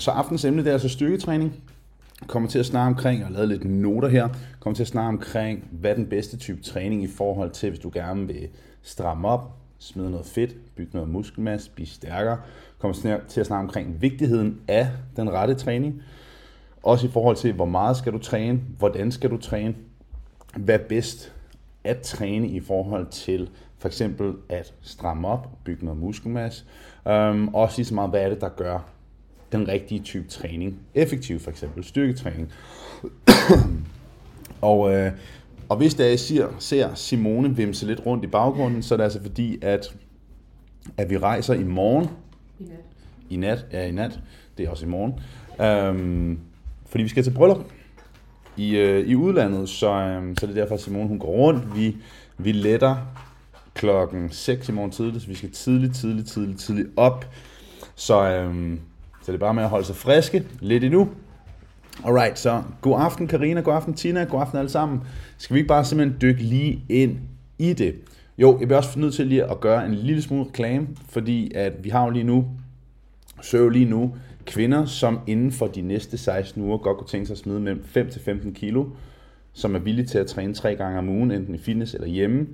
Så 0.00 0.10
aftens 0.10 0.44
emne 0.44 0.62
det 0.62 0.68
er 0.68 0.72
altså 0.72 0.88
styrketræning. 0.88 1.62
Kommer 2.26 2.48
til 2.48 2.58
at 2.58 2.66
snakke 2.66 2.86
omkring, 2.86 3.24
og 3.24 3.30
lavet 3.30 3.48
lidt 3.48 3.64
noter 3.64 4.08
her, 4.08 4.28
kommer 4.60 4.74
til 4.74 4.82
at 4.82 4.88
snakke 4.88 5.08
omkring, 5.08 5.68
hvad 5.70 5.94
den 5.94 6.06
bedste 6.06 6.36
type 6.36 6.62
træning 6.62 7.02
i 7.02 7.06
forhold 7.06 7.50
til, 7.50 7.68
hvis 7.68 7.80
du 7.80 7.90
gerne 7.94 8.26
vil 8.26 8.48
stramme 8.82 9.28
op, 9.28 9.52
smide 9.78 10.10
noget 10.10 10.26
fedt, 10.26 10.74
bygge 10.76 10.90
noget 10.94 11.08
muskelmasse, 11.08 11.70
blive 11.70 11.86
stærkere. 11.86 12.38
Kommer 12.78 13.20
til 13.28 13.40
at 13.40 13.46
snakke 13.46 13.64
omkring 13.64 14.02
vigtigheden 14.02 14.60
af 14.68 14.88
den 15.16 15.30
rette 15.30 15.54
træning. 15.54 16.02
Også 16.82 17.06
i 17.06 17.10
forhold 17.10 17.36
til, 17.36 17.52
hvor 17.52 17.64
meget 17.64 17.96
skal 17.96 18.12
du 18.12 18.18
træne, 18.18 18.60
hvordan 18.78 19.12
skal 19.12 19.30
du 19.30 19.36
træne, 19.36 19.74
hvad 20.56 20.74
er 20.74 20.84
bedst 20.88 21.32
at 21.84 22.00
træne 22.00 22.48
i 22.48 22.60
forhold 22.60 23.06
til 23.06 23.50
for 23.78 23.88
eksempel 23.88 24.34
at 24.48 24.74
stramme 24.82 25.28
op, 25.28 25.48
bygge 25.64 25.84
noget 25.84 26.00
muskelmasse. 26.00 26.64
Øhm, 27.08 27.48
også 27.48 27.78
lige 27.78 27.86
så 27.86 27.94
meget, 27.94 28.10
hvad 28.10 28.22
er 28.22 28.28
det, 28.28 28.40
der 28.40 28.48
gør 28.48 28.78
den 29.52 29.68
rigtige 29.68 30.00
type 30.00 30.28
træning 30.28 30.78
effektiv, 30.94 31.40
for 31.40 31.50
eksempel 31.50 31.84
styrketræning. 31.84 32.52
og, 34.60 34.94
øh, 34.94 35.12
og 35.68 35.76
hvis 35.76 35.94
der 35.94 36.04
jeg 36.04 36.18
siger, 36.18 36.48
ser 36.58 36.94
Simone 36.94 37.56
vimse 37.56 37.86
lidt 37.86 38.06
rundt 38.06 38.24
i 38.24 38.26
baggrunden, 38.26 38.82
så 38.82 38.94
er 38.94 38.96
det 38.96 39.04
altså 39.04 39.22
fordi, 39.22 39.58
at, 39.62 39.96
at 40.96 41.10
vi 41.10 41.18
rejser 41.18 41.54
i 41.54 41.64
morgen. 41.64 42.08
I 42.58 42.62
nat. 42.62 42.78
I 43.30 43.36
nat, 43.36 43.66
ja 43.72 43.86
i 43.86 43.92
nat. 43.92 44.20
Det 44.58 44.66
er 44.66 44.70
også 44.70 44.86
i 44.86 44.88
morgen. 44.88 45.14
Um, 45.60 46.40
fordi 46.86 47.02
vi 47.02 47.08
skal 47.08 47.24
til 47.24 47.30
bryllup 47.30 47.64
i, 48.56 48.76
øh, 48.76 49.08
i 49.08 49.14
udlandet, 49.14 49.68
så, 49.68 49.92
øh, 49.92 50.36
så 50.38 50.46
det 50.46 50.58
er 50.58 50.60
derfor, 50.60 50.74
at 50.74 50.80
Simone 50.80 51.08
hun 51.08 51.18
går 51.18 51.28
rundt. 51.28 51.76
Vi, 51.76 51.96
vi 52.38 52.52
letter 52.52 52.96
klokken 53.74 54.30
6 54.30 54.68
i 54.68 54.72
morgen 54.72 54.90
tidligt, 54.90 55.22
så 55.22 55.28
vi 55.28 55.34
skal 55.34 55.50
tidligt, 55.50 55.94
tidligt, 55.94 56.28
tidligt, 56.28 56.60
tidligt 56.60 56.88
op. 56.96 57.26
Så, 57.94 58.30
øh, 58.30 58.78
så 59.22 59.32
det 59.32 59.34
er 59.34 59.40
bare 59.40 59.54
med 59.54 59.62
at 59.62 59.68
holde 59.68 59.84
sig 59.84 59.96
friske 59.96 60.44
lidt 60.60 60.84
endnu. 60.84 61.08
Alright, 62.04 62.38
så 62.38 62.62
god 62.80 63.00
aften 63.00 63.26
Karina, 63.26 63.60
god 63.60 63.74
aften 63.74 63.94
Tina, 63.94 64.24
god 64.24 64.40
aften 64.40 64.58
alle 64.58 64.70
sammen. 64.70 65.00
Skal 65.38 65.54
vi 65.54 65.58
ikke 65.58 65.68
bare 65.68 65.84
simpelthen 65.84 66.20
dykke 66.20 66.42
lige 66.42 66.84
ind 66.88 67.18
i 67.58 67.72
det? 67.72 67.94
Jo, 68.38 68.58
jeg 68.58 68.68
bliver 68.68 68.78
også 68.78 68.98
nødt 68.98 69.14
til 69.14 69.26
lige 69.26 69.44
at 69.44 69.60
gøre 69.60 69.86
en 69.86 69.94
lille 69.94 70.22
smule 70.22 70.44
reklame, 70.44 70.88
fordi 71.08 71.52
at 71.54 71.84
vi 71.84 71.88
har 71.88 72.04
jo 72.04 72.10
lige 72.10 72.24
nu, 72.24 72.46
søger 73.42 73.70
lige 73.70 73.84
nu, 73.84 74.14
kvinder, 74.46 74.84
som 74.84 75.20
inden 75.26 75.52
for 75.52 75.66
de 75.66 75.80
næste 75.80 76.18
16 76.18 76.62
uger 76.62 76.78
godt 76.78 76.98
kunne 76.98 77.08
tænke 77.08 77.26
sig 77.26 77.34
at 77.34 77.38
smide 77.38 77.60
mellem 77.60 77.84
5-15 77.96 78.52
kilo, 78.52 78.84
som 79.52 79.74
er 79.74 79.78
villige 79.78 80.06
til 80.06 80.18
at 80.18 80.26
træne 80.26 80.54
tre 80.54 80.76
gange 80.76 80.98
om 80.98 81.08
ugen, 81.08 81.30
enten 81.30 81.54
i 81.54 81.58
fitness 81.58 81.94
eller 81.94 82.08
hjemme, 82.08 82.46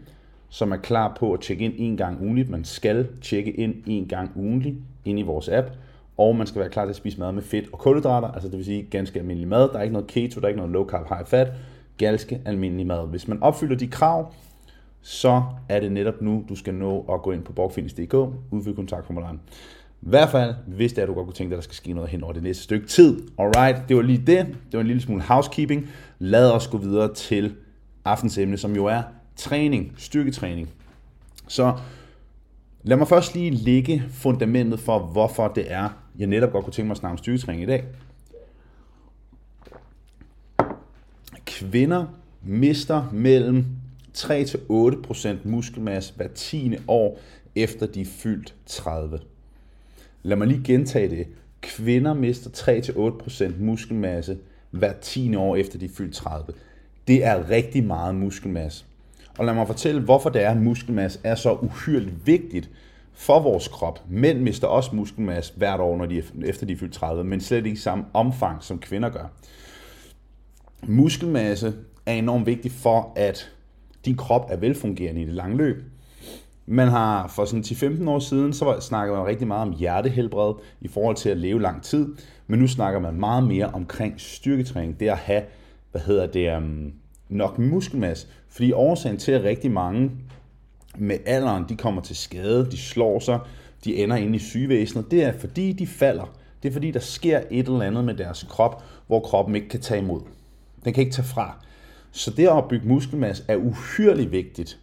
som 0.48 0.72
er 0.72 0.76
klar 0.76 1.16
på 1.20 1.32
at 1.32 1.40
tjekke 1.40 1.64
ind 1.64 1.74
en 1.76 1.96
gang 1.96 2.20
ugenligt. 2.20 2.50
Man 2.50 2.64
skal 2.64 3.06
tjekke 3.22 3.50
ind 3.50 3.74
en 3.86 4.08
gang 4.08 4.30
ugenligt 4.36 4.76
ind 5.04 5.18
i 5.18 5.22
vores 5.22 5.48
app, 5.48 5.70
og 6.18 6.36
man 6.36 6.46
skal 6.46 6.60
være 6.60 6.68
klar 6.70 6.84
til 6.84 6.90
at 6.90 6.96
spise 6.96 7.20
mad 7.20 7.32
med 7.32 7.42
fedt 7.42 7.68
og 7.72 7.78
kulhydrater, 7.78 8.28
altså 8.28 8.48
det 8.48 8.56
vil 8.56 8.64
sige 8.64 8.82
ganske 8.82 9.18
almindelig 9.18 9.48
mad. 9.48 9.68
Der 9.68 9.78
er 9.78 9.82
ikke 9.82 9.92
noget 9.92 10.06
keto, 10.06 10.40
der 10.40 10.46
er 10.46 10.48
ikke 10.48 10.58
noget 10.58 10.72
low 10.72 10.86
carb, 10.86 11.08
high 11.08 11.26
fat, 11.26 11.52
ganske 11.98 12.40
almindelig 12.44 12.86
mad. 12.86 13.08
Hvis 13.08 13.28
man 13.28 13.42
opfylder 13.42 13.76
de 13.76 13.86
krav, 13.86 14.32
så 15.02 15.42
er 15.68 15.80
det 15.80 15.92
netop 15.92 16.22
nu, 16.22 16.44
du 16.48 16.54
skal 16.56 16.74
nå 16.74 17.04
at 17.12 17.22
gå 17.22 17.32
ind 17.32 17.42
på 17.42 17.52
borgfitness.dk, 17.52 18.14
udfylde 18.50 18.76
kontaktformularen. 18.76 19.40
I 20.02 20.08
hvert 20.08 20.28
fald, 20.28 20.54
hvis 20.66 20.92
det 20.92 21.02
er, 21.02 21.06
du 21.06 21.14
godt 21.14 21.26
kunne 21.26 21.34
tænke 21.34 21.50
dig, 21.50 21.56
at 21.56 21.58
der 21.58 21.62
skal 21.62 21.74
ske 21.74 21.92
noget 21.92 22.10
hen 22.10 22.24
over 22.24 22.32
det 22.32 22.42
næste 22.42 22.62
stykke 22.62 22.86
tid. 22.86 23.22
Alright, 23.38 23.88
det 23.88 23.96
var 23.96 24.02
lige 24.02 24.18
det. 24.18 24.46
Det 24.46 24.72
var 24.72 24.80
en 24.80 24.86
lille 24.86 25.02
smule 25.02 25.22
housekeeping. 25.22 25.90
Lad 26.18 26.52
os 26.52 26.68
gå 26.68 26.78
videre 26.78 27.14
til 27.14 27.54
aftens 28.04 28.38
emne, 28.38 28.56
som 28.56 28.76
jo 28.76 28.84
er 28.84 29.02
træning, 29.36 29.92
styrketræning. 29.96 30.70
Så 31.48 31.72
lad 32.86 32.96
mig 32.96 33.08
først 33.08 33.34
lige 33.34 33.50
lægge 33.50 34.04
fundamentet 34.10 34.80
for, 34.80 34.98
hvorfor 34.98 35.48
det 35.48 35.72
er, 35.72 35.88
jeg 36.18 36.26
netop 36.26 36.52
godt 36.52 36.64
kunne 36.64 36.72
tænke 36.72 36.86
mig 36.86 36.94
at 36.94 36.98
snakke 36.98 37.12
om 37.12 37.18
styrketræning 37.18 37.62
i 37.62 37.66
dag. 37.66 37.84
Kvinder 41.46 42.06
mister 42.42 43.10
mellem 43.12 43.64
3-8% 44.18 45.28
muskelmasse 45.44 46.14
hver 46.16 46.28
10. 46.28 46.76
år, 46.88 47.20
efter 47.56 47.86
de 47.86 48.00
er 48.00 48.04
fyldt 48.04 48.54
30. 48.66 49.20
Lad 50.22 50.36
mig 50.36 50.46
lige 50.46 50.62
gentage 50.64 51.08
det. 51.08 51.26
Kvinder 51.60 52.14
mister 52.14 52.50
3-8% 53.50 53.62
muskelmasse 53.62 54.38
hver 54.70 54.92
10 55.00 55.36
år 55.36 55.56
efter 55.56 55.78
de 55.78 55.84
er 55.84 55.90
fyldt 55.96 56.14
30. 56.14 56.52
Det 57.08 57.24
er 57.24 57.50
rigtig 57.50 57.84
meget 57.84 58.14
muskelmasse. 58.14 58.84
Og 59.38 59.44
lad 59.44 59.54
mig 59.54 59.66
fortælle, 59.66 60.00
hvorfor 60.00 60.30
det 60.30 60.42
er, 60.42 60.50
at 60.50 60.56
muskelmasse 60.56 61.18
er 61.24 61.34
så 61.34 61.58
uhyrligt 61.62 62.26
vigtigt 62.26 62.70
for 63.12 63.40
vores 63.40 63.68
krop. 63.68 64.02
Mænd 64.08 64.40
mister 64.40 64.66
også 64.66 64.96
muskelmasse 64.96 65.52
hvert 65.56 65.80
år, 65.80 65.96
når 65.96 66.06
de 66.06 66.18
er, 66.18 66.22
efter 66.44 66.66
de 66.66 66.72
er 66.72 66.76
fyldt 66.76 66.94
30, 66.94 67.24
men 67.24 67.40
slet 67.40 67.56
ikke 67.56 67.70
i 67.70 67.76
samme 67.76 68.04
omfang, 68.12 68.62
som 68.62 68.78
kvinder 68.78 69.08
gør. 69.08 69.26
Muskelmasse 70.82 71.74
er 72.06 72.12
enormt 72.12 72.46
vigtig 72.46 72.72
for, 72.72 73.12
at 73.16 73.50
din 74.04 74.16
krop 74.16 74.46
er 74.50 74.56
velfungerende 74.56 75.22
i 75.22 75.24
det 75.24 75.34
lange 75.34 75.56
løb. 75.56 75.84
Man 76.66 76.88
har 76.88 77.28
for 77.28 77.44
sådan 77.44 77.62
10-15 77.62 78.10
år 78.10 78.18
siden, 78.18 78.52
så 78.52 78.76
snakket 78.80 79.16
man 79.16 79.26
rigtig 79.26 79.46
meget 79.46 79.68
om 79.68 79.74
hjertehelbred 79.78 80.54
i 80.80 80.88
forhold 80.88 81.16
til 81.16 81.28
at 81.28 81.36
leve 81.36 81.62
lang 81.62 81.82
tid, 81.82 82.14
men 82.46 82.60
nu 82.60 82.66
snakker 82.66 83.00
man 83.00 83.14
meget 83.14 83.44
mere 83.44 83.66
omkring 83.66 84.14
styrketræning, 84.20 85.00
det 85.00 85.08
at 85.08 85.16
have, 85.16 85.42
hvad 85.90 86.00
hedder 86.00 86.26
det, 86.26 86.56
um, 86.56 86.92
nok 87.28 87.58
muskelmasse, 87.58 88.26
fordi 88.48 88.72
årsagen 88.72 89.16
til, 89.16 89.32
at 89.32 89.44
rigtig 89.44 89.70
mange 89.70 90.10
med 90.98 91.16
alderen, 91.26 91.64
de 91.68 91.76
kommer 91.76 92.02
til 92.02 92.16
skade, 92.16 92.70
de 92.70 92.76
slår 92.76 93.18
sig, 93.18 93.38
de 93.84 93.96
ender 93.96 94.16
inde 94.16 94.36
i 94.36 94.38
sygevæsenet, 94.38 95.10
det 95.10 95.24
er 95.24 95.32
fordi, 95.38 95.72
de 95.72 95.86
falder. 95.86 96.36
Det 96.62 96.68
er 96.68 96.72
fordi, 96.72 96.90
der 96.90 97.00
sker 97.00 97.40
et 97.50 97.66
eller 97.66 97.82
andet 97.82 98.04
med 98.04 98.14
deres 98.14 98.46
krop, 98.48 98.82
hvor 99.06 99.20
kroppen 99.20 99.54
ikke 99.54 99.68
kan 99.68 99.80
tage 99.80 100.00
imod. 100.00 100.20
Den 100.84 100.92
kan 100.92 101.00
ikke 101.00 101.14
tage 101.14 101.26
fra. 101.26 101.64
Så 102.12 102.30
det 102.30 102.48
at 102.48 102.64
bygge 102.68 102.88
muskelmasse 102.88 103.44
er 103.48 103.56
uhyrligt 103.56 104.32
vigtigt. 104.32 104.78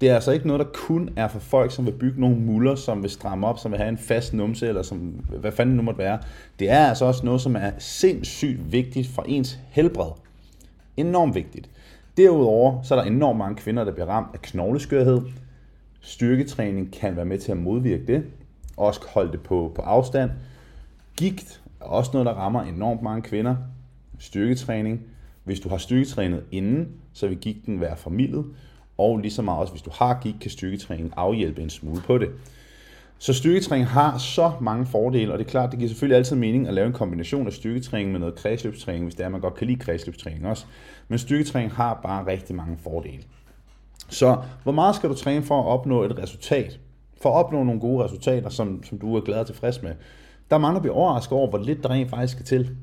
Det 0.00 0.08
er 0.08 0.14
altså 0.14 0.32
ikke 0.32 0.46
noget, 0.46 0.60
der 0.60 0.72
kun 0.74 1.10
er 1.16 1.28
for 1.28 1.38
folk, 1.38 1.72
som 1.72 1.86
vil 1.86 1.92
bygge 1.92 2.20
nogle 2.20 2.36
muller, 2.36 2.74
som 2.74 3.02
vil 3.02 3.10
stramme 3.10 3.46
op, 3.46 3.58
som 3.58 3.70
vil 3.70 3.78
have 3.78 3.88
en 3.88 3.98
fast 3.98 4.32
numse, 4.34 4.68
eller 4.68 4.82
som, 4.82 4.98
hvad 5.40 5.52
fanden 5.52 5.72
det 5.72 5.76
nu 5.76 5.82
måtte 5.82 5.98
være. 5.98 6.18
Det 6.58 6.70
er 6.70 6.86
altså 6.86 7.04
også 7.04 7.26
noget, 7.26 7.40
som 7.40 7.56
er 7.56 7.70
sindssygt 7.78 8.72
vigtigt 8.72 9.08
for 9.08 9.22
ens 9.22 9.58
helbred. 9.70 10.10
Enormt 10.96 11.34
vigtigt. 11.34 11.70
Derudover 12.18 12.82
så 12.82 12.94
er 12.94 12.98
der 12.98 13.10
enormt 13.10 13.38
mange 13.38 13.56
kvinder, 13.56 13.84
der 13.84 13.92
bliver 13.92 14.06
ramt 14.06 14.28
af 14.34 14.42
knogleskørhed. 14.42 15.20
Styrketræning 16.00 16.92
kan 16.92 17.16
være 17.16 17.24
med 17.24 17.38
til 17.38 17.52
at 17.52 17.58
modvirke 17.58 18.06
det. 18.06 18.24
Også 18.76 19.00
holde 19.14 19.32
det 19.32 19.40
på, 19.40 19.72
på 19.74 19.82
afstand. 19.82 20.30
Gigt 21.16 21.62
er 21.80 21.84
også 21.84 22.10
noget, 22.12 22.26
der 22.26 22.32
rammer 22.32 22.62
enormt 22.62 23.02
mange 23.02 23.22
kvinder. 23.22 23.56
Styrketræning. 24.18 25.00
Hvis 25.44 25.60
du 25.60 25.68
har 25.68 25.76
styrketrænet 25.76 26.44
inden, 26.52 26.88
så 27.12 27.28
vil 27.28 27.38
gigten 27.38 27.80
være 27.80 27.96
formidlet. 27.96 28.44
Og 28.98 29.18
lige 29.18 29.32
så 29.32 29.42
meget 29.42 29.60
også, 29.60 29.72
hvis 29.72 29.82
du 29.82 29.90
har 29.94 30.20
gigt, 30.22 30.40
kan 30.40 30.50
styrketræning 30.50 31.12
afhjælpe 31.16 31.62
en 31.62 31.70
smule 31.70 32.00
på 32.00 32.18
det. 32.18 32.30
Så 33.18 33.32
styrketræning 33.32 33.88
har 33.88 34.18
så 34.18 34.52
mange 34.60 34.86
fordele, 34.86 35.32
og 35.32 35.38
det 35.38 35.44
er 35.44 35.50
klart, 35.50 35.70
det 35.70 35.78
giver 35.78 35.88
selvfølgelig 35.88 36.16
altid 36.16 36.36
mening 36.36 36.68
at 36.68 36.74
lave 36.74 36.86
en 36.86 36.92
kombination 36.92 37.46
af 37.46 37.52
styrketræning 37.52 38.12
med 38.12 38.20
noget 38.20 38.34
kredsløbstræning, 38.34 39.04
hvis 39.04 39.14
det 39.14 39.24
er, 39.24 39.28
man 39.28 39.40
godt 39.40 39.54
kan 39.54 39.66
lide 39.66 39.78
kredsløbstræning 39.78 40.46
også. 40.46 40.64
Men 41.08 41.18
styrketræning 41.18 41.72
har 41.72 42.00
bare 42.02 42.26
rigtig 42.26 42.56
mange 42.56 42.78
fordele. 42.82 43.22
Så 44.08 44.38
hvor 44.62 44.72
meget 44.72 44.96
skal 44.96 45.08
du 45.08 45.14
træne 45.14 45.42
for 45.42 45.60
at 45.60 45.66
opnå 45.66 46.02
et 46.02 46.18
resultat? 46.18 46.80
For 47.22 47.30
at 47.30 47.44
opnå 47.44 47.62
nogle 47.62 47.80
gode 47.80 48.04
resultater, 48.04 48.48
som, 48.48 48.82
som 48.82 48.98
du 48.98 49.16
er 49.16 49.20
glad 49.20 49.38
og 49.40 49.46
tilfreds 49.46 49.82
med. 49.82 49.92
Der 50.50 50.56
er 50.56 50.60
mange, 50.60 50.74
der 50.74 50.80
bliver 50.80 50.94
overrasket 50.94 51.32
over, 51.32 51.50
hvor 51.50 51.58
lidt 51.58 51.82
der 51.82 51.90
rent 51.90 52.10
faktisk 52.10 52.32
skal 52.32 52.46
til. 52.46 52.76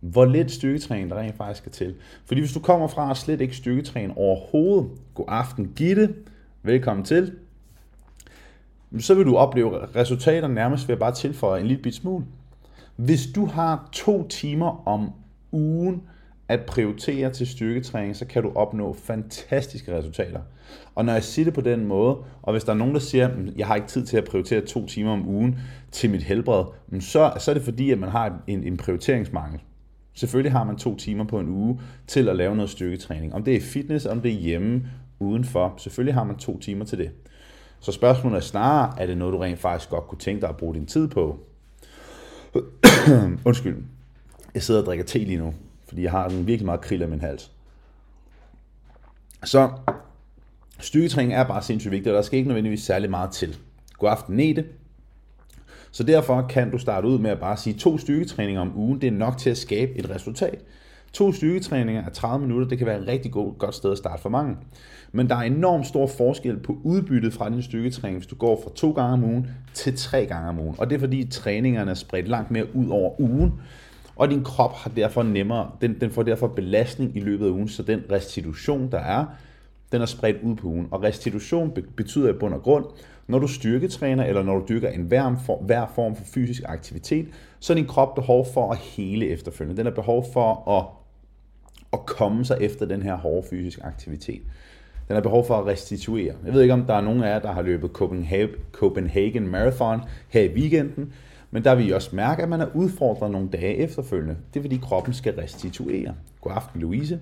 Hvor 0.00 0.24
lidt 0.24 0.50
styrketræning 0.50 1.10
der 1.10 1.16
rent 1.16 1.36
faktisk 1.36 1.58
skal 1.58 1.72
til. 1.72 1.94
Fordi 2.26 2.40
hvis 2.40 2.52
du 2.52 2.60
kommer 2.60 2.86
fra 2.86 3.10
at 3.10 3.16
slet 3.16 3.40
ikke 3.40 3.56
styrketræne 3.56 4.16
overhovedet, 4.16 4.90
god 5.14 5.24
aften 5.28 5.72
Gitte, 5.76 6.14
velkommen 6.62 7.04
til, 7.04 7.32
så 8.98 9.14
vil 9.14 9.26
du 9.26 9.36
opleve 9.36 9.86
resultater 9.96 10.48
nærmest 10.48 10.88
ved 10.88 10.92
at 10.94 10.98
bare 10.98 11.14
tilføje 11.14 11.60
en 11.60 11.66
lille 11.66 11.82
bit 11.82 11.94
smule. 11.94 12.24
Hvis 12.96 13.26
du 13.34 13.46
har 13.46 13.88
to 13.92 14.28
timer 14.28 14.88
om 14.88 15.10
ugen 15.52 16.02
at 16.48 16.60
prioritere 16.66 17.30
til 17.30 17.46
styrketræning, 17.46 18.16
så 18.16 18.26
kan 18.26 18.42
du 18.42 18.52
opnå 18.54 18.92
fantastiske 18.92 19.98
resultater. 19.98 20.40
Og 20.94 21.04
når 21.04 21.12
jeg 21.12 21.24
siger 21.24 21.44
det 21.44 21.54
på 21.54 21.60
den 21.60 21.86
måde, 21.86 22.16
og 22.42 22.52
hvis 22.52 22.64
der 22.64 22.72
er 22.72 22.76
nogen, 22.76 22.94
der 22.94 23.00
siger, 23.00 23.28
at 23.28 23.34
jeg 23.56 23.66
har 23.66 23.74
ikke 23.74 23.88
tid 23.88 24.06
til 24.06 24.16
at 24.16 24.24
prioritere 24.24 24.60
to 24.60 24.86
timer 24.86 25.12
om 25.12 25.28
ugen 25.28 25.58
til 25.92 26.10
mit 26.10 26.22
helbred, 26.22 26.64
mm, 26.88 27.00
så, 27.00 27.32
så 27.38 27.50
er 27.50 27.54
det 27.54 27.62
fordi, 27.62 27.90
at 27.90 27.98
man 27.98 28.08
har 28.08 28.42
en, 28.46 28.64
en 28.64 28.76
prioriteringsmangel. 28.76 29.60
Selvfølgelig 30.14 30.52
har 30.52 30.64
man 30.64 30.76
to 30.76 30.96
timer 30.96 31.24
på 31.24 31.40
en 31.40 31.48
uge 31.48 31.80
til 32.06 32.28
at 32.28 32.36
lave 32.36 32.56
noget 32.56 32.70
styrketræning. 32.70 33.34
Om 33.34 33.42
det 33.42 33.56
er 33.56 33.60
fitness, 33.60 34.06
om 34.06 34.20
det 34.20 34.30
er 34.32 34.36
hjemme, 34.40 34.82
udenfor. 35.18 35.74
Selvfølgelig 35.78 36.14
har 36.14 36.24
man 36.24 36.36
to 36.36 36.58
timer 36.58 36.84
til 36.84 36.98
det. 36.98 37.10
Så 37.80 37.92
spørgsmålet 37.92 38.36
er 38.36 38.40
snarere, 38.40 39.00
er 39.00 39.06
det 39.06 39.18
noget, 39.18 39.32
du 39.32 39.38
rent 39.38 39.58
faktisk 39.58 39.90
godt 39.90 40.06
kunne 40.06 40.18
tænke 40.18 40.40
dig 40.40 40.48
at 40.48 40.56
bruge 40.56 40.74
din 40.74 40.86
tid 40.86 41.08
på? 41.08 41.38
Undskyld. 43.44 43.82
Jeg 44.54 44.62
sidder 44.62 44.80
og 44.80 44.86
drikker 44.86 45.04
te 45.04 45.18
lige 45.18 45.38
nu, 45.38 45.54
fordi 45.88 46.02
jeg 46.02 46.10
har 46.10 46.28
en 46.28 46.46
virkelig 46.46 46.66
meget 46.66 46.80
krill 46.80 47.02
af 47.02 47.08
min 47.08 47.20
hals. 47.20 47.50
Så 49.44 49.70
styrketræning 50.78 51.34
er 51.34 51.44
bare 51.44 51.62
sindssygt 51.62 51.90
vigtigt, 51.90 52.08
og 52.08 52.16
der 52.16 52.22
skal 52.22 52.36
ikke 52.36 52.48
nødvendigvis 52.48 52.82
særlig 52.82 53.10
meget 53.10 53.30
til. 53.30 53.58
God 53.98 54.10
aften, 54.10 54.36
Nete. 54.36 54.64
Så 55.90 56.02
derfor 56.02 56.46
kan 56.48 56.70
du 56.70 56.78
starte 56.78 57.08
ud 57.08 57.18
med 57.18 57.30
at 57.30 57.40
bare 57.40 57.56
sige, 57.56 57.78
to 57.78 57.98
styrketræninger 57.98 58.60
om 58.60 58.76
ugen, 58.76 59.00
det 59.00 59.06
er 59.06 59.10
nok 59.10 59.38
til 59.38 59.50
at 59.50 59.56
skabe 59.56 59.92
et 59.92 60.10
resultat. 60.10 60.64
To 61.16 61.32
styrketræninger 61.32 62.04
af 62.04 62.12
30 62.12 62.46
minutter, 62.46 62.68
det 62.68 62.78
kan 62.78 62.86
være 62.86 63.00
et 63.00 63.08
rigtig 63.08 63.32
godt 63.32 63.58
godt 63.58 63.74
sted 63.74 63.92
at 63.92 63.98
starte 63.98 64.22
for 64.22 64.28
mange. 64.28 64.56
Men 65.12 65.28
der 65.28 65.34
er 65.36 65.42
enormt 65.42 65.86
stor 65.86 66.06
forskel 66.06 66.58
på 66.58 66.78
udbyttet 66.82 67.32
fra 67.32 67.50
din 67.50 67.62
styrketræning, 67.62 68.18
hvis 68.18 68.26
du 68.26 68.34
går 68.34 68.60
fra 68.64 68.70
to 68.74 68.90
gange 68.90 69.12
om 69.12 69.24
ugen 69.24 69.46
til 69.74 69.96
tre 69.96 70.26
gange 70.26 70.48
om 70.48 70.58
ugen. 70.58 70.74
Og 70.78 70.90
det 70.90 70.96
er 70.96 71.00
fordi 71.00 71.24
træningerne 71.24 71.90
er 71.90 71.94
spredt 71.94 72.28
langt 72.28 72.50
mere 72.50 72.76
ud 72.76 72.88
over 72.88 73.20
ugen, 73.20 73.52
og 74.16 74.30
din 74.30 74.44
krop 74.44 74.72
har 74.72 74.90
derfor 74.90 75.22
nemmere, 75.22 75.70
den, 75.80 76.00
den 76.00 76.10
får 76.10 76.22
derfor 76.22 76.46
belastning 76.46 77.16
i 77.16 77.20
løbet 77.20 77.46
af 77.46 77.50
ugen, 77.50 77.68
så 77.68 77.82
den 77.82 78.02
restitution, 78.12 78.90
der 78.90 78.98
er, 78.98 79.24
den 79.92 80.02
er 80.02 80.06
spredt 80.06 80.36
ud 80.42 80.54
på 80.54 80.66
ugen. 80.66 80.88
Og 80.90 81.02
restitution 81.02 81.76
betyder 81.96 82.28
i 82.28 82.32
bund 82.32 82.54
og 82.54 82.62
grund, 82.62 82.84
når 83.26 83.38
du 83.38 83.48
styrketræner, 83.48 84.24
eller 84.24 84.42
når 84.42 84.58
du 84.58 84.64
dyrker 84.68 84.88
en 84.88 85.02
hver, 85.02 85.36
for, 85.46 85.62
hver 85.62 85.86
form 85.94 86.16
for 86.16 86.24
fysisk 86.24 86.62
aktivitet, 86.66 87.26
så 87.60 87.72
er 87.72 87.74
din 87.74 87.86
krop 87.86 88.14
behov 88.14 88.46
for 88.54 88.72
at 88.72 88.78
hele 88.78 89.28
efterfølgende. 89.28 89.78
Den 89.78 89.86
er 89.86 89.94
behov 89.94 90.24
for 90.32 90.70
at, 90.70 91.05
at 91.92 92.06
komme 92.06 92.44
sig 92.44 92.56
efter 92.60 92.86
den 92.86 93.02
her 93.02 93.16
hårde 93.16 93.46
fysiske 93.50 93.84
aktivitet. 93.84 94.42
Den 95.08 95.14
har 95.14 95.20
behov 95.20 95.46
for 95.46 95.54
at 95.54 95.66
restituere. 95.66 96.34
Jeg 96.44 96.54
ved 96.54 96.62
ikke, 96.62 96.74
om 96.74 96.84
der 96.84 96.94
er 96.94 97.00
nogen 97.00 97.22
af 97.22 97.28
jer, 97.28 97.38
der 97.38 97.52
har 97.52 97.62
løbet 97.62 97.90
Copenhagen 98.72 99.48
Marathon 99.48 100.00
her 100.28 100.42
i 100.42 100.54
weekenden, 100.54 101.12
men 101.50 101.64
der 101.64 101.74
vil 101.74 101.88
I 101.88 101.90
også 101.90 102.16
mærke, 102.16 102.42
at 102.42 102.48
man 102.48 102.60
er 102.60 102.66
udfordret 102.74 103.30
nogle 103.30 103.48
dage 103.48 103.76
efterfølgende. 103.76 104.36
Det 104.54 104.60
er 104.60 104.64
fordi 104.64 104.80
kroppen 104.82 105.14
skal 105.14 105.34
restituere. 105.34 106.14
God 106.40 106.52
aften, 106.54 106.80
Louise. 106.80 107.20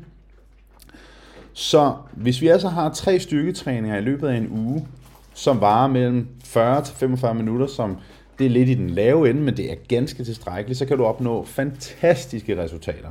Så 1.52 1.94
hvis 2.12 2.40
vi 2.40 2.48
altså 2.48 2.68
har 2.68 2.90
tre 2.90 3.18
styrketræninger 3.20 3.98
i 3.98 4.00
løbet 4.00 4.28
af 4.28 4.36
en 4.36 4.48
uge, 4.50 4.86
som 5.34 5.60
varer 5.60 5.88
mellem 5.88 6.28
40 6.44 6.84
til 6.84 6.94
45 6.94 7.34
minutter, 7.34 7.66
som 7.66 7.96
det 8.38 8.46
er 8.46 8.50
lidt 8.50 8.68
i 8.68 8.74
den 8.74 8.90
lave 8.90 9.30
ende, 9.30 9.42
men 9.42 9.56
det 9.56 9.72
er 9.72 9.76
ganske 9.88 10.24
tilstrækkeligt, 10.24 10.78
så 10.78 10.86
kan 10.86 10.98
du 10.98 11.04
opnå 11.04 11.44
fantastiske 11.44 12.62
resultater. 12.62 13.10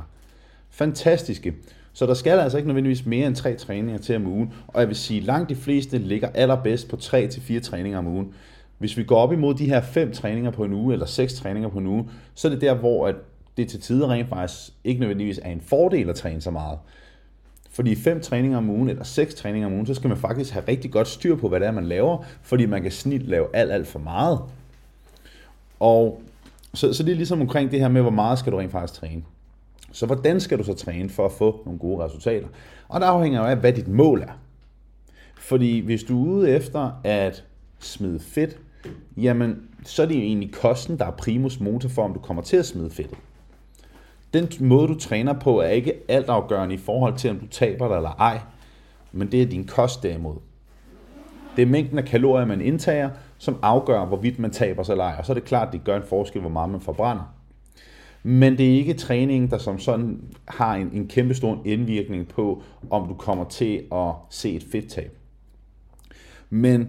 Fantastiske. 0.74 1.54
Så 1.92 2.06
der 2.06 2.14
skal 2.14 2.38
altså 2.38 2.58
ikke 2.58 2.68
nødvendigvis 2.68 3.06
mere 3.06 3.26
end 3.26 3.36
tre 3.36 3.54
træninger 3.54 3.98
til 3.98 4.16
om 4.16 4.26
ugen. 4.26 4.52
Og 4.66 4.80
jeg 4.80 4.88
vil 4.88 4.96
sige, 4.96 5.20
at 5.20 5.26
langt 5.26 5.48
de 5.48 5.56
fleste 5.56 5.98
ligger 5.98 6.28
allerbedst 6.34 6.88
på 6.88 6.96
3 6.96 7.26
til 7.26 7.42
fire 7.42 7.60
træninger 7.60 7.98
om 7.98 8.06
ugen. 8.06 8.34
Hvis 8.78 8.96
vi 8.96 9.04
går 9.04 9.16
op 9.16 9.32
imod 9.32 9.54
de 9.54 9.66
her 9.66 9.80
fem 9.80 10.12
træninger 10.12 10.50
på 10.50 10.64
en 10.64 10.72
uge, 10.72 10.92
eller 10.92 11.06
seks 11.06 11.34
træninger 11.34 11.68
på 11.68 11.78
en 11.78 11.86
uge, 11.86 12.08
så 12.34 12.48
er 12.48 12.52
det 12.52 12.60
der, 12.60 12.74
hvor 12.74 13.06
at 13.06 13.14
det 13.56 13.68
til 13.68 13.80
tider 13.80 14.10
rent 14.10 14.28
faktisk 14.28 14.70
ikke 14.84 15.00
nødvendigvis 15.00 15.40
er 15.42 15.50
en 15.50 15.60
fordel 15.60 16.08
at 16.08 16.16
træne 16.16 16.40
så 16.40 16.50
meget. 16.50 16.78
Fordi 17.70 17.94
fem 17.94 18.20
træninger 18.20 18.58
om 18.58 18.70
ugen, 18.70 18.88
eller 18.88 19.04
seks 19.04 19.34
træninger 19.34 19.66
om 19.66 19.72
ugen, 19.72 19.86
så 19.86 19.94
skal 19.94 20.08
man 20.08 20.16
faktisk 20.16 20.52
have 20.52 20.64
rigtig 20.68 20.90
godt 20.90 21.08
styr 21.08 21.36
på, 21.36 21.48
hvad 21.48 21.60
det 21.60 21.66
er, 21.68 21.72
man 21.72 21.86
laver, 21.86 22.24
fordi 22.42 22.66
man 22.66 22.82
kan 22.82 22.92
snit 22.92 23.22
lave 23.22 23.46
alt, 23.56 23.72
alt 23.72 23.86
for 23.86 23.98
meget. 23.98 24.38
Og 25.80 26.22
så, 26.74 26.92
så 26.92 27.02
det 27.02 27.12
er 27.12 27.16
ligesom 27.16 27.40
omkring 27.40 27.70
det 27.70 27.80
her 27.80 27.88
med, 27.88 28.02
hvor 28.02 28.10
meget 28.10 28.38
skal 28.38 28.52
du 28.52 28.56
rent 28.56 28.72
faktisk 28.72 29.00
træne. 29.00 29.22
Så 29.94 30.06
hvordan 30.06 30.40
skal 30.40 30.58
du 30.58 30.64
så 30.64 30.74
træne 30.74 31.08
for 31.08 31.26
at 31.26 31.32
få 31.32 31.62
nogle 31.64 31.78
gode 31.78 32.04
resultater? 32.04 32.48
Og 32.88 33.00
der 33.00 33.06
afhænger 33.06 33.40
jo 33.40 33.46
af, 33.46 33.56
hvad 33.56 33.72
dit 33.72 33.88
mål 33.88 34.20
er. 34.20 34.32
Fordi 35.38 35.80
hvis 35.80 36.02
du 36.02 36.24
er 36.24 36.28
ude 36.28 36.50
efter 36.50 36.90
at 37.04 37.44
smide 37.78 38.20
fedt, 38.20 38.58
jamen 39.16 39.62
så 39.84 40.02
er 40.02 40.06
det 40.06 40.14
jo 40.14 40.20
egentlig 40.20 40.52
kosten, 40.52 40.98
der 40.98 41.04
er 41.04 41.10
primus 41.10 41.60
motor 41.60 41.88
for, 41.88 42.04
om 42.04 42.12
du 42.12 42.18
kommer 42.18 42.42
til 42.42 42.56
at 42.56 42.66
smide 42.66 42.90
fedtet. 42.90 43.18
Den 44.32 44.48
måde, 44.60 44.88
du 44.88 44.98
træner 44.98 45.32
på, 45.32 45.60
er 45.60 45.68
ikke 45.68 45.92
altafgørende 46.08 46.74
i 46.74 46.78
forhold 46.78 47.16
til, 47.16 47.30
om 47.30 47.38
du 47.38 47.46
taber 47.46 47.88
dig 47.88 47.96
eller 47.96 48.10
ej, 48.10 48.40
men 49.12 49.32
det 49.32 49.42
er 49.42 49.46
din 49.46 49.66
kost 49.66 50.02
derimod. 50.02 50.36
Det 51.56 51.62
er 51.62 51.66
mængden 51.66 51.98
af 51.98 52.04
kalorier, 52.04 52.46
man 52.46 52.60
indtager, 52.60 53.10
som 53.38 53.58
afgør, 53.62 54.04
hvorvidt 54.04 54.38
man 54.38 54.50
taber 54.50 54.82
sig 54.82 54.92
eller 54.92 55.04
ej. 55.04 55.14
Og 55.18 55.26
så 55.26 55.32
er 55.32 55.34
det 55.34 55.44
klart, 55.44 55.66
at 55.66 55.72
det 55.72 55.84
gør 55.84 55.96
en 55.96 56.02
forskel, 56.02 56.40
hvor 56.40 56.50
meget 56.50 56.70
man 56.70 56.80
forbrænder. 56.80 57.34
Men 58.26 58.58
det 58.58 58.70
er 58.70 58.74
ikke 58.74 58.94
træningen, 58.94 59.50
der 59.50 59.58
som 59.58 59.78
sådan 59.78 60.20
har 60.48 60.74
en, 60.74 60.90
en 60.92 61.08
kæmpe 61.08 61.34
stor 61.34 61.62
indvirkning 61.64 62.28
på, 62.28 62.62
om 62.90 63.08
du 63.08 63.14
kommer 63.14 63.44
til 63.44 63.82
at 63.92 64.12
se 64.30 64.52
et 64.52 64.64
fedttab. 64.72 65.16
Men, 66.50 66.88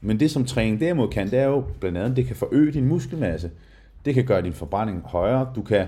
men 0.00 0.20
det 0.20 0.30
som 0.30 0.44
træning 0.44 0.80
derimod 0.80 1.08
kan, 1.08 1.30
det 1.30 1.38
er 1.38 1.44
jo 1.44 1.64
blandt 1.80 1.98
andet, 1.98 2.16
det 2.16 2.26
kan 2.26 2.36
forøge 2.36 2.72
din 2.72 2.86
muskelmasse. 2.88 3.50
Det 4.04 4.14
kan 4.14 4.24
gøre 4.24 4.42
din 4.42 4.52
forbrænding 4.52 5.02
højere. 5.04 5.52
Du 5.56 5.62
kan, 5.62 5.86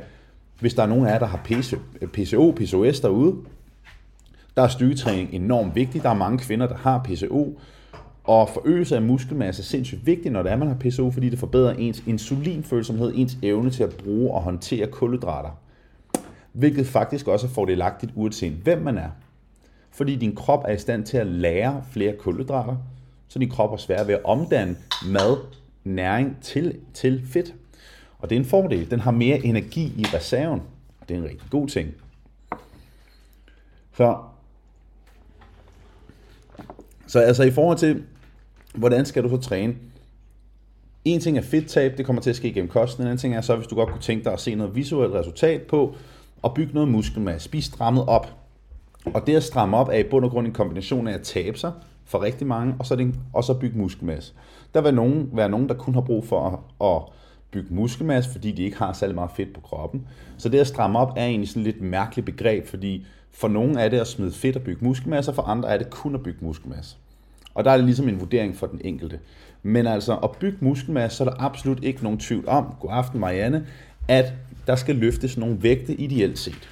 hvis 0.61 0.75
der 0.75 0.83
er 0.83 0.87
nogen 0.87 1.07
af 1.07 1.13
jer, 1.13 1.19
der 1.19 1.27
har 1.27 1.41
PCO, 2.13 2.51
PCOS 2.51 3.01
derude, 3.01 3.37
der 4.57 4.63
er 4.63 4.69
styrketræning 4.69 5.35
enormt 5.35 5.75
vigtigt. 5.75 6.05
Der 6.05 6.11
er 6.11 6.15
mange 6.15 6.39
kvinder, 6.39 6.67
der 6.67 6.77
har 6.77 7.03
PCO, 7.05 7.59
og 8.29 8.49
forøgelse 8.49 8.97
af 8.97 9.03
muskelmasse 9.03 9.63
er 9.63 9.65
sindssygt 9.65 10.07
vigtigt, 10.07 10.33
når 10.33 10.43
det 10.43 10.53
er, 10.53 10.57
man 10.57 10.69
har 10.69 10.77
PCO, 10.81 11.11
fordi 11.11 11.29
det 11.29 11.39
forbedrer 11.39 11.73
ens 11.73 12.03
insulinfølsomhed, 12.07 13.13
ens 13.15 13.39
evne 13.43 13.71
til 13.71 13.83
at 13.83 13.95
bruge 14.05 14.35
og 14.35 14.43
håndtere 14.43 14.87
kulhydrater. 14.87 15.51
Hvilket 16.53 16.87
faktisk 16.87 17.29
også 17.29 17.47
er 17.47 17.51
fordelagtigt 17.51 18.13
uanset 18.15 18.53
hvem 18.53 18.79
man 18.83 18.99
er. 18.99 19.09
Fordi 19.91 20.17
din 20.17 20.35
krop 20.35 20.65
er 20.69 20.73
i 20.73 20.79
stand 20.79 21.07
til 21.07 21.17
at 21.17 21.27
lære 21.27 21.85
flere 21.91 22.17
kulhydrater, 22.19 22.77
så 23.29 23.39
din 23.39 23.51
krop 23.51 23.73
er 23.73 23.77
svær 23.77 24.05
ved 24.05 24.15
at 24.15 24.25
omdanne 24.25 24.77
mad, 25.07 25.37
næring 25.85 26.37
til, 26.43 26.79
til 26.95 27.27
fedt. 27.27 27.55
Og 28.19 28.31
det 28.31 28.37
er 28.37 28.41
en 28.41 28.47
fordel. 28.47 28.91
Den 28.91 29.01
har 29.01 29.11
mere 29.11 29.45
energi 29.45 29.93
i 29.97 30.05
reserven. 30.15 30.63
Og 31.01 31.09
det 31.09 31.15
er 31.15 31.19
en 31.19 31.25
rigtig 31.25 31.51
god 31.51 31.69
ting. 31.69 31.95
Så, 33.97 34.17
så 37.07 37.21
altså 37.21 37.43
i 37.43 37.51
forhold 37.51 37.79
til, 37.79 38.05
hvordan 38.75 39.07
skal 39.07 39.23
du 39.23 39.29
så 39.29 39.37
træne? 39.37 39.75
En 41.05 41.21
ting 41.21 41.39
er 41.39 41.43
fedttab, 41.43 41.99
det 41.99 42.07
kommer 42.07 42.23
til 42.23 42.31
at 42.31 42.37
ske 42.37 42.53
gennem 42.53 42.71
kosten. 42.71 43.03
En 43.03 43.07
anden 43.07 43.19
ting 43.19 43.35
er 43.35 43.41
så, 43.41 43.57
hvis 43.57 43.67
du 43.67 43.75
godt 43.75 43.91
kunne 43.91 44.03
tænke 44.03 44.25
dig 44.25 44.33
at 44.33 44.41
se 44.41 44.55
noget 44.55 44.75
visuelt 44.75 45.15
resultat 45.15 45.63
på, 45.63 45.95
og 46.43 46.55
bygge 46.55 46.75
noget 46.75 46.89
muskelmasse. 46.89 47.45
Spis 47.45 47.65
strammet 47.65 48.05
op. 48.07 48.37
Og 49.05 49.27
det 49.27 49.37
at 49.37 49.43
stramme 49.43 49.77
op 49.77 49.89
er 49.89 49.99
i 49.99 50.03
bund 50.03 50.25
og 50.25 50.31
grund 50.31 50.47
en 50.47 50.53
kombination 50.53 51.09
af 51.09 51.15
at 51.15 51.23
tabe 51.23 51.59
sig 51.59 51.73
for 52.05 52.23
rigtig 52.23 52.47
mange, 52.47 52.75
og 52.79 52.87
så, 52.87 52.97
det, 52.97 53.15
og 53.33 53.45
så 53.45 53.55
bygge 53.55 53.79
muskelmasse. 53.79 54.33
Der 54.75 54.81
vil 54.81 54.95
nogen, 54.95 55.31
være 55.33 55.49
nogen, 55.49 55.69
der 55.69 55.75
kun 55.75 55.95
har 55.95 56.01
brug 56.01 56.27
for 56.27 56.47
at, 56.81 56.87
at 56.87 57.03
bygge 57.51 57.75
muskelmasse, 57.75 58.31
fordi 58.31 58.53
de 58.53 58.63
ikke 58.63 58.79
har 58.79 58.93
særlig 58.93 59.15
meget 59.15 59.31
fedt 59.37 59.55
på 59.55 59.61
kroppen. 59.61 60.07
Så 60.39 60.49
det 60.49 60.59
at 60.59 60.67
stramme 60.67 60.99
op 60.99 61.13
er 61.17 61.27
egentlig 61.27 61.49
sådan 61.49 61.67
et 61.67 61.75
lidt 61.75 61.83
mærkeligt 61.83 62.27
begreb, 62.27 62.67
fordi 62.67 63.07
for 63.31 63.49
nogen 63.49 63.79
er 63.79 63.89
det 63.89 63.99
at 63.99 64.07
smide 64.07 64.33
fedt 64.33 64.57
og 64.57 64.63
bygge 64.63 64.85
muskelmasse, 64.85 65.31
og 65.31 65.35
for 65.35 65.43
andre 65.43 65.69
er 65.69 65.79
det 65.79 65.91
kun 65.91 66.15
at 66.15 66.23
bygge 66.23 66.39
muskelmasse. 66.45 66.97
Og 67.59 67.65
der 67.65 67.71
er 67.71 67.77
det 67.77 67.85
ligesom 67.85 68.09
en 68.09 68.21
vurdering 68.21 68.57
for 68.57 68.67
den 68.67 68.81
enkelte. 68.85 69.19
Men 69.63 69.87
altså 69.87 70.17
at 70.17 70.31
bygge 70.31 70.59
muskelmasse, 70.61 71.17
så 71.17 71.25
er 71.25 71.29
der 71.29 71.43
absolut 71.43 71.85
ikke 71.85 72.03
nogen 72.03 72.19
tvivl 72.19 72.49
om, 72.49 72.75
god 72.81 72.91
aften 72.93 73.21
Marianne, 73.21 73.67
at 74.09 74.33
der 74.67 74.77
skal 74.77 74.97
løftes 74.97 75.37
nogle 75.37 75.63
vægte 75.63 75.95
ideelt 75.95 76.39
set. 76.39 76.69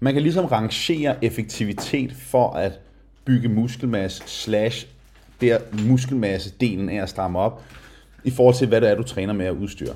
Man 0.00 0.12
kan 0.12 0.22
ligesom 0.22 0.44
rangere 0.44 1.24
effektivitet 1.24 2.12
for 2.12 2.50
at 2.50 2.80
bygge 3.24 3.48
muskelmasse 3.48 4.22
slash 4.26 4.86
der 5.40 5.58
muskelmasse-delen 5.86 6.88
af 6.88 7.02
at 7.02 7.08
stramme 7.08 7.38
op, 7.38 7.62
i 8.24 8.30
forhold 8.30 8.54
til, 8.54 8.68
hvad 8.68 8.80
det 8.80 8.90
er, 8.90 8.94
du 8.94 9.02
træner 9.02 9.32
med 9.32 9.46
at 9.46 9.54
udstyre. 9.54 9.94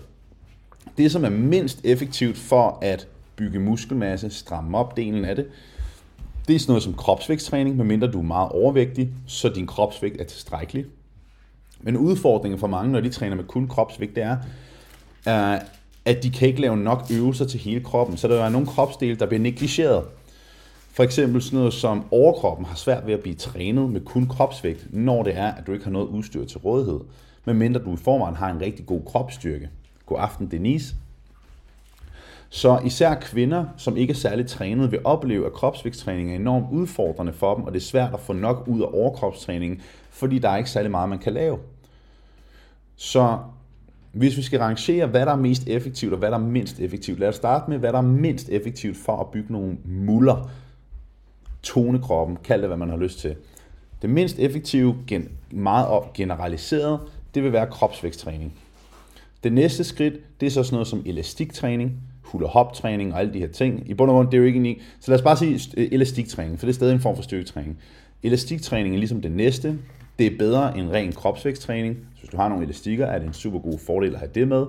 Det, 0.99 1.13
som 1.13 1.25
er 1.25 1.31
mindst 1.31 1.81
effektivt 1.85 2.37
for 2.37 2.79
at 2.83 3.09
bygge 3.37 3.59
muskelmasse, 3.59 4.31
stramme 4.31 4.79
op 4.79 4.97
delen 4.97 5.25
af 5.25 5.37
det, 5.37 5.47
det 6.49 6.55
er 6.55 6.59
sådan 6.59 6.71
noget 6.71 6.83
som 6.83 6.95
kropsvægtstræning, 6.95 7.77
medmindre 7.77 8.07
du 8.07 8.19
er 8.19 8.23
meget 8.23 8.49
overvægtig, 8.49 9.09
så 9.27 9.49
din 9.49 9.67
kropsvægt 9.67 10.21
er 10.21 10.25
tilstrækkelig. 10.25 10.85
Men 11.81 11.97
udfordringen 11.97 12.61
for 12.61 12.67
mange, 12.67 12.93
når 12.93 13.01
de 13.01 13.09
træner 13.09 13.37
med 13.37 13.45
kun 13.45 13.69
kropsvægt, 13.69 14.17
det 14.17 14.23
er, 14.23 14.37
øh, 15.29 15.61
at 16.05 16.23
de 16.23 16.31
kan 16.31 16.49
ikke 16.49 16.61
lave 16.61 16.77
nok 16.77 17.07
øvelser 17.11 17.45
til 17.45 17.61
hele 17.61 17.81
kroppen. 17.81 18.17
Så 18.17 18.29
der 18.29 18.45
er 18.45 18.49
nogle 18.49 18.67
kropsdele, 18.67 19.15
der 19.15 19.27
bliver 19.27 19.41
negligeret. 19.41 20.05
For 20.91 21.03
eksempel 21.03 21.43
sådan 21.43 21.59
noget 21.59 21.75
som 21.75 22.05
overkroppen 22.11 22.67
har 22.67 22.75
svært 22.77 23.07
ved 23.07 23.15
at 23.15 23.21
blive 23.21 23.35
trænet 23.35 23.91
med 23.91 24.01
kun 24.01 24.27
kropsvægt, 24.27 24.87
når 24.91 25.23
det 25.23 25.37
er, 25.37 25.53
at 25.53 25.67
du 25.67 25.73
ikke 25.73 25.85
har 25.85 25.93
noget 25.93 26.07
udstyr 26.07 26.45
til 26.45 26.59
rådighed. 26.59 27.01
Medmindre 27.45 27.81
du 27.81 27.95
i 27.95 27.97
forvejen 27.97 28.37
har 28.37 28.51
en 28.51 28.61
rigtig 28.61 28.87
god 28.87 29.01
kropsstyrke. 29.07 29.71
God 30.07 30.19
aften, 30.21 30.51
Denise. 30.51 30.95
Så 32.55 32.81
især 32.85 33.15
kvinder, 33.15 33.65
som 33.77 33.97
ikke 33.97 34.11
er 34.11 34.15
særligt 34.15 34.49
trænet, 34.49 34.93
vil 34.93 35.01
opleve, 35.05 35.47
at 35.47 35.53
kropsvægtstræning 35.53 36.31
er 36.31 36.37
enormt 36.37 36.67
udfordrende 36.73 37.33
for 37.33 37.55
dem, 37.55 37.65
og 37.65 37.73
det 37.73 37.79
er 37.79 37.85
svært 37.85 38.15
at 38.15 38.21
få 38.21 38.33
nok 38.33 38.65
ud 38.67 38.81
af 38.81 38.87
overkropstræningen, 38.93 39.81
fordi 40.11 40.39
der 40.39 40.49
er 40.49 40.57
ikke 40.57 40.71
særlig 40.71 40.91
meget, 40.91 41.09
man 41.09 41.19
kan 41.19 41.33
lave. 41.33 41.59
Så 42.97 43.39
hvis 44.13 44.37
vi 44.37 44.43
skal 44.43 44.59
rangere, 44.59 45.07
hvad 45.07 45.27
der 45.27 45.33
er 45.33 45.37
mest 45.37 45.67
effektivt 45.67 46.13
og 46.13 46.19
hvad 46.19 46.31
der 46.31 46.37
er 46.37 46.43
mindst 46.43 46.81
effektivt, 46.81 47.19
lad 47.19 47.29
os 47.29 47.37
starte 47.37 47.71
med, 47.71 47.79
hvad 47.79 47.93
der 47.93 47.99
er 47.99 48.03
mindst 48.03 48.49
effektivt 48.49 48.97
for 48.97 49.17
at 49.17 49.27
bygge 49.27 49.53
nogle 49.53 49.77
muller, 49.85 50.51
tone 51.63 51.99
kroppen, 51.99 52.39
kald 52.45 52.61
det, 52.61 52.69
hvad 52.69 52.79
man 52.79 52.91
har 52.91 52.97
lyst 52.97 53.19
til. 53.19 53.37
Det 54.03 54.11
mindst 54.11 54.39
effektive, 54.39 54.97
meget 55.51 55.87
op 55.87 56.13
generaliseret, 56.13 57.01
det 57.35 57.43
vil 57.43 57.53
være 57.53 57.67
kropsvægtstræning. 57.67 58.55
Det 59.45 59.53
næste 59.53 59.85
skridt, 59.85 60.15
det 60.41 60.47
er 60.47 60.51
så 60.51 60.63
sådan 60.63 60.75
noget 60.75 60.89
som 60.89 61.03
elastiktræning, 61.07 62.03
hula 62.23 62.47
hop 62.47 62.75
træning 62.75 63.15
og 63.15 63.21
alle 63.21 63.33
de 63.33 63.39
her 63.39 63.49
ting. 63.49 63.91
I 63.91 63.95
bund 63.95 64.11
og 64.11 64.15
grund, 64.15 64.29
det 64.29 64.35
er 64.35 64.39
jo 64.39 64.45
ikke 64.45 64.71
en 64.71 64.77
Så 65.01 65.11
lad 65.11 65.19
os 65.19 65.25
bare 65.25 65.37
sige 65.37 65.61
øh, 65.77 65.89
elastiktræning, 65.93 66.59
for 66.59 66.67
det 66.67 66.73
er 66.73 66.75
stadig 66.75 66.95
en 66.95 67.01
form 67.01 67.17
for 67.17 67.23
styrketræning. 67.23 67.79
Elastiktræning 68.23 68.95
er 68.95 68.99
ligesom 68.99 69.23
det 69.23 69.33
næste. 69.33 69.79
Det 70.19 70.27
er 70.27 70.39
bedre 70.39 70.79
end 70.79 70.91
ren 70.91 71.13
kropsvægtstræning. 71.13 71.97
Så 72.15 72.21
hvis 72.21 72.31
du 72.31 72.37
har 72.37 72.49
nogle 72.49 72.65
elastikker, 72.65 73.07
er 73.07 73.19
det 73.19 73.27
en 73.27 73.33
super 73.33 73.59
god 73.59 73.79
fordel 73.79 74.13
at 74.13 74.19
have 74.19 74.31
det 74.35 74.49
med. 74.49 74.67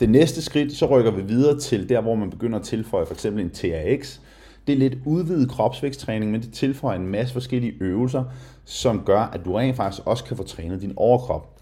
Det 0.00 0.10
næste 0.10 0.42
skridt, 0.42 0.72
så 0.72 0.86
rykker 0.86 1.10
vi 1.10 1.22
videre 1.22 1.58
til 1.58 1.88
der, 1.88 2.00
hvor 2.00 2.14
man 2.14 2.30
begynder 2.30 2.58
at 2.58 2.64
tilføje 2.64 3.06
for 3.06 3.14
eksempel 3.14 3.44
en 3.44 3.50
TRX. 3.50 4.18
Det 4.66 4.72
er 4.72 4.78
lidt 4.78 4.98
udvidet 5.04 5.50
kropsvægtstræning, 5.50 6.30
men 6.30 6.42
det 6.42 6.52
tilføjer 6.52 6.98
en 6.98 7.06
masse 7.06 7.32
forskellige 7.32 7.74
øvelser, 7.80 8.24
som 8.64 9.02
gør, 9.04 9.20
at 9.20 9.44
du 9.44 9.52
rent 9.52 9.76
faktisk 9.76 10.06
også 10.06 10.24
kan 10.24 10.36
få 10.36 10.42
trænet 10.42 10.80
din 10.80 10.92
overkrop. 10.96 11.57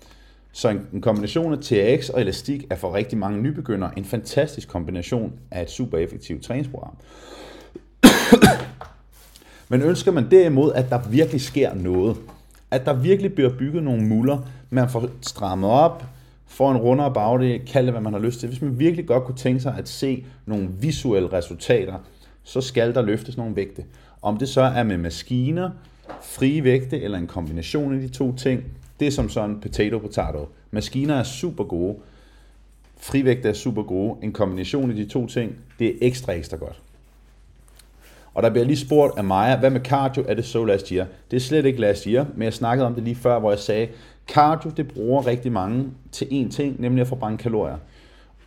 Så 0.56 0.68
en, 0.92 1.00
kombination 1.00 1.52
af 1.52 1.58
TRX 1.58 2.08
og 2.08 2.20
elastik 2.20 2.64
er 2.70 2.76
for 2.76 2.94
rigtig 2.94 3.18
mange 3.18 3.42
nybegyndere 3.42 3.98
en 3.98 4.04
fantastisk 4.04 4.68
kombination 4.68 5.32
af 5.50 5.62
et 5.62 5.70
super 5.70 5.98
effektivt 5.98 6.42
træningsprogram. 6.42 6.96
Men 9.70 9.82
ønsker 9.82 10.12
man 10.12 10.30
derimod, 10.30 10.72
at 10.72 10.90
der 10.90 11.08
virkelig 11.08 11.40
sker 11.40 11.75
noget, 11.75 12.16
at 12.70 12.86
der 12.86 12.92
virkelig 12.92 13.34
bliver 13.34 13.50
bygget 13.58 13.82
nogle 13.82 14.06
muller, 14.06 14.38
man 14.70 14.88
får 14.88 15.08
strammet 15.22 15.70
op, 15.70 16.04
får 16.46 16.70
en 16.70 16.76
rundere 16.76 17.14
bagdel, 17.14 17.60
kald 17.66 17.86
det 17.86 17.92
hvad 17.92 18.02
man 18.02 18.12
har 18.12 18.20
lyst 18.20 18.40
til. 18.40 18.48
Hvis 18.48 18.62
man 18.62 18.78
virkelig 18.78 19.06
godt 19.06 19.25
kunne 19.25 19.36
tænke 19.36 19.60
sig 19.60 19.75
at 19.78 19.88
se 19.88 20.25
nogle 20.46 20.68
visuelle 20.80 21.32
resultater, 21.32 21.94
så 22.42 22.60
skal 22.60 22.94
der 22.94 23.02
løftes 23.02 23.36
nogle 23.36 23.56
vægte. 23.56 23.84
Om 24.22 24.36
det 24.36 24.48
så 24.48 24.60
er 24.60 24.82
med 24.82 24.96
maskiner, 24.96 25.70
frie 26.22 26.64
vægte 26.64 27.00
eller 27.00 27.18
en 27.18 27.26
kombination 27.26 27.94
af 27.94 28.00
de 28.00 28.08
to 28.08 28.36
ting, 28.36 28.64
det 29.00 29.06
er 29.06 29.12
som 29.12 29.28
sådan 29.28 29.60
potato 29.60 29.98
potato. 29.98 30.48
Maskiner 30.70 31.14
er 31.14 31.22
super 31.22 31.64
gode, 31.64 31.96
Frivægt 33.00 33.46
er 33.46 33.52
super 33.52 33.82
gode. 33.82 34.16
En 34.22 34.32
kombination 34.32 34.90
af 34.90 34.96
de 34.96 35.04
to 35.04 35.26
ting, 35.26 35.56
det 35.78 35.88
er 35.88 35.92
ekstra 36.00 36.32
ekstra 36.32 36.56
godt. 36.56 36.82
Og 38.34 38.42
der 38.42 38.50
bliver 38.50 38.64
lige 38.64 38.76
spurgt 38.76 39.18
af 39.18 39.24
Maja, 39.24 39.58
hvad 39.58 39.70
med 39.70 39.80
cardio, 39.80 40.24
er 40.28 40.34
det 40.34 40.44
så 40.44 40.64
last 40.64 40.88
year? 40.88 41.06
Det 41.30 41.36
er 41.36 41.40
slet 41.40 41.66
ikke 41.66 41.80
last 41.80 42.04
year, 42.04 42.26
men 42.34 42.42
jeg 42.42 42.52
snakkede 42.52 42.86
om 42.86 42.94
det 42.94 43.04
lige 43.04 43.16
før, 43.16 43.38
hvor 43.38 43.50
jeg 43.50 43.58
sagde, 43.58 43.88
cardio 44.28 44.70
det 44.76 44.88
bruger 44.88 45.26
rigtig 45.26 45.52
mange 45.52 45.84
til 46.12 46.24
én 46.24 46.50
ting, 46.50 46.80
nemlig 46.80 47.00
at 47.00 47.08
forbrænde 47.08 47.38
kalorier. 47.38 47.76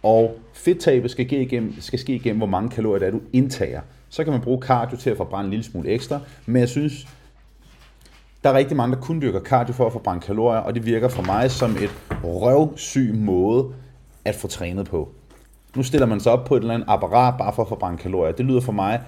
Og 0.04 0.38
fedttabet 0.54 1.12
skal, 1.12 1.26
ske 1.26 1.42
igennem, 1.42 1.82
skal 1.82 2.00
ske 2.00 2.16
igennem, 2.16 2.38
hvor 2.38 2.48
mange 2.48 2.70
kalorier 2.70 3.00
der 3.00 3.08
er, 3.08 3.12
du 3.12 3.22
indtager. 3.34 3.82
Så 4.10 4.24
kan 4.24 4.34
man 4.34 4.42
bruge 4.42 4.62
cardio 4.62 4.98
til 4.98 5.10
at 5.10 5.18
forbrænde 5.18 5.46
en 5.46 5.52
lille 5.52 5.64
smule 5.64 5.90
ekstra, 5.90 6.20
men 6.46 6.60
jeg 6.60 6.70
synes, 6.70 7.08
der 8.44 8.50
er 8.50 8.54
rigtig 8.54 8.78
mange, 8.78 8.96
der 8.96 9.02
kun 9.02 9.22
dyrker 9.22 9.40
cardio 9.40 9.74
for 9.74 9.86
at 9.86 9.92
forbrænde 9.92 10.22
kalorier, 10.22 10.60
og 10.60 10.76
det 10.76 10.86
virker 10.86 11.08
for 11.08 11.24
mig 11.24 11.52
som 11.52 11.72
et 11.72 11.92
røvsyg 12.24 13.16
måde 13.16 13.74
at 14.26 14.36
få 14.36 14.48
trænet 14.48 14.90
på. 14.90 15.10
Nu 15.76 15.84
stiller 15.84 16.08
man 16.08 16.20
sig 16.20 16.32
op 16.32 16.46
på 16.46 16.56
et 16.56 16.60
eller 16.60 16.74
andet 16.74 16.88
apparat 16.90 17.38
bare 17.38 17.54
for 17.54 17.62
at 17.62 17.68
forbrænde 17.68 17.98
kalorier. 17.98 18.32
Det 18.32 18.46
lyder 18.46 18.62
for 18.62 18.72
mig 18.72 19.02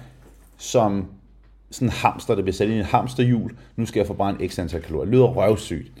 som 0.58 1.06
sådan 1.70 1.88
en 1.88 1.92
hamster, 1.92 2.34
der 2.34 2.42
bliver 2.42 2.54
sat 2.54 2.68
i 2.68 2.78
en 2.78 2.84
hamsterhjul. 2.84 3.56
Nu 3.76 3.86
skal 3.86 4.00
jeg 4.00 4.06
forbrænde 4.06 4.48
x 4.48 4.58
antal 4.58 4.82
kalorier. 4.82 5.04
Det 5.04 5.14
lyder 5.14 5.26
røvsygt. 5.26 5.92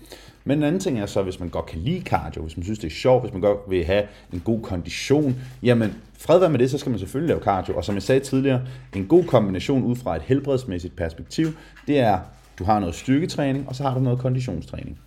Men 0.44 0.58
en 0.58 0.64
anden 0.64 0.80
ting 0.80 1.00
er 1.00 1.06
så, 1.06 1.22
hvis 1.22 1.40
man 1.40 1.48
godt 1.48 1.66
kan 1.66 1.78
lide 1.78 2.00
cardio, 2.00 2.42
hvis 2.42 2.56
man 2.56 2.64
synes, 2.64 2.78
det 2.78 2.86
er 2.86 2.94
sjovt, 2.94 3.22
hvis 3.22 3.32
man 3.32 3.42
godt 3.42 3.58
vil 3.68 3.84
have 3.84 4.02
en 4.32 4.40
god 4.40 4.60
kondition, 4.60 5.36
jamen 5.62 5.94
fred 6.18 6.38
være 6.38 6.50
med 6.50 6.58
det, 6.58 6.70
så 6.70 6.78
skal 6.78 6.90
man 6.90 6.98
selvfølgelig 6.98 7.28
lave 7.28 7.44
cardio. 7.44 7.76
Og 7.76 7.84
som 7.84 7.94
jeg 7.94 8.02
sagde 8.02 8.20
tidligere, 8.20 8.60
en 8.96 9.06
god 9.06 9.24
kombination 9.24 9.82
ud 9.82 9.96
fra 9.96 10.16
et 10.16 10.22
helbredsmæssigt 10.22 10.96
perspektiv, 10.96 11.46
det 11.86 11.98
er, 11.98 12.18
du 12.58 12.64
har 12.64 12.80
noget 12.80 12.94
styrketræning, 12.94 13.68
og 13.68 13.76
så 13.76 13.82
har 13.82 13.94
du 13.94 14.00
noget 14.00 14.18
konditionstræning. 14.18 14.98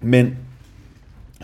Men 0.00 0.38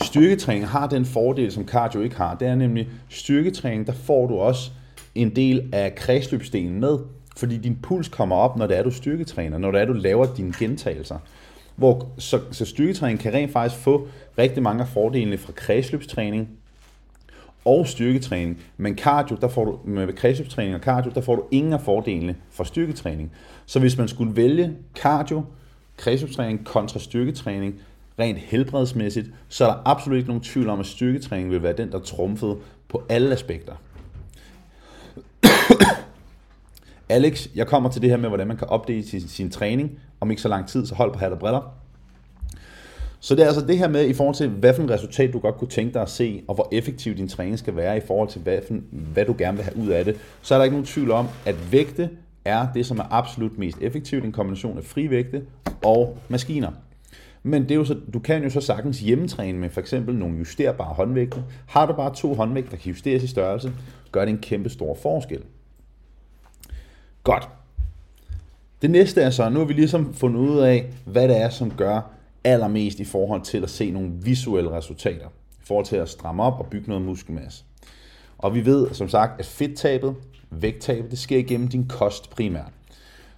styrketræning 0.02 0.68
har 0.68 0.86
den 0.86 1.04
fordel, 1.04 1.52
som 1.52 1.68
cardio 1.68 2.00
ikke 2.00 2.16
har. 2.16 2.34
Det 2.34 2.48
er 2.48 2.54
nemlig 2.54 2.88
styrketræning, 3.08 3.86
der 3.86 3.92
får 3.92 4.26
du 4.26 4.38
også 4.38 4.70
en 5.14 5.36
del 5.36 5.68
af 5.72 5.94
kredsløbsdelen 5.94 6.80
med, 6.80 6.98
fordi 7.36 7.56
din 7.56 7.76
puls 7.82 8.08
kommer 8.08 8.36
op, 8.36 8.56
når 8.56 8.66
det 8.66 8.78
er, 8.78 8.82
du 8.82 8.90
styrketræner, 8.90 9.58
når 9.58 9.70
det 9.70 9.80
er, 9.80 9.84
du 9.84 9.92
laver 9.92 10.34
dine 10.34 10.52
gentagelser. 10.58 11.18
Hvor, 11.76 12.08
så, 12.18 12.40
så 12.50 12.64
styrketræning 12.64 13.20
kan 13.20 13.34
rent 13.34 13.52
faktisk 13.52 13.82
få 13.82 14.08
rigtig 14.38 14.62
mange 14.62 14.82
af 14.82 14.88
fordelene 14.88 15.38
fra 15.38 15.52
kredsløbstræning 15.52 16.48
og 17.64 17.86
styrketræning. 17.86 18.60
Men 18.76 18.98
cardio, 18.98 19.36
der 19.40 19.48
får 19.48 19.64
du, 19.64 19.78
med 19.84 20.12
kredsløbstræning 20.12 20.74
og 20.74 20.80
cardio, 20.80 21.10
der 21.14 21.20
får 21.20 21.36
du 21.36 21.42
ingen 21.50 21.72
af 21.72 21.80
fordelene 21.80 22.36
fra 22.50 22.64
styrketræning. 22.64 23.32
Så 23.66 23.80
hvis 23.80 23.98
man 23.98 24.08
skulle 24.08 24.36
vælge 24.36 24.72
cardio, 24.94 25.44
kredsløbstræning 25.96 26.64
kontra 26.64 26.98
styrketræning, 26.98 27.74
rent 28.18 28.38
helbredsmæssigt, 28.38 29.26
så 29.48 29.64
er 29.64 29.68
der 29.68 29.82
absolut 29.84 30.16
ikke 30.16 30.28
nogen 30.28 30.42
tvivl 30.42 30.68
om, 30.68 30.80
at 30.80 30.86
styrketræning 30.86 31.50
vil 31.50 31.62
være 31.62 31.72
den, 31.72 31.92
der 31.92 31.98
trumfede 31.98 32.56
på 32.88 33.02
alle 33.08 33.32
aspekter. 33.32 33.74
Alex, 37.08 37.48
jeg 37.54 37.66
kommer 37.66 37.90
til 37.90 38.02
det 38.02 38.10
her 38.10 38.16
med, 38.16 38.28
hvordan 38.28 38.46
man 38.46 38.56
kan 38.56 38.68
opdele 38.68 39.06
sin, 39.06 39.20
sin 39.20 39.50
træning 39.50 39.98
om 40.20 40.30
ikke 40.30 40.42
så 40.42 40.48
lang 40.48 40.68
tid, 40.68 40.86
så 40.86 40.94
hold 40.94 41.12
på 41.12 41.18
hat 41.18 41.32
og 41.32 41.38
briller. 41.38 41.83
Så 43.24 43.34
det 43.34 43.42
er 43.42 43.46
altså 43.46 43.66
det 43.66 43.78
her 43.78 43.88
med, 43.88 44.06
i 44.06 44.12
forhold 44.12 44.34
til, 44.34 44.48
hvad 44.48 44.74
for 44.74 44.82
en 44.82 44.90
resultat 44.90 45.32
du 45.32 45.38
godt 45.38 45.56
kunne 45.56 45.68
tænke 45.68 45.94
dig 45.94 46.02
at 46.02 46.10
se, 46.10 46.42
og 46.48 46.54
hvor 46.54 46.68
effektiv 46.72 47.16
din 47.16 47.28
træning 47.28 47.58
skal 47.58 47.76
være 47.76 47.96
i 47.96 48.00
forhold 48.00 48.28
til, 48.28 48.40
hvad, 48.40 48.58
for, 48.66 48.74
hvad 48.90 49.24
du 49.24 49.34
gerne 49.38 49.56
vil 49.56 49.64
have 49.64 49.76
ud 49.76 49.88
af 49.88 50.04
det, 50.04 50.16
så 50.42 50.54
er 50.54 50.58
der 50.58 50.64
ikke 50.64 50.74
nogen 50.74 50.86
tvivl 50.86 51.10
om, 51.10 51.28
at 51.46 51.72
vægte 51.72 52.10
er 52.44 52.66
det, 52.74 52.86
som 52.86 52.98
er 52.98 53.04
absolut 53.10 53.58
mest 53.58 53.78
effektivt, 53.80 54.24
en 54.24 54.32
kombination 54.32 54.78
af 54.78 54.84
frivægte 54.84 55.42
og 55.84 56.18
maskiner. 56.28 56.70
Men 57.42 57.62
det 57.62 57.70
er 57.70 57.74
jo 57.74 57.84
så, 57.84 57.96
du 58.12 58.18
kan 58.18 58.42
jo 58.42 58.50
så 58.50 58.60
sagtens 58.60 59.00
hjemmetræne 59.00 59.58
med 59.58 59.70
for 59.70 59.80
eksempel 59.80 60.14
nogle 60.14 60.38
justerbare 60.38 60.94
håndvægte. 60.94 61.42
Har 61.66 61.86
du 61.86 61.92
bare 61.92 62.14
to 62.14 62.34
håndvægte, 62.34 62.70
der 62.70 62.76
kan 62.76 62.88
justeres 62.88 63.22
i 63.22 63.26
størrelse, 63.26 63.72
gør 64.12 64.24
det 64.24 64.30
en 64.30 64.38
kæmpe 64.38 64.68
stor 64.68 64.94
forskel. 65.02 65.42
Godt. 67.22 67.48
Det 68.82 68.90
næste 68.90 69.22
er 69.22 69.30
så, 69.30 69.48
nu 69.48 69.58
har 69.58 69.66
vi 69.66 69.72
ligesom 69.72 70.14
fundet 70.14 70.40
ud 70.40 70.58
af, 70.58 70.86
hvad 71.04 71.28
det 71.28 71.40
er, 71.40 71.48
som 71.48 71.70
gør 71.70 72.13
allermest 72.44 73.00
i 73.00 73.04
forhold 73.04 73.42
til 73.42 73.62
at 73.62 73.70
se 73.70 73.90
nogle 73.90 74.10
visuelle 74.22 74.70
resultater. 74.70 75.26
I 75.26 75.66
forhold 75.66 75.86
til 75.86 75.96
at 75.96 76.08
stramme 76.08 76.42
op 76.42 76.60
og 76.60 76.66
bygge 76.66 76.88
noget 76.88 77.04
muskelmasse. 77.04 77.64
Og 78.38 78.54
vi 78.54 78.64
ved 78.64 78.94
som 78.94 79.08
sagt, 79.08 79.40
at 79.40 79.46
fedttabet, 79.46 80.14
vægttabet, 80.50 81.10
det 81.10 81.18
sker 81.18 81.38
igennem 81.38 81.68
din 81.68 81.88
kost 81.88 82.30
primært. 82.30 82.72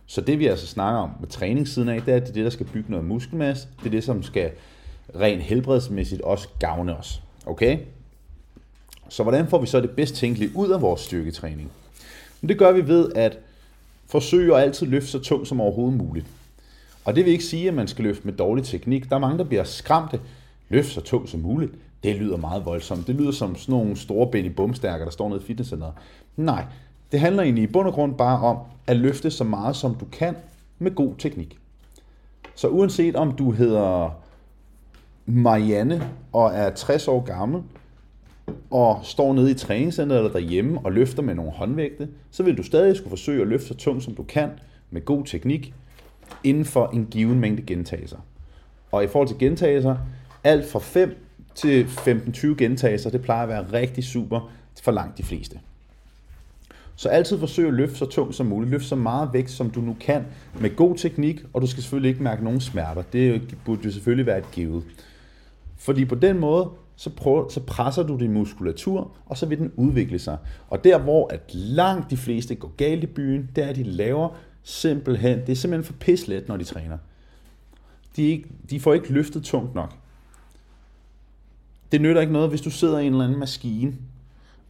Så 0.06 0.20
det 0.20 0.38
vi 0.38 0.46
altså 0.46 0.66
snakker 0.66 1.00
om 1.00 1.10
med 1.20 1.28
træningssiden 1.28 1.88
af, 1.88 2.02
det 2.02 2.12
er, 2.12 2.16
at 2.16 2.22
det 2.22 2.28
er 2.28 2.34
det, 2.34 2.44
der 2.44 2.50
skal 2.50 2.66
bygge 2.66 2.90
noget 2.90 3.06
muskelmasse. 3.06 3.68
Det 3.78 3.86
er 3.86 3.90
det, 3.90 4.04
som 4.04 4.22
skal 4.22 4.50
rent 5.20 5.42
helbredsmæssigt 5.42 6.22
også 6.22 6.48
gavne 6.58 6.96
os. 6.96 7.22
Okay? 7.46 7.78
Så 9.08 9.22
hvordan 9.22 9.48
får 9.48 9.60
vi 9.60 9.66
så 9.66 9.80
det 9.80 9.90
bedst 9.90 10.14
tænkelige 10.14 10.50
ud 10.54 10.70
af 10.70 10.80
vores 10.80 11.00
styrketræning? 11.00 11.70
Det 12.48 12.58
gør 12.58 12.72
vi 12.72 12.88
ved 12.88 13.12
at 13.14 13.38
forsøge 14.06 14.56
at 14.56 14.62
altid 14.62 14.86
løfte 14.86 15.08
så 15.08 15.18
tungt 15.18 15.48
som 15.48 15.60
overhovedet 15.60 15.98
muligt. 15.98 16.26
Og 17.06 17.16
det 17.16 17.24
vil 17.24 17.32
ikke 17.32 17.44
sige, 17.44 17.68
at 17.68 17.74
man 17.74 17.88
skal 17.88 18.04
løfte 18.04 18.24
med 18.24 18.32
dårlig 18.32 18.64
teknik. 18.64 19.10
Der 19.10 19.16
er 19.16 19.20
mange, 19.20 19.38
der 19.38 19.44
bliver 19.44 19.64
skræmte. 19.64 20.20
Løft 20.68 20.88
så 20.88 21.00
tungt 21.00 21.30
som 21.30 21.40
muligt. 21.40 21.72
Det 22.02 22.16
lyder 22.16 22.36
meget 22.36 22.64
voldsomt. 22.64 23.06
Det 23.06 23.14
lyder 23.14 23.30
som 23.30 23.56
sådan 23.56 23.72
nogle 23.72 23.96
store 23.96 24.30
Benny 24.30 24.48
Bumstærker, 24.48 25.04
der 25.04 25.12
står 25.12 25.28
nede 25.28 25.40
i 25.40 25.44
fitnesscenteret. 25.44 25.92
Nej, 26.36 26.64
det 27.12 27.20
handler 27.20 27.42
egentlig 27.42 27.64
i 27.64 27.66
bund 27.66 27.88
og 27.88 27.94
grund 27.94 28.14
bare 28.14 28.40
om 28.40 28.58
at 28.86 28.96
løfte 28.96 29.30
så 29.30 29.44
meget 29.44 29.76
som 29.76 29.94
du 29.94 30.04
kan 30.12 30.36
med 30.78 30.94
god 30.94 31.14
teknik. 31.18 31.58
Så 32.54 32.68
uanset 32.68 33.16
om 33.16 33.32
du 33.32 33.50
hedder 33.50 34.10
Marianne 35.26 36.10
og 36.32 36.50
er 36.54 36.70
60 36.70 37.08
år 37.08 37.20
gammel, 37.20 37.62
og 38.70 39.00
står 39.02 39.32
nede 39.32 39.50
i 39.50 39.54
træningscenteret 39.54 40.18
eller 40.18 40.32
derhjemme 40.32 40.80
og 40.84 40.92
løfter 40.92 41.22
med 41.22 41.34
nogle 41.34 41.52
håndvægte, 41.52 42.08
så 42.30 42.42
vil 42.42 42.56
du 42.56 42.62
stadig 42.62 42.96
skulle 42.96 43.10
forsøge 43.10 43.42
at 43.42 43.48
løfte 43.48 43.66
så 43.66 43.74
tungt 43.74 44.04
som 44.04 44.14
du 44.14 44.22
kan 44.22 44.50
med 44.90 45.04
god 45.04 45.24
teknik 45.24 45.74
inden 46.44 46.64
for 46.64 46.86
en 46.86 47.06
given 47.06 47.40
mængde 47.40 47.62
gentagelser. 47.62 48.18
Og 48.92 49.04
i 49.04 49.06
forhold 49.06 49.28
til 49.28 49.38
gentagelser, 49.38 49.96
alt 50.44 50.70
fra 50.70 50.78
5 50.78 51.16
til 51.54 51.84
15-20 51.84 52.46
gentagelser, 52.46 53.10
det 53.10 53.22
plejer 53.22 53.42
at 53.42 53.48
være 53.48 53.80
rigtig 53.80 54.04
super 54.04 54.50
for 54.82 54.92
langt 54.92 55.18
de 55.18 55.22
fleste. 55.22 55.58
Så 56.96 57.08
altid 57.08 57.38
forsøg 57.38 57.68
at 57.68 57.74
løfte 57.74 57.96
så 57.96 58.06
tungt 58.06 58.34
som 58.34 58.46
muligt. 58.46 58.70
Løft 58.70 58.84
så 58.84 58.96
meget 58.96 59.28
vægt, 59.32 59.50
som 59.50 59.70
du 59.70 59.80
nu 59.80 59.96
kan, 60.00 60.24
med 60.60 60.76
god 60.76 60.96
teknik, 60.96 61.44
og 61.52 61.62
du 61.62 61.66
skal 61.66 61.82
selvfølgelig 61.82 62.08
ikke 62.08 62.22
mærke 62.22 62.44
nogen 62.44 62.60
smerter. 62.60 63.02
Det 63.02 63.56
burde 63.64 63.80
jo 63.84 63.90
selvfølgelig 63.90 64.26
være 64.26 64.38
et 64.38 64.50
givet. 64.52 64.84
Fordi 65.76 66.04
på 66.04 66.14
den 66.14 66.38
måde, 66.38 66.70
så, 66.96 67.10
prøver, 67.10 67.48
så 67.48 67.60
presser 67.60 68.02
du 68.02 68.16
din 68.16 68.32
muskulatur, 68.32 69.10
og 69.26 69.36
så 69.36 69.46
vil 69.46 69.58
den 69.58 69.72
udvikle 69.76 70.18
sig. 70.18 70.38
Og 70.68 70.84
der, 70.84 70.98
hvor 70.98 71.28
at 71.32 71.54
langt 71.54 72.10
de 72.10 72.16
fleste 72.16 72.54
går 72.54 72.72
galt 72.76 73.04
i 73.04 73.06
byen, 73.06 73.50
der 73.56 73.64
er 73.64 73.72
de 73.72 73.82
laver 73.82 74.28
simpelthen, 74.66 75.40
det 75.40 75.48
er 75.48 75.56
simpelthen 75.56 75.84
for 75.84 76.00
pislet, 76.00 76.48
når 76.48 76.56
de 76.56 76.64
træner. 76.64 76.98
De, 78.16 78.22
ikke, 78.22 78.48
de 78.70 78.80
får 78.80 78.94
ikke 78.94 79.12
løftet 79.12 79.44
tungt 79.44 79.74
nok. 79.74 79.94
Det 81.92 82.00
nytter 82.00 82.20
ikke 82.20 82.32
noget, 82.32 82.48
hvis 82.48 82.60
du 82.60 82.70
sidder 82.70 82.98
i 82.98 83.06
en 83.06 83.12
eller 83.12 83.24
anden 83.24 83.38
maskine, 83.38 83.94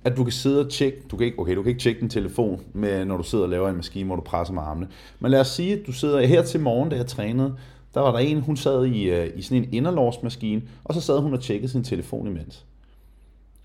at 0.05 0.17
du 0.17 0.25
kan 0.25 0.33
sidde 0.33 0.61
og 0.61 0.71
tjekke, 0.71 1.03
du 1.11 1.17
kan 1.17 1.27
ikke, 1.27 1.39
okay, 1.39 1.57
du 1.57 1.63
kan 1.63 1.71
ikke 1.71 1.81
tjekke 1.81 2.01
din 2.01 2.09
telefon, 2.09 2.63
med, 2.73 3.05
når 3.05 3.17
du 3.17 3.23
sidder 3.23 3.45
og 3.45 3.51
laver 3.51 3.69
en 3.69 3.77
maskine, 3.77 4.07
hvor 4.07 4.17
du 4.17 4.23
presser 4.23 4.55
med 4.55 4.63
armene. 4.63 4.89
Men 5.21 5.31
lad 5.31 5.41
os 5.41 5.49
sige, 5.49 5.81
at 5.81 5.87
du 5.87 5.93
sidder 5.93 6.27
her 6.27 6.43
til 6.43 6.61
morgen, 6.61 6.91
da 6.91 6.97
jeg 6.97 7.07
trænede, 7.07 7.57
der 7.95 8.01
var 8.01 8.13
der 8.13 8.19
en, 8.19 8.41
hun 8.41 8.57
sad 8.57 8.87
i, 8.87 9.03
øh, 9.03 9.31
i 9.37 9.43
sådan 9.43 9.63
en 9.65 9.75
inderlårsmaskine, 9.75 10.63
og 10.85 10.95
så 10.95 11.01
sad 11.01 11.19
hun 11.21 11.35
og 11.35 11.43
tjekkede 11.43 11.73
sin 11.73 11.85
telefon 11.85 12.27
imens. 12.27 12.65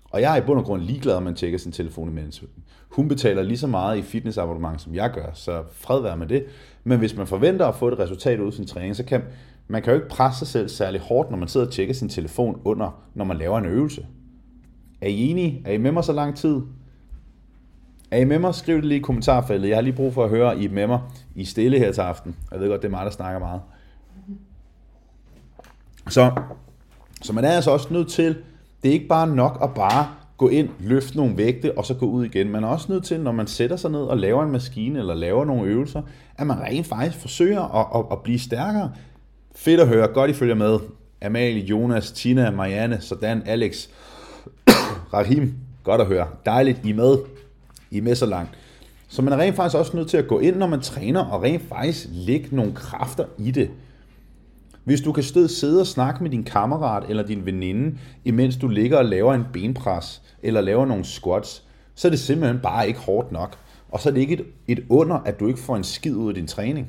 Og 0.04 0.20
jeg 0.20 0.36
er 0.36 0.42
i 0.42 0.46
bund 0.46 0.58
og 0.58 0.64
grund 0.64 0.82
ligeglad, 0.82 1.14
om 1.14 1.22
man 1.22 1.34
tjekker 1.34 1.58
sin 1.58 1.72
telefon 1.72 2.08
imens. 2.08 2.42
Hun 2.92 3.08
betaler 3.08 3.42
lige 3.42 3.58
så 3.58 3.66
meget 3.66 3.98
i 3.98 4.02
fitnessabonnement, 4.02 4.80
som 4.80 4.94
jeg 4.94 5.10
gør, 5.10 5.26
så 5.34 5.62
fred 5.72 6.02
være 6.02 6.16
med 6.16 6.26
det. 6.26 6.44
Men 6.84 6.98
hvis 6.98 7.16
man 7.16 7.26
forventer 7.26 7.66
at 7.66 7.74
få 7.74 7.88
et 7.88 7.98
resultat 7.98 8.40
ud 8.40 8.46
af 8.46 8.52
sin 8.52 8.66
træning, 8.66 8.96
så 8.96 9.04
kan 9.04 9.22
man 9.68 9.82
kan 9.82 9.92
jo 9.92 9.96
ikke 9.96 10.08
presse 10.08 10.38
sig 10.38 10.48
selv 10.48 10.68
særlig 10.68 11.00
hårdt, 11.00 11.30
når 11.30 11.38
man 11.38 11.48
sidder 11.48 11.66
og 11.66 11.72
tjekker 11.72 11.94
sin 11.94 12.08
telefon 12.08 12.60
under, 12.64 13.02
når 13.14 13.24
man 13.24 13.36
laver 13.36 13.58
en 13.58 13.64
øvelse. 13.64 14.06
Er 15.00 15.08
I 15.08 15.30
enige? 15.30 15.62
Er 15.64 15.72
I 15.72 15.78
med 15.78 15.92
mig 15.92 16.04
så 16.04 16.12
lang 16.12 16.36
tid? 16.36 16.60
Er 18.10 18.16
I 18.16 18.24
med 18.24 18.38
mig? 18.38 18.54
Skriv 18.54 18.76
det 18.76 18.84
lige 18.84 18.98
i 18.98 19.02
kommentarfeltet. 19.02 19.68
Jeg 19.68 19.76
har 19.76 19.82
lige 19.82 19.92
brug 19.92 20.14
for 20.14 20.24
at 20.24 20.30
høre, 20.30 20.58
I 20.58 20.64
er 20.64 20.70
med 20.70 20.86
mig 20.86 21.00
i 21.34 21.44
stille 21.44 21.78
her 21.78 21.92
til 21.92 22.00
aften. 22.00 22.36
Jeg 22.52 22.60
ved 22.60 22.68
godt, 22.68 22.82
det 22.82 22.88
er 22.88 22.90
mig, 22.90 23.04
der 23.04 23.10
snakker 23.10 23.38
meget. 23.38 23.60
Så, 26.08 26.32
så 27.22 27.32
man 27.32 27.44
er 27.44 27.50
altså 27.50 27.70
også 27.70 27.92
nødt 27.92 28.08
til, 28.08 28.36
det 28.82 28.88
er 28.88 28.92
ikke 28.92 29.08
bare 29.08 29.26
nok 29.26 29.58
at 29.62 29.74
bare 29.74 30.08
gå 30.42 30.48
ind, 30.48 30.68
løfte 30.80 31.16
nogle 31.16 31.36
vægte 31.36 31.78
og 31.78 31.86
så 31.86 31.94
gå 31.94 32.06
ud 32.06 32.24
igen. 32.24 32.48
Man 32.48 32.64
er 32.64 32.68
også 32.68 32.92
nødt 32.92 33.04
til, 33.04 33.20
når 33.20 33.32
man 33.32 33.46
sætter 33.46 33.76
sig 33.76 33.90
ned 33.90 34.00
og 34.00 34.18
laver 34.18 34.42
en 34.42 34.52
maskine 34.52 34.98
eller 34.98 35.14
laver 35.14 35.44
nogle 35.44 35.70
øvelser, 35.70 36.02
at 36.38 36.46
man 36.46 36.60
rent 36.60 36.86
faktisk 36.86 37.20
forsøger 37.20 37.62
at, 37.62 38.00
at, 38.00 38.06
at 38.12 38.22
blive 38.22 38.38
stærkere. 38.38 38.92
Fedt 39.54 39.80
at 39.80 39.88
høre. 39.88 40.08
Godt, 40.08 40.30
I 40.30 40.34
følger 40.34 40.54
med. 40.54 40.78
Amalie, 41.22 41.64
Jonas, 41.64 42.12
Tina, 42.12 42.50
Marianne, 42.50 43.00
Sådan, 43.00 43.42
Alex, 43.46 43.88
Rahim. 45.14 45.54
Godt 45.84 46.00
at 46.00 46.06
høre. 46.06 46.26
Dejligt, 46.46 46.80
I 46.84 46.90
er 46.90 46.94
med. 46.94 47.18
I 47.90 47.98
er 47.98 48.02
med 48.02 48.14
så 48.14 48.26
langt. 48.26 48.50
Så 49.08 49.22
man 49.22 49.32
er 49.32 49.36
rent 49.36 49.56
faktisk 49.56 49.78
også 49.78 49.96
nødt 49.96 50.08
til 50.08 50.16
at 50.16 50.28
gå 50.28 50.38
ind, 50.38 50.56
når 50.56 50.66
man 50.66 50.80
træner, 50.80 51.24
og 51.24 51.42
rent 51.42 51.62
faktisk 51.68 52.06
lægge 52.10 52.56
nogle 52.56 52.72
kræfter 52.74 53.24
i 53.38 53.50
det. 53.50 53.70
Hvis 54.84 55.00
du 55.00 55.12
kan 55.12 55.22
stød 55.22 55.48
sidde 55.48 55.80
og 55.80 55.86
snakke 55.86 56.22
med 56.22 56.30
din 56.30 56.44
kammerat 56.44 57.04
eller 57.08 57.22
din 57.22 57.46
veninde, 57.46 57.98
imens 58.24 58.56
du 58.56 58.68
ligger 58.68 58.98
og 58.98 59.04
laver 59.04 59.34
en 59.34 59.44
benpres, 59.52 60.22
eller 60.42 60.60
laver 60.60 60.86
nogle 60.86 61.04
squats, 61.04 61.62
så 61.94 62.08
er 62.08 62.10
det 62.10 62.20
simpelthen 62.20 62.60
bare 62.62 62.88
ikke 62.88 63.00
hårdt 63.00 63.32
nok. 63.32 63.56
Og 63.90 64.00
så 64.00 64.08
er 64.08 64.12
det 64.12 64.20
ikke 64.20 64.34
et, 64.34 64.44
et 64.68 64.84
under, 64.88 65.16
at 65.16 65.40
du 65.40 65.46
ikke 65.48 65.60
får 65.60 65.76
en 65.76 65.84
skid 65.84 66.14
ud 66.14 66.28
af 66.28 66.34
din 66.34 66.46
træning. 66.46 66.86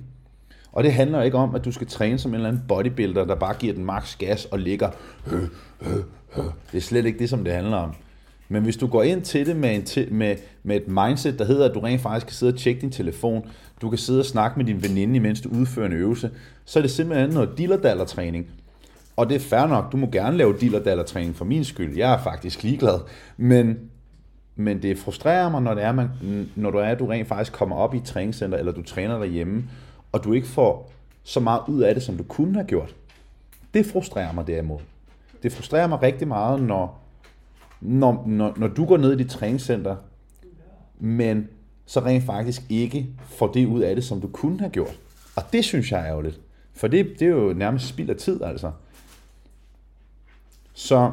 Og 0.72 0.84
det 0.84 0.94
handler 0.94 1.22
ikke 1.22 1.38
om, 1.38 1.56
at 1.56 1.66
du 1.66 1.72
skal 1.72 1.88
træne 1.88 2.18
som 2.18 2.32
en 2.32 2.36
eller 2.36 2.50
anden 2.50 2.64
bodybuilder, 2.68 3.26
der 3.26 3.36
bare 3.36 3.54
giver 3.54 3.74
den 3.74 3.86
maks 3.86 4.16
gas 4.16 4.46
og 4.46 4.60
ligger. 4.60 4.90
Det 6.72 6.78
er 6.78 6.82
slet 6.82 7.06
ikke 7.06 7.20
det, 7.20 7.30
som 7.30 7.44
det 7.44 7.54
handler 7.54 7.78
om. 7.78 7.94
Men 8.54 8.64
hvis 8.64 8.78
du 8.78 8.88
går 8.88 9.04
ind 9.04 9.22
til 9.22 9.46
det 9.46 9.56
med, 9.56 9.76
en 9.76 10.18
med, 10.18 10.36
med 10.64 10.76
et 10.76 10.88
mindset, 10.88 11.40
der 11.40 11.46
hedder, 11.46 11.70
at 11.70 11.76
du 11.76 11.80
rent 11.80 12.02
faktisk 12.02 12.26
kan 12.26 12.34
sidde 12.34 12.54
og 12.54 12.60
tjekke 12.60 12.82
din 12.82 12.92
telefon, 12.92 13.50
du 13.82 13.90
kan 13.90 13.98
sidde 13.98 14.20
og 14.20 14.26
snakke 14.26 14.60
med 14.60 14.66
din 14.66 14.84
veninde, 14.84 15.20
mens 15.20 15.42
du 15.42 15.50
udfører 15.50 15.86
en 15.86 15.94
øvelse, 15.94 16.32
så 16.66 16.80
er 16.80 16.82
det 16.82 16.92
simpelthen 16.92 17.30
noget 17.30 17.58
dillerdaller 17.58 18.06
træning. 18.06 18.48
Og 19.16 19.30
det 19.30 19.36
er 19.36 19.40
fair 19.40 19.68
nok, 19.68 19.92
du 19.92 19.98
må 19.98 20.08
gerne 20.12 20.38
lave 20.38 20.56
dillerdaller 20.62 21.04
træning 21.04 21.36
for 21.36 21.46
min 21.46 21.64
skyld. 21.64 21.98
Jeg 21.98 22.14
er 22.14 22.18
faktisk 22.24 22.64
ligeglad. 22.64 23.00
Men, 23.38 23.80
men 24.56 24.82
det 24.82 24.98
frustrerer 24.98 25.50
mig, 25.50 25.62
når 25.62 25.74
det 25.74 25.84
er, 25.84 25.92
man, 25.92 26.10
når 26.56 26.72
du 26.72 26.78
er, 26.78 26.86
at 26.86 27.00
du 27.00 27.06
rent 27.06 27.28
faktisk 27.28 27.54
kommer 27.54 27.76
op 27.76 27.94
i 27.94 27.98
et 27.98 28.04
træningscenter, 28.04 28.58
eller 28.58 28.72
du 28.72 28.84
træner 28.84 29.18
derhjemme, 29.18 29.64
og 30.12 30.24
du 30.24 30.34
ikke 30.34 30.48
får 30.48 30.92
så 31.24 31.40
meget 31.40 31.62
ud 31.68 31.82
af 31.82 31.94
det, 31.94 32.04
som 32.04 32.18
du 32.18 32.24
kunne 32.24 32.54
have 32.54 32.68
gjort. 32.68 32.96
Det 33.74 33.86
frustrerer 33.86 34.34
mig 34.34 34.48
derimod. 34.48 34.80
Det 35.44 35.52
frustrerer 35.52 35.88
mig 35.88 36.02
rigtig 36.02 36.28
meget, 36.28 36.62
når, 36.62 37.03
når, 37.84 38.24
når, 38.28 38.54
når 38.58 38.68
du 38.68 38.86
går 38.86 38.98
ned 38.98 39.14
i 39.14 39.18
dit 39.18 39.30
træningscenter, 39.30 39.96
men 41.00 41.48
så 41.86 42.00
rent 42.00 42.24
faktisk 42.24 42.62
ikke 42.70 43.08
får 43.26 43.48
det 43.48 43.66
ud 43.66 43.82
af 43.82 43.96
det, 43.96 44.04
som 44.04 44.22
du 44.22 44.28
kunne 44.28 44.60
have 44.60 44.70
gjort. 44.70 45.00
Og 45.36 45.44
det 45.54 45.66
synes 45.66 45.92
jeg 45.92 46.00
er 46.00 46.06
ærgerligt. 46.06 46.40
For 46.74 46.88
det, 46.88 47.06
det 47.20 47.26
er 47.26 47.32
jo 47.32 47.54
nærmest 47.54 47.88
spild 47.88 48.10
af 48.10 48.16
tid, 48.16 48.44
altså. 48.44 48.72
Så, 50.74 51.12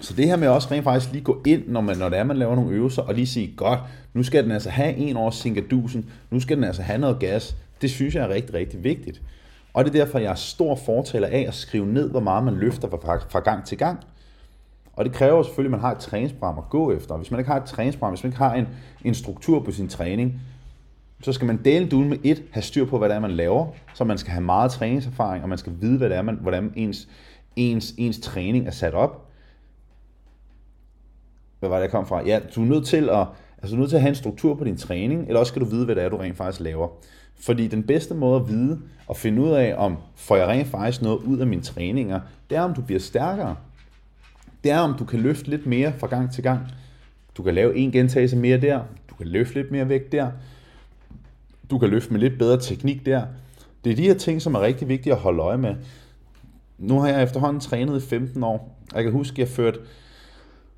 så 0.00 0.14
det 0.14 0.26
her 0.26 0.36
med 0.36 0.48
også 0.48 0.68
rent 0.70 0.84
faktisk 0.84 1.12
lige 1.12 1.24
gå 1.24 1.42
ind, 1.46 1.68
når, 1.68 1.80
man, 1.80 1.98
når 1.98 2.08
det 2.08 2.18
er, 2.18 2.24
man 2.24 2.36
laver 2.36 2.54
nogle 2.54 2.70
øvelser, 2.70 3.02
og 3.02 3.14
lige 3.14 3.26
sige, 3.26 3.54
godt, 3.56 3.80
nu 4.14 4.22
skal 4.22 4.44
den 4.44 4.52
altså 4.52 4.70
have 4.70 4.96
en 4.96 5.16
års 5.16 5.36
sinkadusen, 5.36 6.10
nu 6.30 6.40
skal 6.40 6.56
den 6.56 6.64
altså 6.64 6.82
have 6.82 6.98
noget 6.98 7.18
gas, 7.18 7.56
det 7.82 7.90
synes 7.90 8.14
jeg 8.14 8.24
er 8.24 8.28
rigtig, 8.28 8.54
rigtig 8.54 8.84
vigtigt. 8.84 9.22
Og 9.72 9.84
det 9.84 9.94
er 9.94 10.04
derfor, 10.04 10.18
jeg 10.18 10.30
er 10.30 10.34
stor 10.34 10.74
fortaler 10.74 11.28
af 11.28 11.44
at 11.48 11.54
skrive 11.54 11.86
ned, 11.86 12.10
hvor 12.10 12.20
meget 12.20 12.44
man 12.44 12.54
løfter 12.54 12.88
fra, 12.88 13.18
fra 13.28 13.40
gang 13.40 13.64
til 13.64 13.78
gang. 13.78 14.00
Og 15.00 15.06
det 15.06 15.12
kræver 15.12 15.42
selvfølgelig, 15.42 15.68
at 15.68 15.70
man 15.70 15.80
har 15.80 15.92
et 15.92 15.98
træningsprogram 15.98 16.58
at 16.58 16.64
gå 16.70 16.92
efter. 16.92 17.16
Hvis 17.16 17.30
man 17.30 17.40
ikke 17.40 17.50
har 17.50 17.60
et 17.60 17.64
træningsprogram, 17.64 18.12
hvis 18.12 18.22
man 18.22 18.28
ikke 18.28 18.38
har 18.38 18.54
en, 18.54 18.68
en 19.04 19.14
struktur 19.14 19.60
på 19.60 19.72
sin 19.72 19.88
træning, 19.88 20.40
så 21.22 21.32
skal 21.32 21.46
man 21.46 21.60
dele 21.64 21.88
duen 21.88 22.08
med 22.08 22.18
et, 22.24 22.42
have 22.50 22.62
styr 22.62 22.84
på, 22.84 22.98
hvad 22.98 23.08
det 23.08 23.14
er, 23.14 23.20
man 23.20 23.30
laver, 23.30 23.66
så 23.94 24.04
man 24.04 24.18
skal 24.18 24.32
have 24.32 24.44
meget 24.44 24.70
træningserfaring, 24.70 25.42
og 25.42 25.48
man 25.48 25.58
skal 25.58 25.72
vide, 25.80 25.98
hvad 25.98 26.08
det 26.08 26.16
er, 26.16 26.22
man, 26.22 26.38
hvordan 26.40 26.72
ens, 26.76 27.08
ens, 27.56 27.94
ens 27.98 28.20
træning 28.20 28.66
er 28.66 28.70
sat 28.70 28.94
op. 28.94 29.26
Hvad 31.60 31.68
var 31.68 31.76
det, 31.76 31.82
jeg 31.82 31.90
kom 31.90 32.06
fra? 32.06 32.22
Ja, 32.26 32.40
du 32.54 32.62
er 32.62 32.66
nødt 32.66 32.86
til 32.86 33.10
at, 33.10 33.26
altså, 33.58 33.70
du 33.70 33.74
er 33.74 33.78
nødt 33.78 33.90
til 33.90 33.96
at 33.96 34.02
have 34.02 34.08
en 34.08 34.14
struktur 34.14 34.54
på 34.54 34.64
din 34.64 34.76
træning, 34.76 35.26
eller 35.26 35.40
også 35.40 35.50
skal 35.50 35.62
du 35.62 35.66
vide, 35.66 35.84
hvad 35.84 35.94
det 35.94 36.04
er, 36.04 36.08
du 36.08 36.16
rent 36.16 36.36
faktisk 36.36 36.60
laver. 36.60 36.88
Fordi 37.40 37.66
den 37.66 37.82
bedste 37.82 38.14
måde 38.14 38.40
at 38.40 38.48
vide 38.48 38.80
og 39.06 39.16
finde 39.16 39.42
ud 39.42 39.50
af, 39.50 39.74
om 39.76 39.96
får 40.16 40.36
jeg 40.36 40.48
rent 40.48 40.68
faktisk 40.68 41.02
noget 41.02 41.18
ud 41.18 41.38
af 41.38 41.46
mine 41.46 41.62
træninger, 41.62 42.20
det 42.50 42.58
er, 42.58 42.62
om 42.62 42.74
du 42.74 42.82
bliver 42.82 43.00
stærkere. 43.00 43.56
Det 44.64 44.72
er, 44.72 44.78
om 44.78 44.94
du 44.98 45.04
kan 45.04 45.20
løfte 45.20 45.50
lidt 45.50 45.66
mere 45.66 45.92
fra 45.98 46.06
gang 46.06 46.32
til 46.32 46.42
gang. 46.42 46.60
Du 47.36 47.42
kan 47.42 47.54
lave 47.54 47.76
en 47.76 47.92
gentagelse 47.92 48.36
mere 48.36 48.60
der. 48.60 48.80
Du 49.10 49.14
kan 49.14 49.26
løfte 49.26 49.54
lidt 49.54 49.70
mere 49.70 49.88
vægt 49.88 50.12
der. 50.12 50.30
Du 51.70 51.78
kan 51.78 51.88
løfte 51.88 52.12
med 52.12 52.20
lidt 52.20 52.38
bedre 52.38 52.60
teknik 52.60 53.06
der. 53.06 53.22
Det 53.84 53.92
er 53.92 53.96
de 53.96 54.02
her 54.02 54.14
ting, 54.14 54.42
som 54.42 54.54
er 54.54 54.60
rigtig 54.60 54.88
vigtige 54.88 55.12
at 55.12 55.18
holde 55.18 55.42
øje 55.42 55.58
med. 55.58 55.74
Nu 56.78 57.00
har 57.00 57.08
jeg 57.08 57.22
efterhånden 57.22 57.60
trænet 57.60 58.02
i 58.02 58.06
15 58.06 58.42
år. 58.42 58.78
Jeg 58.94 59.02
kan 59.02 59.12
huske, 59.12 59.34
at 59.34 59.38
jeg 59.38 59.48
førte 59.48 59.78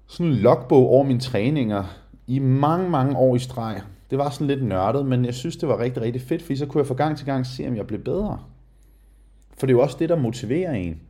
sådan 0.07 0.33
en 0.33 0.39
logbog 0.39 0.89
over 0.89 1.05
mine 1.05 1.21
træninger 1.21 1.85
i 2.27 2.39
mange, 2.39 2.91
mange 2.91 3.17
år 3.17 3.37
i 3.37 3.39
streg. 3.39 3.81
Det 4.11 4.19
var 4.19 4.31
sådan 4.31 4.47
lidt 4.47 4.65
nørdet, 4.65 5.07
men 5.07 5.25
jeg 5.25 5.35
synes, 5.35 5.57
det 5.57 5.69
var 5.69 5.79
rigtig, 5.79 6.03
rigtig 6.03 6.23
fedt, 6.23 6.43
fordi 6.43 6.57
så 6.57 6.67
kunne 6.67 6.79
jeg 6.79 6.87
fra 6.87 6.95
gang 6.95 7.17
til 7.17 7.27
gang 7.27 7.47
se, 7.47 7.69
om 7.69 7.77
jeg 7.77 7.87
blev 7.87 8.01
bedre. 8.05 8.39
For 9.59 9.67
det 9.67 9.73
er 9.73 9.77
jo 9.77 9.83
også 9.83 9.97
det, 9.99 10.09
der 10.09 10.17
motiverer 10.17 10.73
en. 10.73 11.01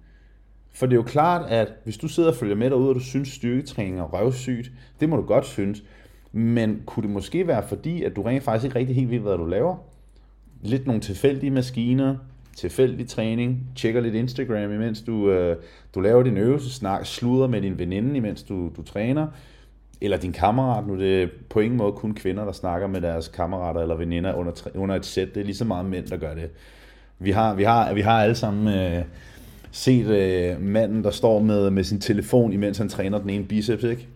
For 0.75 0.87
det 0.87 0.93
er 0.93 0.97
jo 0.97 1.03
klart, 1.03 1.51
at 1.51 1.73
hvis 1.85 1.97
du 1.97 2.09
sidder 2.09 2.29
og 2.29 2.35
følger 2.35 2.57
med 2.57 2.71
derude, 2.71 2.89
og 2.89 2.95
du 2.95 3.01
synes 3.01 3.29
styrketræning 3.29 3.99
er 3.99 4.05
røvsygt, 4.05 4.73
det 5.01 5.09
må 5.09 5.17
du 5.17 5.23
godt 5.23 5.47
synes. 5.47 5.83
Men 6.33 6.83
kunne 6.87 7.03
det 7.03 7.11
måske 7.11 7.47
være 7.47 7.69
fordi, 7.69 8.03
at 8.03 8.17
du 8.17 8.23
rent 8.23 8.45
faktisk 8.45 8.65
ikke 8.65 8.79
rigtig 8.79 8.97
helt 8.97 9.11
ved, 9.11 9.19
hvad 9.19 9.39
du 9.39 9.47
laver? 9.47 9.77
Lidt 10.63 10.87
nogle 10.87 11.01
tilfældige 11.01 11.51
maskiner, 11.51 12.17
tilfældig 12.57 13.09
træning, 13.09 13.67
tjekker 13.77 14.01
lidt 14.01 14.15
Instagram, 14.15 14.73
imens 14.73 15.03
du, 15.03 15.31
øh, 15.31 15.57
du 15.95 16.01
laver 16.01 16.23
din 16.23 16.37
øvelse, 16.37 16.71
snak, 16.71 17.07
sluder 17.07 17.47
med 17.47 17.63
din 17.63 17.79
veninde, 17.79 18.17
imens 18.17 18.43
du, 18.43 18.71
du 18.77 18.83
træner, 18.83 19.27
eller 20.01 20.17
din 20.17 20.33
kammerat, 20.33 20.87
nu 20.87 20.93
er 20.93 20.99
det 20.99 21.31
på 21.51 21.61
ingen 21.61 21.79
måde 21.79 21.93
kun 21.93 22.15
kvinder, 22.15 22.45
der 22.45 22.53
snakker 22.53 22.87
med 22.87 23.01
deres 23.01 23.29
kammerater 23.29 23.81
eller 23.81 23.95
veninder 23.95 24.35
under, 24.35 24.53
under 24.75 24.95
et 24.95 25.07
sæt, 25.07 25.35
det 25.35 25.41
er 25.41 25.45
lige 25.45 25.57
så 25.57 25.65
meget 25.65 25.87
mænd, 25.87 26.07
der 26.07 26.17
gør 26.17 26.35
det. 26.35 26.51
Vi 27.19 27.31
har, 27.31 27.55
vi 27.55 27.63
har, 27.63 27.95
vi 27.95 28.01
har 28.01 28.23
alle 28.23 28.35
sammen 28.35 28.79
øh, 28.79 29.05
set 29.73 30.07
øh, 30.07 30.61
manden, 30.61 31.05
der 31.05 31.11
står 31.11 31.41
med, 31.41 31.71
med 31.71 31.85
sin 31.85 32.01
telefon, 32.01 32.53
imens 32.53 32.79
han 32.79 32.89
træner 32.89 33.19
den 33.19 33.31
ene 33.31 33.45
biceps, 33.45 33.85
ikke? 33.85 34.09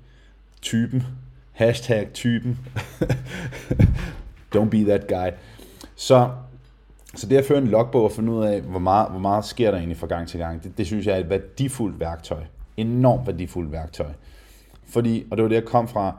Typen. 0.62 1.02
Hashtag 1.52 2.08
typen. 2.14 2.58
Don't 4.56 4.68
be 4.68 4.84
that 4.84 5.06
guy. 5.08 5.30
Så, 5.96 6.30
så 7.14 7.26
det 7.26 7.36
at 7.36 7.44
føre 7.44 7.58
en 7.58 7.66
logbog 7.66 8.04
og 8.04 8.12
finde 8.12 8.32
ud 8.32 8.44
af, 8.44 8.60
hvor 8.60 8.78
meget, 8.78 9.10
hvor 9.10 9.20
meget 9.20 9.44
sker 9.44 9.70
der 9.70 9.78
egentlig 9.78 9.96
fra 9.96 10.06
gang 10.06 10.28
til 10.28 10.40
gang, 10.40 10.62
det, 10.62 10.78
det 10.78 10.86
synes 10.86 11.06
jeg 11.06 11.14
er 11.14 11.20
et 11.20 11.30
værdifuldt 11.30 12.00
værktøj. 12.00 12.42
Enormt 12.76 13.26
værdifuldt 13.26 13.72
værktøj. 13.72 14.10
Fordi, 14.86 15.26
og 15.30 15.36
det 15.36 15.42
var 15.42 15.48
det, 15.48 15.56
jeg 15.56 15.64
kom 15.64 15.88
fra, 15.88 16.16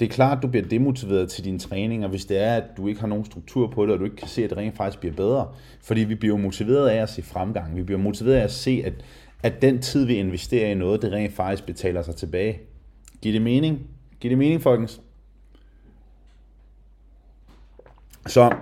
det 0.00 0.06
er 0.06 0.10
klart, 0.10 0.36
at 0.38 0.42
du 0.42 0.48
bliver 0.48 0.68
demotiveret 0.68 1.30
til 1.30 1.44
dine 1.44 1.58
træninger, 1.58 2.08
hvis 2.08 2.24
det 2.24 2.38
er, 2.38 2.54
at 2.54 2.64
du 2.76 2.88
ikke 2.88 3.00
har 3.00 3.08
nogen 3.08 3.24
struktur 3.24 3.66
på 3.66 3.86
det, 3.86 3.92
og 3.92 3.98
du 3.98 4.04
ikke 4.04 4.16
kan 4.16 4.28
se, 4.28 4.44
at 4.44 4.50
det 4.50 4.58
rent 4.58 4.76
faktisk 4.76 5.00
bliver 5.00 5.14
bedre. 5.14 5.48
Fordi 5.82 6.00
vi 6.00 6.14
bliver 6.14 6.36
motiveret 6.36 6.88
af 6.88 7.02
at 7.02 7.08
se 7.08 7.22
fremgang. 7.22 7.76
Vi 7.76 7.82
bliver 7.82 8.00
motiveret 8.00 8.36
af 8.36 8.44
at 8.44 8.52
se, 8.52 8.82
at, 8.84 8.92
at 9.42 9.62
den 9.62 9.82
tid, 9.82 10.04
vi 10.04 10.14
investerer 10.14 10.70
i 10.70 10.74
noget, 10.74 11.02
det 11.02 11.12
rent 11.12 11.32
faktisk 11.32 11.66
betaler 11.66 12.02
sig 12.02 12.16
tilbage. 12.16 12.60
Giver 13.22 13.32
det 13.32 13.42
mening? 13.42 13.86
Giver 14.20 14.30
det 14.30 14.38
mening, 14.38 14.62
folkens? 14.62 15.00
Så, 18.26 18.56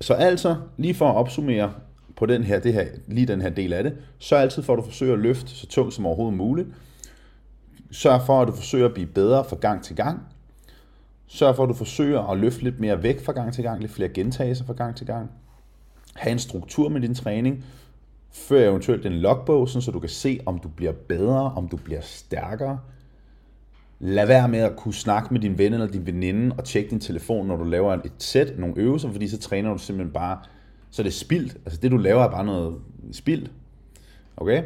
så 0.00 0.14
altså, 0.14 0.56
lige 0.76 0.94
for 0.94 1.08
at 1.08 1.16
opsummere 1.16 1.72
på 2.16 2.26
den 2.26 2.42
her, 2.42 2.58
det 2.58 2.72
her, 2.72 2.86
lige 3.06 3.26
den 3.26 3.40
her 3.40 3.50
del 3.50 3.72
af 3.72 3.82
det, 3.82 3.96
så 4.18 4.36
altid 4.36 4.62
får 4.62 4.76
du 4.76 4.82
forsøge 4.82 5.12
at 5.12 5.18
løfte 5.18 5.50
så 5.50 5.66
tungt 5.66 5.94
som 5.94 6.06
overhovedet 6.06 6.36
muligt. 6.36 6.68
Sørg 7.96 8.22
for, 8.26 8.42
at 8.42 8.48
du 8.48 8.52
forsøger 8.52 8.86
at 8.86 8.94
blive 8.94 9.06
bedre 9.06 9.44
fra 9.44 9.56
gang 9.56 9.82
til 9.82 9.96
gang. 9.96 10.20
Sørg 11.26 11.56
for, 11.56 11.62
at 11.62 11.68
du 11.68 11.74
forsøger 11.74 12.20
at 12.20 12.38
løfte 12.38 12.62
lidt 12.62 12.80
mere 12.80 13.02
væk 13.02 13.24
fra 13.24 13.32
gang 13.32 13.54
til 13.54 13.64
gang, 13.64 13.80
lidt 13.80 13.92
flere 13.92 14.08
gentagelser 14.08 14.64
fra 14.64 14.72
gang 14.72 14.96
til 14.96 15.06
gang. 15.06 15.30
Ha' 16.14 16.30
en 16.30 16.38
struktur 16.38 16.88
med 16.88 17.00
din 17.00 17.14
træning. 17.14 17.64
Før 18.30 18.68
eventuelt 18.68 19.06
en 19.06 19.12
logbog, 19.12 19.68
så 19.68 19.90
du 19.90 20.00
kan 20.00 20.08
se, 20.08 20.40
om 20.46 20.58
du 20.58 20.68
bliver 20.68 20.92
bedre, 20.92 21.52
om 21.52 21.68
du 21.68 21.76
bliver 21.76 22.00
stærkere. 22.00 22.78
Lad 23.98 24.26
være 24.26 24.48
med 24.48 24.58
at 24.58 24.76
kunne 24.76 24.94
snakke 24.94 25.28
med 25.34 25.40
din 25.40 25.58
ven 25.58 25.72
eller 25.72 25.86
din 25.86 26.06
veninde 26.06 26.56
og 26.58 26.64
tjekke 26.64 26.90
din 26.90 27.00
telefon, 27.00 27.46
når 27.46 27.56
du 27.56 27.64
laver 27.64 27.92
et 27.92 28.12
sæt, 28.18 28.58
nogle 28.58 28.74
øvelser, 28.78 29.12
fordi 29.12 29.28
så 29.28 29.38
træner 29.38 29.72
du 29.72 29.78
simpelthen 29.78 30.12
bare, 30.12 30.38
så 30.90 31.02
det 31.02 31.08
er 31.08 31.12
spildt. 31.12 31.56
Altså 31.64 31.80
det, 31.80 31.90
du 31.90 31.96
laver, 31.96 32.24
er 32.24 32.30
bare 32.30 32.44
noget 32.44 32.74
spildt. 33.12 33.50
Okay? 34.36 34.62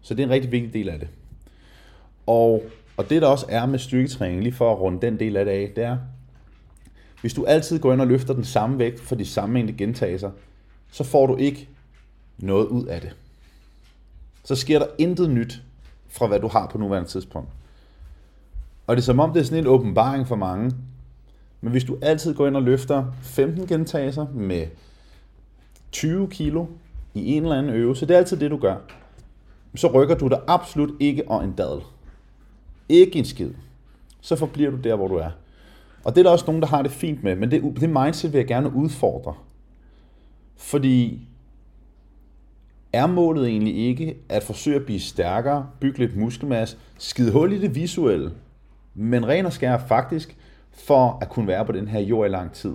Så 0.00 0.14
det 0.14 0.22
er 0.22 0.26
en 0.26 0.32
rigtig 0.32 0.52
vigtig 0.52 0.72
del 0.72 0.88
af 0.88 0.98
det. 0.98 1.08
Og, 2.26 2.62
og 2.96 3.10
det 3.10 3.22
der 3.22 3.28
også 3.28 3.46
er 3.48 3.66
med 3.66 3.78
styrketræning, 3.78 4.42
lige 4.42 4.52
for 4.52 4.72
at 4.72 4.80
runde 4.80 5.06
den 5.06 5.18
del 5.18 5.36
af 5.36 5.44
det 5.44 5.52
af, 5.52 5.72
det 5.76 5.84
er, 5.84 5.96
hvis 7.20 7.34
du 7.34 7.44
altid 7.44 7.78
går 7.78 7.92
ind 7.92 8.00
og 8.00 8.06
løfter 8.06 8.34
den 8.34 8.44
samme 8.44 8.78
vægt 8.78 9.00
for 9.00 9.14
de 9.14 9.26
samme 9.26 9.52
mængde 9.52 9.72
gentagelser, 9.72 10.30
så 10.90 11.04
får 11.04 11.26
du 11.26 11.36
ikke 11.36 11.68
noget 12.38 12.66
ud 12.66 12.86
af 12.86 13.00
det. 13.00 13.16
Så 14.44 14.54
sker 14.54 14.78
der 14.78 14.86
intet 14.98 15.30
nyt 15.30 15.62
fra 16.08 16.26
hvad 16.26 16.40
du 16.40 16.48
har 16.48 16.66
på 16.66 16.78
nuværende 16.78 17.08
tidspunkt. 17.08 17.48
Og 18.86 18.96
det 18.96 19.02
er 19.02 19.04
som 19.04 19.20
om, 19.20 19.32
det 19.32 19.40
er 19.40 19.44
sådan 19.44 19.58
en 19.58 19.66
åbenbaring 19.66 20.28
for 20.28 20.36
mange. 20.36 20.72
Men 21.60 21.72
hvis 21.72 21.84
du 21.84 21.98
altid 22.02 22.34
går 22.34 22.46
ind 22.46 22.56
og 22.56 22.62
løfter 22.62 23.04
15 23.22 23.66
gentagelser 23.66 24.26
med 24.34 24.66
20 25.92 26.28
kilo 26.28 26.66
i 27.14 27.32
en 27.32 27.42
eller 27.42 27.56
anden 27.56 27.72
øvelse, 27.72 28.06
det 28.06 28.14
er 28.14 28.18
altid 28.18 28.36
det, 28.36 28.50
du 28.50 28.56
gør, 28.56 28.76
så 29.74 29.88
rykker 29.88 30.14
du 30.14 30.28
dig 30.28 30.40
absolut 30.46 30.90
ikke 31.00 31.28
og 31.28 31.44
en 31.44 31.52
dadel. 31.52 31.80
Ikke 32.90 33.18
en 33.18 33.24
skid. 33.24 33.50
Så 34.20 34.36
forbliver 34.36 34.70
du 34.70 34.76
der, 34.76 34.96
hvor 34.96 35.08
du 35.08 35.14
er. 35.14 35.30
Og 36.04 36.14
det 36.14 36.18
er 36.18 36.22
der 36.22 36.30
også 36.30 36.44
nogen, 36.46 36.62
der 36.62 36.68
har 36.68 36.82
det 36.82 36.90
fint 36.90 37.22
med, 37.22 37.36
men 37.36 37.50
det, 37.50 37.62
det 37.80 37.90
mindset 37.90 38.32
vil 38.32 38.38
jeg 38.38 38.46
gerne 38.46 38.74
udfordre. 38.74 39.34
Fordi 40.56 41.20
er 42.92 43.06
målet 43.06 43.48
egentlig 43.48 43.76
ikke 43.76 44.16
at 44.28 44.42
forsøge 44.42 44.76
at 44.76 44.84
blive 44.84 45.00
stærkere, 45.00 45.66
bygge 45.80 45.98
lidt 45.98 46.16
muskelmasse, 46.16 46.76
skide 46.98 47.32
hul 47.32 47.52
i 47.52 47.58
det 47.58 47.74
visuelle, 47.74 48.32
men 48.94 49.28
ren 49.28 49.46
og 49.46 49.52
skær 49.52 49.78
faktisk 49.78 50.36
for 50.72 51.18
at 51.20 51.28
kunne 51.28 51.46
være 51.46 51.66
på 51.66 51.72
den 51.72 51.88
her 51.88 52.00
jord 52.00 52.28
i 52.28 52.30
lang 52.30 52.52
tid. 52.52 52.74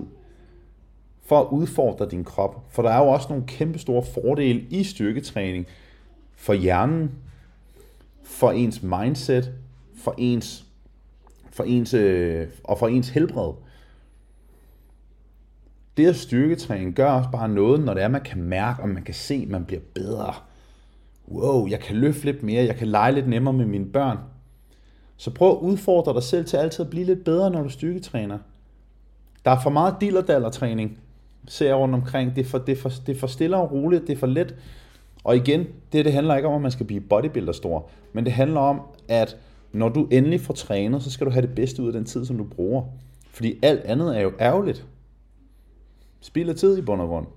For 1.25 1.41
at 1.41 1.47
udfordre 1.51 2.09
din 2.09 2.23
krop. 2.23 2.65
For 2.69 2.81
der 2.81 2.89
er 2.89 2.97
jo 2.97 3.07
også 3.07 3.27
nogle 3.29 3.43
kæmpe 3.47 3.79
store 3.79 4.03
fordele 4.13 4.65
i 4.69 4.83
styrketræning 4.83 5.65
for 6.35 6.53
hjernen, 6.53 7.11
for 8.23 8.51
ens 8.51 8.83
mindset, 8.83 9.51
for 9.97 10.15
ens, 10.17 10.65
for 11.51 11.63
ens, 11.63 11.93
øh, 11.93 12.47
og 12.63 12.79
for 12.79 12.87
ens 12.87 13.09
helbred. 13.09 13.53
Det 15.97 16.07
at 16.07 16.15
styrketræne 16.15 16.91
gør 16.91 17.11
også 17.11 17.29
bare 17.31 17.49
noget, 17.49 17.79
når 17.79 17.93
det 17.93 18.03
er, 18.03 18.07
man 18.07 18.23
kan 18.23 18.41
mærke, 18.41 18.81
og 18.81 18.89
man 18.89 19.03
kan 19.03 19.13
se, 19.13 19.33
at 19.43 19.49
man 19.49 19.65
bliver 19.65 19.81
bedre. 19.93 20.33
Wow, 21.31 21.67
jeg 21.67 21.79
kan 21.79 21.95
løfte 21.95 22.25
lidt 22.25 22.43
mere, 22.43 22.65
jeg 22.65 22.75
kan 22.75 22.87
lege 22.87 23.11
lidt 23.11 23.27
nemmere 23.27 23.53
med 23.53 23.65
mine 23.65 23.85
børn. 23.85 24.17
Så 25.17 25.31
prøv 25.31 25.51
at 25.51 25.57
udfordre 25.57 26.13
dig 26.13 26.23
selv 26.23 26.45
til 26.45 26.57
altid 26.57 26.85
at 26.85 26.89
blive 26.89 27.05
lidt 27.05 27.23
bedre, 27.23 27.51
når 27.51 27.63
du 27.63 27.69
styrketræner. 27.69 28.37
Der 29.45 29.51
er 29.51 29.59
for 29.59 29.69
meget 29.69 29.95
dillerdaller-træning, 30.01 30.99
ser 31.47 31.67
jeg 31.67 31.75
rundt 31.75 31.95
omkring. 31.95 32.35
Det 32.35 32.45
er, 32.45 32.49
for, 32.49 32.57
det, 32.57 32.71
er 32.77 32.81
for, 32.81 32.91
det 33.07 33.15
er 33.15 33.19
for 33.19 33.27
stille 33.27 33.57
og 33.57 33.71
roligt, 33.71 34.07
det 34.07 34.13
er 34.13 34.17
for 34.17 34.27
let. 34.27 34.55
Og 35.23 35.35
igen, 35.35 35.67
det, 35.93 36.05
det 36.05 36.13
handler 36.13 36.35
ikke 36.35 36.47
om, 36.47 36.55
at 36.55 36.61
man 36.61 36.71
skal 36.71 36.85
blive 36.85 37.01
bodybuilder 37.01 37.53
stor, 37.53 37.89
men 38.13 38.25
det 38.25 38.33
handler 38.33 38.59
om, 38.59 38.81
at 39.07 39.37
når 39.75 39.89
du 39.89 40.07
endelig 40.11 40.41
får 40.41 40.53
trænet, 40.53 41.03
så 41.03 41.11
skal 41.11 41.25
du 41.25 41.31
have 41.31 41.41
det 41.41 41.55
bedste 41.55 41.81
ud 41.81 41.87
af 41.87 41.93
den 41.93 42.05
tid, 42.05 42.25
som 42.25 42.37
du 42.37 42.43
bruger. 42.43 42.83
Fordi 43.29 43.59
alt 43.63 43.81
andet 43.81 44.17
er 44.17 44.21
jo 44.21 44.31
ærgerligt. 44.39 44.85
Spild 46.21 46.49
af 46.49 46.55
tid 46.55 46.77
i 46.77 46.81
bund 46.81 47.01
og 47.01 47.07
grund. 47.07 47.27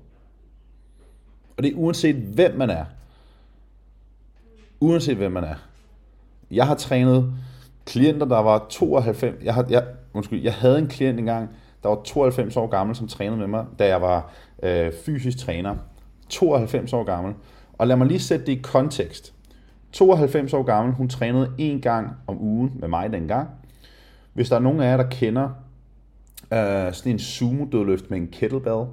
Og 1.56 1.62
det 1.62 1.72
er 1.72 1.76
uanset 1.76 2.16
hvem 2.16 2.54
man 2.54 2.70
er. 2.70 2.84
Uanset 4.80 5.16
hvem 5.16 5.32
man 5.32 5.44
er. 5.44 5.54
Jeg 6.50 6.66
har 6.66 6.74
trænet 6.74 7.32
klienter, 7.86 8.26
der 8.26 8.38
var 8.38 8.66
92. 8.70 9.44
Jeg, 9.44 9.54
har, 9.54 9.66
jeg, 9.70 9.86
undskyld, 10.12 10.42
jeg 10.42 10.54
havde 10.54 10.78
en 10.78 10.88
klient 10.88 11.18
engang, 11.18 11.48
der 11.82 11.88
var 11.88 12.02
92 12.04 12.56
år 12.56 12.66
gammel, 12.66 12.96
som 12.96 13.08
trænede 13.08 13.38
med 13.38 13.46
mig, 13.46 13.66
da 13.78 13.86
jeg 13.86 14.02
var 14.02 14.32
øh, 14.62 14.92
fysisk 15.04 15.38
træner. 15.38 15.76
92 16.28 16.92
år 16.92 17.04
gammel. 17.04 17.34
Og 17.72 17.86
lad 17.86 17.96
mig 17.96 18.06
lige 18.06 18.20
sætte 18.20 18.46
det 18.46 18.52
i 18.52 18.60
kontekst. 18.62 19.34
92 19.92 20.52
år 20.52 20.62
gammel, 20.62 20.94
hun 20.94 21.08
trænede 21.08 21.50
en 21.58 21.80
gang 21.80 22.10
om 22.26 22.42
ugen 22.42 22.72
med 22.74 22.88
mig 22.88 23.12
dengang. 23.12 23.48
Hvis 24.32 24.48
der 24.48 24.56
er 24.56 24.60
nogen 24.60 24.80
af 24.80 24.90
jer, 24.90 24.96
der 24.96 25.08
kender 25.10 25.48
øh, 26.52 26.92
sådan 26.92 27.12
en 27.12 27.18
sumo-dødløft 27.18 28.10
med 28.10 28.18
en 28.18 28.28
kettlebell, 28.28 28.84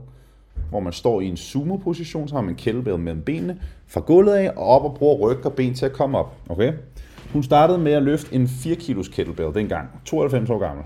hvor 0.70 0.80
man 0.80 0.94
står 0.94 1.22
i 1.22 1.26
en 1.26 1.38
sumo-position, 1.38 2.28
så 2.28 2.36
har 2.36 2.42
man 2.42 2.50
en 2.50 2.56
kettlebell 2.56 3.00
mellem 3.00 3.22
benene, 3.22 3.60
fra 3.88 4.02
gulvet 4.02 4.34
af 4.34 4.50
og 4.56 4.68
op 4.68 4.84
og 4.84 4.96
bruger 4.98 5.30
ryg 5.30 5.46
og 5.46 5.54
ben 5.54 5.74
til 5.74 5.86
at 5.86 5.94
komme 5.94 6.18
op. 6.18 6.36
Okay? 6.50 6.74
Hun 7.34 7.44
startede 7.44 7.78
med 7.78 7.92
at 7.92 8.04
løfte 8.04 8.36
en 8.36 8.48
4 8.48 8.76
kilos 8.76 9.08
kettlebell 9.08 9.54
dengang, 9.54 9.90
92 10.06 10.50
år 10.50 10.60
gammel. 10.60 10.86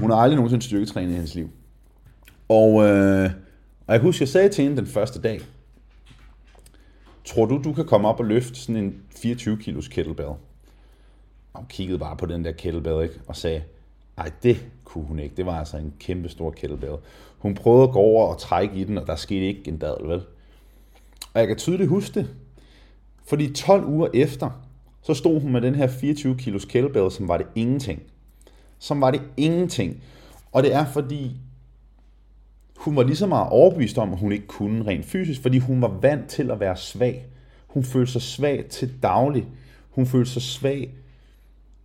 Hun 0.00 0.10
har 0.10 0.16
aldrig 0.16 0.36
nogensinde 0.36 0.64
styrketrænet 0.64 1.10
i 1.10 1.14
hendes 1.14 1.34
liv. 1.34 1.50
Og, 2.48 2.84
øh, 2.86 3.30
og 3.86 3.94
jeg 3.94 4.00
husker, 4.00 4.24
jeg 4.24 4.28
sagde 4.28 4.48
til 4.48 4.64
hende 4.64 4.76
den 4.76 4.86
første 4.86 5.20
dag, 5.20 5.40
tror 7.26 7.46
du, 7.46 7.60
du 7.64 7.72
kan 7.72 7.86
komme 7.86 8.08
op 8.08 8.20
og 8.20 8.26
løfte 8.26 8.54
sådan 8.54 8.84
en 8.84 9.02
24 9.10 9.56
kilos 9.56 9.88
kettlebell? 9.88 10.28
Og 10.28 10.38
hun 11.54 11.66
kiggede 11.68 11.98
bare 11.98 12.16
på 12.16 12.26
den 12.26 12.44
der 12.44 12.52
kettlebell 12.52 13.02
ikke? 13.02 13.20
og 13.26 13.36
sagde, 13.36 13.62
nej, 14.16 14.30
det 14.42 14.66
kunne 14.84 15.04
hun 15.04 15.18
ikke. 15.18 15.36
Det 15.36 15.46
var 15.46 15.58
altså 15.58 15.76
en 15.76 15.94
kæmpe 16.00 16.28
stor 16.28 16.50
kettlebell. 16.50 16.96
Hun 17.38 17.54
prøvede 17.54 17.82
at 17.82 17.92
gå 17.92 17.98
over 17.98 18.26
og 18.26 18.38
trække 18.38 18.74
i 18.74 18.84
den, 18.84 18.98
og 18.98 19.06
der 19.06 19.16
skete 19.16 19.46
ikke 19.46 19.68
en 19.68 19.78
dadel, 19.78 20.08
vel? 20.08 20.22
Og 21.34 21.40
jeg 21.40 21.46
kan 21.46 21.56
tydeligt 21.56 21.88
huske 21.88 22.20
det. 22.20 22.34
Fordi 23.24 23.52
12 23.52 23.84
uger 23.84 24.08
efter, 24.14 24.50
så 25.02 25.14
stod 25.14 25.40
hun 25.40 25.52
med 25.52 25.60
den 25.60 25.74
her 25.74 25.86
24 25.86 26.36
kilos 26.36 26.64
kettlebell, 26.64 27.10
som 27.10 27.28
var 27.28 27.36
det 27.36 27.46
ingenting. 27.54 28.02
Som 28.78 29.00
var 29.00 29.10
det 29.10 29.22
ingenting. 29.36 30.02
Og 30.52 30.62
det 30.62 30.74
er 30.74 30.86
fordi, 30.92 31.36
hun 32.86 32.96
var 32.96 33.02
lige 33.02 33.16
så 33.16 33.26
meget 33.26 33.48
overbevist 33.48 33.98
om, 33.98 34.12
at 34.12 34.18
hun 34.18 34.32
ikke 34.32 34.46
kunne 34.46 34.86
rent 34.86 35.04
fysisk, 35.04 35.42
fordi 35.42 35.58
hun 35.58 35.82
var 35.82 35.88
vant 35.88 36.26
til 36.26 36.50
at 36.50 36.60
være 36.60 36.76
svag. 36.76 37.26
Hun 37.66 37.84
følte 37.84 38.12
sig 38.12 38.22
svag 38.22 38.64
til 38.70 39.02
daglig. 39.02 39.46
Hun 39.90 40.06
følte 40.06 40.30
sig 40.30 40.42
svag 40.42 40.94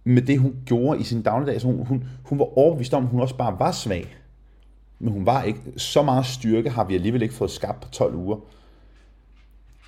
med 0.04 0.22
det, 0.22 0.40
hun 0.40 0.56
gjorde 0.66 1.00
i 1.00 1.04
sin 1.04 1.22
dagligdag. 1.22 1.62
Så 1.62 1.68
hun, 1.68 1.86
hun, 1.86 2.04
hun 2.24 2.40
var 2.40 2.58
overbevist 2.58 2.94
om, 2.94 3.04
at 3.04 3.10
hun 3.10 3.22
også 3.22 3.36
bare 3.36 3.60
var 3.60 3.72
svag. 3.72 4.16
Men 5.00 5.14
hun 5.14 5.26
var 5.26 5.44
ikke. 5.44 5.60
Så 5.78 6.02
meget 6.02 6.26
styrke 6.26 6.70
har 6.70 6.84
vi 6.84 6.96
alligevel 6.96 7.22
ikke 7.22 7.34
fået 7.34 7.52
skabt 7.52 7.82
på 7.82 7.90
12 7.90 8.16
uger. 8.16 8.38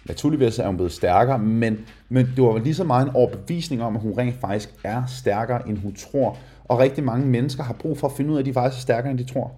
Naturligvis 0.05 0.59
er 0.59 0.67
hun 0.67 0.75
blevet 0.75 0.91
stærkere, 0.91 1.39
men, 1.39 1.79
men 2.09 2.25
det 2.35 2.43
var 2.43 2.57
lige 2.57 2.75
så 2.75 2.83
meget 2.83 3.05
en 3.07 3.15
overbevisning 3.15 3.83
om, 3.83 3.95
at 3.95 4.01
hun 4.01 4.17
rent 4.17 4.35
faktisk 4.35 4.69
er 4.83 5.05
stærkere, 5.05 5.69
end 5.69 5.77
hun 5.77 5.95
tror. 5.95 6.37
Og 6.65 6.79
rigtig 6.79 7.03
mange 7.03 7.27
mennesker 7.27 7.63
har 7.63 7.73
brug 7.73 7.97
for 7.97 8.07
at 8.07 8.13
finde 8.17 8.31
ud 8.31 8.35
af, 8.35 8.39
at 8.39 8.45
de 8.45 8.53
faktisk 8.53 8.79
er 8.79 8.81
stærkere, 8.81 9.11
end 9.11 9.19
de 9.19 9.33
tror. 9.33 9.51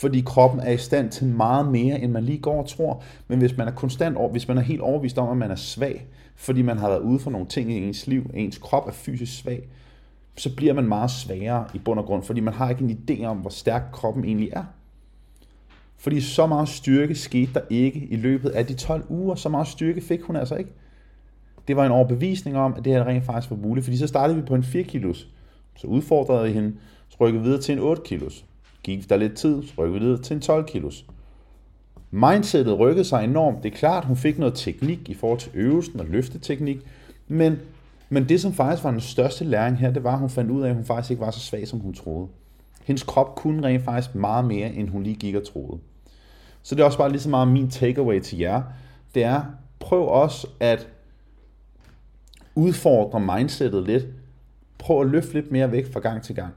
Fordi 0.00 0.20
kroppen 0.26 0.60
er 0.60 0.70
i 0.70 0.76
stand 0.76 1.10
til 1.10 1.26
meget 1.26 1.72
mere, 1.72 2.00
end 2.00 2.12
man 2.12 2.24
lige 2.24 2.38
går 2.38 2.62
og 2.62 2.68
tror. 2.68 3.02
Men 3.28 3.38
hvis 3.38 3.56
man 3.56 3.68
er 3.68 3.72
konstant, 3.72 4.30
hvis 4.30 4.48
man 4.48 4.58
er 4.58 4.62
helt 4.62 4.80
overbevist 4.80 5.18
om, 5.18 5.28
at 5.28 5.36
man 5.36 5.50
er 5.50 5.56
svag, 5.56 6.06
fordi 6.36 6.62
man 6.62 6.78
har 6.78 6.88
været 6.88 7.00
ude 7.00 7.18
for 7.18 7.30
nogle 7.30 7.46
ting 7.46 7.72
i 7.72 7.88
ens 7.88 8.06
liv, 8.06 8.30
ens 8.34 8.58
krop 8.58 8.86
er 8.86 8.92
fysisk 8.92 9.38
svag, 9.38 9.68
så 10.36 10.56
bliver 10.56 10.72
man 10.72 10.84
meget 10.84 11.10
svagere 11.10 11.64
i 11.74 11.78
bund 11.78 11.98
og 11.98 12.06
grund, 12.06 12.22
fordi 12.22 12.40
man 12.40 12.54
har 12.54 12.70
ikke 12.70 12.84
en 12.84 12.98
idé 12.98 13.24
om, 13.24 13.36
hvor 13.36 13.50
stærk 13.50 13.82
kroppen 13.92 14.24
egentlig 14.24 14.50
er. 14.52 14.64
Fordi 15.96 16.20
så 16.20 16.46
meget 16.46 16.68
styrke 16.68 17.14
skete 17.14 17.54
der 17.54 17.60
ikke 17.70 18.06
i 18.10 18.16
løbet 18.16 18.50
af 18.50 18.66
de 18.66 18.74
12 18.74 19.04
uger. 19.08 19.34
Så 19.34 19.48
meget 19.48 19.68
styrke 19.68 20.00
fik 20.00 20.22
hun 20.22 20.36
altså 20.36 20.54
ikke. 20.54 20.70
Det 21.68 21.76
var 21.76 21.86
en 21.86 21.92
overbevisning 21.92 22.56
om, 22.56 22.74
at 22.76 22.84
det 22.84 22.92
her 22.92 23.06
rent 23.06 23.24
faktisk 23.24 23.50
var 23.50 23.56
muligt. 23.56 23.84
Fordi 23.84 23.96
så 23.96 24.06
startede 24.06 24.38
vi 24.38 24.44
på 24.46 24.54
en 24.54 24.62
4 24.62 24.82
kilos. 24.82 25.28
Så 25.76 25.86
udfordrede 25.86 26.46
vi 26.46 26.52
hende, 26.52 26.74
så 27.08 27.16
rykkede 27.20 27.42
vi 27.42 27.48
videre 27.48 27.62
til 27.62 27.72
en 27.72 27.78
8 27.78 28.02
kilos. 28.04 28.44
Gik 28.96 29.10
der 29.10 29.16
lidt 29.16 29.34
tid, 29.34 29.62
så 29.62 29.72
rykkede 29.78 30.00
vi 30.00 30.06
videre 30.06 30.22
til 30.22 30.34
en 30.34 30.40
12 30.40 30.66
kilos. 30.66 31.04
Mindsetet 32.10 32.78
rykkede 32.78 33.04
sig 33.04 33.24
enormt. 33.24 33.62
Det 33.62 33.72
er 33.72 33.76
klart, 33.76 34.04
hun 34.04 34.16
fik 34.16 34.38
noget 34.38 34.54
teknik 34.54 35.08
i 35.08 35.14
forhold 35.14 35.38
til 35.38 35.50
øvelsen 35.54 36.00
og 36.00 36.06
løfteteknik, 36.06 36.78
men, 37.28 37.58
men 38.08 38.28
det, 38.28 38.40
som 38.40 38.52
faktisk 38.52 38.84
var 38.84 38.90
den 38.90 39.00
største 39.00 39.44
læring 39.44 39.76
her, 39.76 39.90
det 39.90 40.04
var, 40.04 40.12
at 40.12 40.18
hun 40.18 40.30
fandt 40.30 40.50
ud 40.50 40.62
af, 40.62 40.68
at 40.68 40.74
hun 40.74 40.84
faktisk 40.84 41.10
ikke 41.10 41.20
var 41.20 41.30
så 41.30 41.40
svag, 41.40 41.68
som 41.68 41.80
hun 41.80 41.94
troede. 41.94 42.28
Hendes 42.84 43.02
krop 43.02 43.34
kunne 43.34 43.66
rent 43.66 43.84
faktisk 43.84 44.14
meget 44.14 44.44
mere, 44.44 44.72
end 44.72 44.88
hun 44.88 45.02
lige 45.02 45.16
gik 45.16 45.34
og 45.34 45.46
troede. 45.52 45.78
Så 46.62 46.74
det 46.74 46.80
er 46.80 46.86
også 46.86 46.98
bare 46.98 47.10
lige 47.10 47.20
så 47.20 47.28
meget 47.28 47.48
min 47.48 47.70
takeaway 47.70 48.20
til 48.20 48.38
jer. 48.38 48.62
Det 49.14 49.24
er, 49.24 49.42
prøv 49.78 50.08
også 50.08 50.46
at 50.60 50.88
udfordre 52.54 53.20
mindsetet 53.20 53.86
lidt. 53.86 54.06
Prøv 54.78 55.00
at 55.00 55.06
løfte 55.06 55.32
lidt 55.32 55.52
mere 55.52 55.72
væk 55.72 55.92
fra 55.92 56.00
gang 56.00 56.22
til 56.22 56.34
gang. 56.34 56.54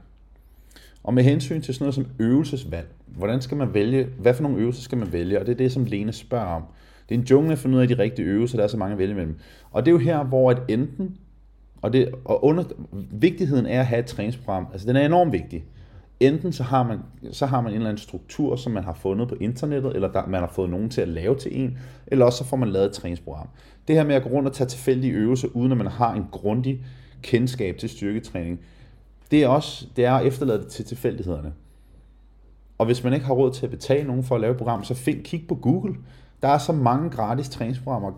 Og 1.04 1.14
med 1.14 1.22
hensyn 1.22 1.60
til 1.60 1.74
sådan 1.74 1.84
noget 1.84 1.94
som 1.94 2.06
øvelsesvalg, 2.18 2.88
hvordan 3.06 3.40
skal 3.40 3.56
man 3.56 3.74
vælge, 3.74 4.06
hvad 4.18 4.34
for 4.34 4.42
nogle 4.42 4.58
øvelser 4.58 4.82
skal 4.82 4.98
man 4.98 5.12
vælge? 5.12 5.40
Og 5.40 5.46
det 5.46 5.52
er 5.52 5.56
det, 5.56 5.72
som 5.72 5.84
Lene 5.84 6.12
spørger 6.12 6.46
om. 6.46 6.62
Det 7.08 7.14
er 7.14 7.18
en 7.18 7.24
jungle 7.24 7.52
at 7.52 7.58
finde 7.58 7.76
ud 7.76 7.82
af 7.82 7.88
de 7.88 7.98
rigtige 7.98 8.28
øvelser, 8.28 8.56
der 8.56 8.64
er 8.64 8.68
så 8.68 8.76
mange 8.76 8.92
at 8.92 8.98
vælge 8.98 9.14
mellem. 9.14 9.38
Og 9.70 9.86
det 9.86 9.90
er 9.90 9.92
jo 9.92 9.98
her, 9.98 10.24
hvor 10.24 10.50
at 10.50 10.62
enten, 10.68 11.16
og, 11.82 11.92
det, 11.92 12.08
og 12.24 12.44
under, 12.44 12.64
vigtigheden 13.10 13.66
er 13.66 13.80
at 13.80 13.86
have 13.86 13.98
et 13.98 14.06
træningsprogram, 14.06 14.66
altså 14.72 14.86
den 14.88 14.96
er 14.96 15.06
enormt 15.06 15.32
vigtig. 15.32 15.64
Enten 16.20 16.52
så 16.52 16.62
har, 16.62 16.82
man, 16.82 16.98
så 17.32 17.46
har 17.46 17.60
man 17.60 17.72
en 17.72 17.76
eller 17.76 17.88
anden 17.88 18.02
struktur, 18.02 18.56
som 18.56 18.72
man 18.72 18.84
har 18.84 18.94
fundet 18.94 19.28
på 19.28 19.34
internettet, 19.40 19.94
eller 19.94 20.12
der, 20.12 20.26
man 20.26 20.40
har 20.40 20.52
fået 20.54 20.70
nogen 20.70 20.90
til 20.90 21.00
at 21.00 21.08
lave 21.08 21.36
til 21.36 21.60
en, 21.60 21.78
eller 22.06 22.24
også 22.24 22.38
så 22.38 22.44
får 22.44 22.56
man 22.56 22.68
lavet 22.68 22.86
et 22.86 22.92
træningsprogram. 22.92 23.48
Det 23.88 23.96
her 23.96 24.04
med 24.04 24.14
at 24.14 24.22
gå 24.22 24.28
rundt 24.28 24.48
og 24.48 24.54
tage 24.54 24.68
tilfældige 24.68 25.12
øvelser, 25.12 25.48
uden 25.54 25.72
at 25.72 25.78
man 25.78 25.86
har 25.86 26.14
en 26.14 26.26
grundig 26.30 26.84
kendskab 27.22 27.76
til 27.76 27.88
styrketræning, 27.88 28.60
det 29.30 29.42
er 29.42 29.48
også 29.48 29.86
det 29.96 30.04
er 30.04 30.12
at 30.12 30.26
efterlade 30.26 30.58
det 30.58 30.66
til 30.66 30.84
tilfældighederne. 30.84 31.52
Og 32.78 32.86
hvis 32.86 33.04
man 33.04 33.12
ikke 33.12 33.26
har 33.26 33.34
råd 33.34 33.52
til 33.52 33.66
at 33.66 33.70
betale 33.70 34.06
nogen 34.06 34.24
for 34.24 34.34
at 34.34 34.40
lave 34.40 34.50
et 34.50 34.58
program, 34.58 34.84
så 34.84 34.94
find, 34.94 35.24
kig 35.24 35.44
på 35.48 35.54
Google. 35.54 35.94
Der 36.42 36.48
er 36.48 36.58
så 36.58 36.72
mange 36.72 37.10
gratis 37.10 37.48
træningsprogrammer. 37.48 38.12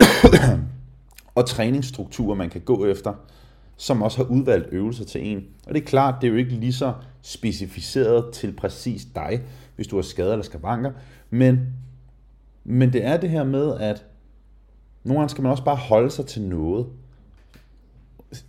og 1.34 1.46
træningsstrukturer, 1.46 2.34
man 2.34 2.50
kan 2.50 2.60
gå 2.60 2.86
efter, 2.86 3.14
som 3.76 4.02
også 4.02 4.16
har 4.18 4.24
udvalgt 4.24 4.68
øvelser 4.72 5.04
til 5.04 5.26
en. 5.26 5.44
Og 5.66 5.74
det 5.74 5.82
er 5.82 5.86
klart, 5.86 6.14
det 6.20 6.26
er 6.26 6.30
jo 6.30 6.38
ikke 6.38 6.50
lige 6.50 6.72
så 6.72 6.92
specificeret 7.22 8.32
til 8.32 8.52
præcis 8.52 9.04
dig, 9.14 9.42
hvis 9.76 9.86
du 9.86 9.96
har 9.96 10.02
skader 10.02 10.32
eller 10.32 10.44
skavanker, 10.44 10.92
men, 11.30 11.60
men 12.64 12.92
det 12.92 13.04
er 13.04 13.16
det 13.16 13.30
her 13.30 13.44
med, 13.44 13.74
at 13.80 14.04
nogle 15.04 15.20
gange 15.20 15.30
skal 15.30 15.42
man 15.42 15.50
også 15.50 15.64
bare 15.64 15.76
holde 15.76 16.10
sig 16.10 16.26
til 16.26 16.42
noget. 16.42 16.86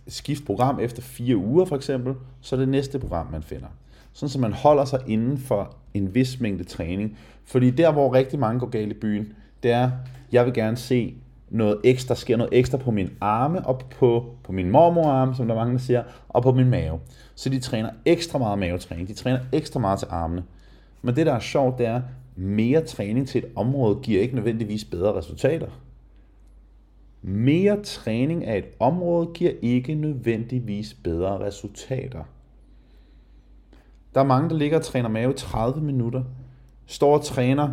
Skift 0.08 0.46
program 0.46 0.80
efter 0.80 1.02
fire 1.02 1.36
uger 1.36 1.64
for 1.64 1.76
eksempel, 1.76 2.14
så 2.40 2.56
er 2.56 2.60
det 2.60 2.68
næste 2.68 2.98
program, 2.98 3.26
man 3.32 3.42
finder. 3.42 3.66
Sådan 4.12 4.28
så 4.28 4.38
man 4.38 4.52
holder 4.52 4.84
sig 4.84 5.00
inden 5.06 5.38
for 5.38 5.76
en 5.94 6.14
vis 6.14 6.40
mængde 6.40 6.64
træning. 6.64 7.18
Fordi 7.44 7.70
der, 7.70 7.92
hvor 7.92 8.14
rigtig 8.14 8.38
mange 8.38 8.60
går 8.60 8.66
galt 8.66 8.92
i 8.92 8.94
byen, 8.94 9.32
det 9.62 9.70
er, 9.70 9.90
jeg 10.32 10.44
vil 10.44 10.54
gerne 10.54 10.76
se 10.76 11.14
noget 11.50 11.78
ekstra, 11.84 12.14
sker 12.14 12.36
noget 12.36 12.52
ekstra 12.52 12.78
på 12.78 12.90
min 12.90 13.10
arme 13.20 13.66
og 13.66 13.80
på, 13.98 14.34
på 14.44 14.52
min 14.52 14.70
mormorarme, 14.70 15.34
som 15.34 15.48
der 15.48 15.54
mange 15.54 15.72
der 15.72 15.78
siger, 15.78 16.02
og 16.28 16.42
på 16.42 16.52
min 16.52 16.70
mave. 16.70 17.00
Så 17.34 17.48
de 17.48 17.60
træner 17.60 17.90
ekstra 18.04 18.38
meget 18.38 18.58
mavetræning, 18.58 19.08
de 19.08 19.14
træner 19.14 19.40
ekstra 19.52 19.80
meget 19.80 19.98
til 19.98 20.08
armene. 20.10 20.42
Men 21.02 21.16
det, 21.16 21.26
der 21.26 21.32
er 21.32 21.40
sjovt, 21.40 21.78
det 21.78 21.86
er, 21.86 22.00
mere 22.36 22.80
træning 22.84 23.28
til 23.28 23.44
et 23.44 23.50
område 23.56 23.98
giver 24.02 24.22
ikke 24.22 24.34
nødvendigvis 24.34 24.84
bedre 24.84 25.18
resultater. 25.18 25.66
Mere 27.22 27.82
træning 27.82 28.46
af 28.46 28.58
et 28.58 28.64
område 28.78 29.28
giver 29.34 29.52
ikke 29.62 29.94
nødvendigvis 29.94 30.94
bedre 30.94 31.40
resultater. 31.40 32.24
Der 34.14 34.20
er 34.20 34.24
mange, 34.24 34.50
der 34.50 34.56
ligger 34.56 34.78
og 34.78 34.84
træner 34.84 35.08
mave 35.08 35.32
30 35.32 35.80
minutter, 35.80 36.22
står 36.86 37.14
og 37.14 37.24
træner. 37.24 37.68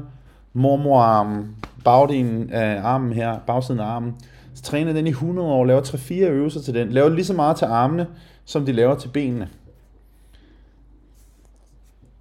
Mormorarmen, 0.53 1.37
um, 1.37 1.55
bagdelen 1.83 2.49
af 2.49 2.81
armen 2.81 3.13
her, 3.13 3.39
bagsiden 3.47 3.79
af 3.79 3.85
armen, 3.85 4.15
så 4.53 4.63
træner 4.63 4.93
den 4.93 5.07
i 5.07 5.09
100 5.09 5.47
år, 5.47 5.65
laver 5.65 5.81
3-4 5.81 6.13
øvelser 6.13 6.61
til 6.61 6.73
den, 6.73 6.89
laver 6.89 7.09
lige 7.09 7.25
så 7.25 7.33
meget 7.33 7.57
til 7.57 7.65
armene, 7.65 8.07
som 8.45 8.65
de 8.65 8.71
laver 8.71 8.95
til 8.95 9.07
benene. 9.07 9.49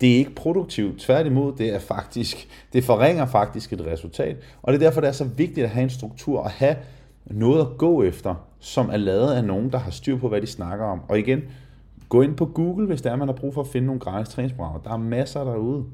Det 0.01 0.13
er 0.13 0.17
ikke 0.17 0.35
produktivt, 0.35 1.01
tværtimod, 1.01 1.53
det 1.59 1.75
er 1.75 1.79
faktisk, 1.79 2.49
det 2.73 2.85
forringer 2.85 3.27
faktisk 3.27 3.73
et 3.73 3.87
resultat, 3.87 4.37
og 4.63 4.73
det 4.73 4.83
er 4.83 4.87
derfor, 4.87 5.01
det 5.01 5.09
er 5.09 5.13
så 5.13 5.25
vigtigt 5.25 5.65
at 5.65 5.71
have 5.71 5.83
en 5.83 5.91
struktur 5.91 6.41
og 6.41 6.51
have 6.51 6.77
noget 7.31 7.61
at 7.61 7.79
gå 7.79 8.03
efter, 8.03 8.35
som 8.59 8.91
er 8.91 8.97
lavet 8.97 9.33
af 9.33 9.45
nogen, 9.45 9.73
der 9.73 9.79
har 9.79 9.91
styr 9.91 10.19
på, 10.19 10.29
hvad 10.29 10.41
de 10.41 10.47
snakker 10.47 10.85
om. 10.85 11.01
Og 11.09 11.19
igen, 11.19 11.43
gå 12.09 12.23
ind 12.23 12.37
på 12.37 12.47
Google, 12.47 12.87
hvis 12.87 13.03
der 13.03 13.11
er, 13.11 13.17
man 13.17 13.29
har 13.29 13.35
brug 13.35 13.55
for 13.55 13.61
at 13.61 13.67
finde 13.67 13.87
nogle 13.87 14.01
gratis 14.01 14.35
træningsprogrammer. 14.35 14.81
Der 14.81 14.91
er 14.91 14.97
masser 14.97 15.45
derude. 15.45 15.85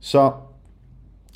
Så 0.00 0.32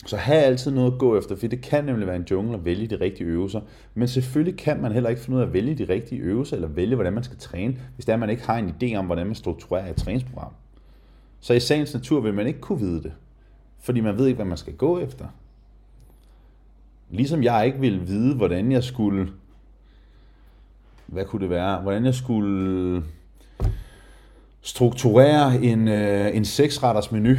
så 0.06 0.16
have 0.16 0.42
altid 0.42 0.70
noget 0.70 0.92
at 0.92 0.98
gå 0.98 1.18
efter, 1.18 1.36
for 1.36 1.46
det 1.46 1.60
kan 1.60 1.84
nemlig 1.84 2.06
være 2.06 2.16
en 2.16 2.26
jungle 2.30 2.54
at 2.54 2.64
vælge 2.64 2.86
de 2.86 3.00
rigtige 3.00 3.26
øvelser. 3.26 3.60
Men 3.94 4.08
selvfølgelig 4.08 4.58
kan 4.58 4.82
man 4.82 4.92
heller 4.92 5.10
ikke 5.10 5.22
finde 5.22 5.36
ud 5.36 5.42
af 5.42 5.46
at 5.46 5.52
vælge 5.52 5.74
de 5.74 5.84
rigtige 5.92 6.20
øvelser, 6.20 6.56
eller 6.56 6.68
vælge, 6.68 6.94
hvordan 6.94 7.12
man 7.12 7.22
skal 7.22 7.38
træne, 7.38 7.76
hvis 7.94 8.06
der 8.06 8.16
man 8.16 8.30
ikke 8.30 8.46
har 8.46 8.58
en 8.58 8.74
idé 8.82 8.96
om, 8.96 9.06
hvordan 9.06 9.26
man 9.26 9.34
strukturerer 9.34 9.90
et 9.90 9.96
træningsprogram. 9.96 10.52
Så 11.40 11.54
i 11.54 11.60
sagens 11.60 11.94
natur 11.94 12.20
vil 12.20 12.34
man 12.34 12.46
ikke 12.46 12.60
kunne 12.60 12.78
vide 12.78 13.02
det, 13.02 13.12
fordi 13.78 14.00
man 14.00 14.18
ved 14.18 14.26
ikke, 14.26 14.36
hvad 14.36 14.46
man 14.46 14.56
skal 14.56 14.72
gå 14.72 14.98
efter. 14.98 15.26
Ligesom 17.10 17.42
jeg 17.42 17.66
ikke 17.66 17.78
ville 17.78 18.00
vide, 18.00 18.34
hvordan 18.34 18.72
jeg 18.72 18.84
skulle... 18.84 19.28
Hvad 21.06 21.24
kunne 21.24 21.42
det 21.42 21.50
være? 21.50 21.80
Hvordan 21.80 22.04
jeg 22.04 22.14
skulle 22.14 23.02
strukturere 24.60 25.62
en, 25.62 25.88
øh, 25.88 26.36
en 26.36 26.44
seksretters 26.44 27.12
menu 27.12 27.36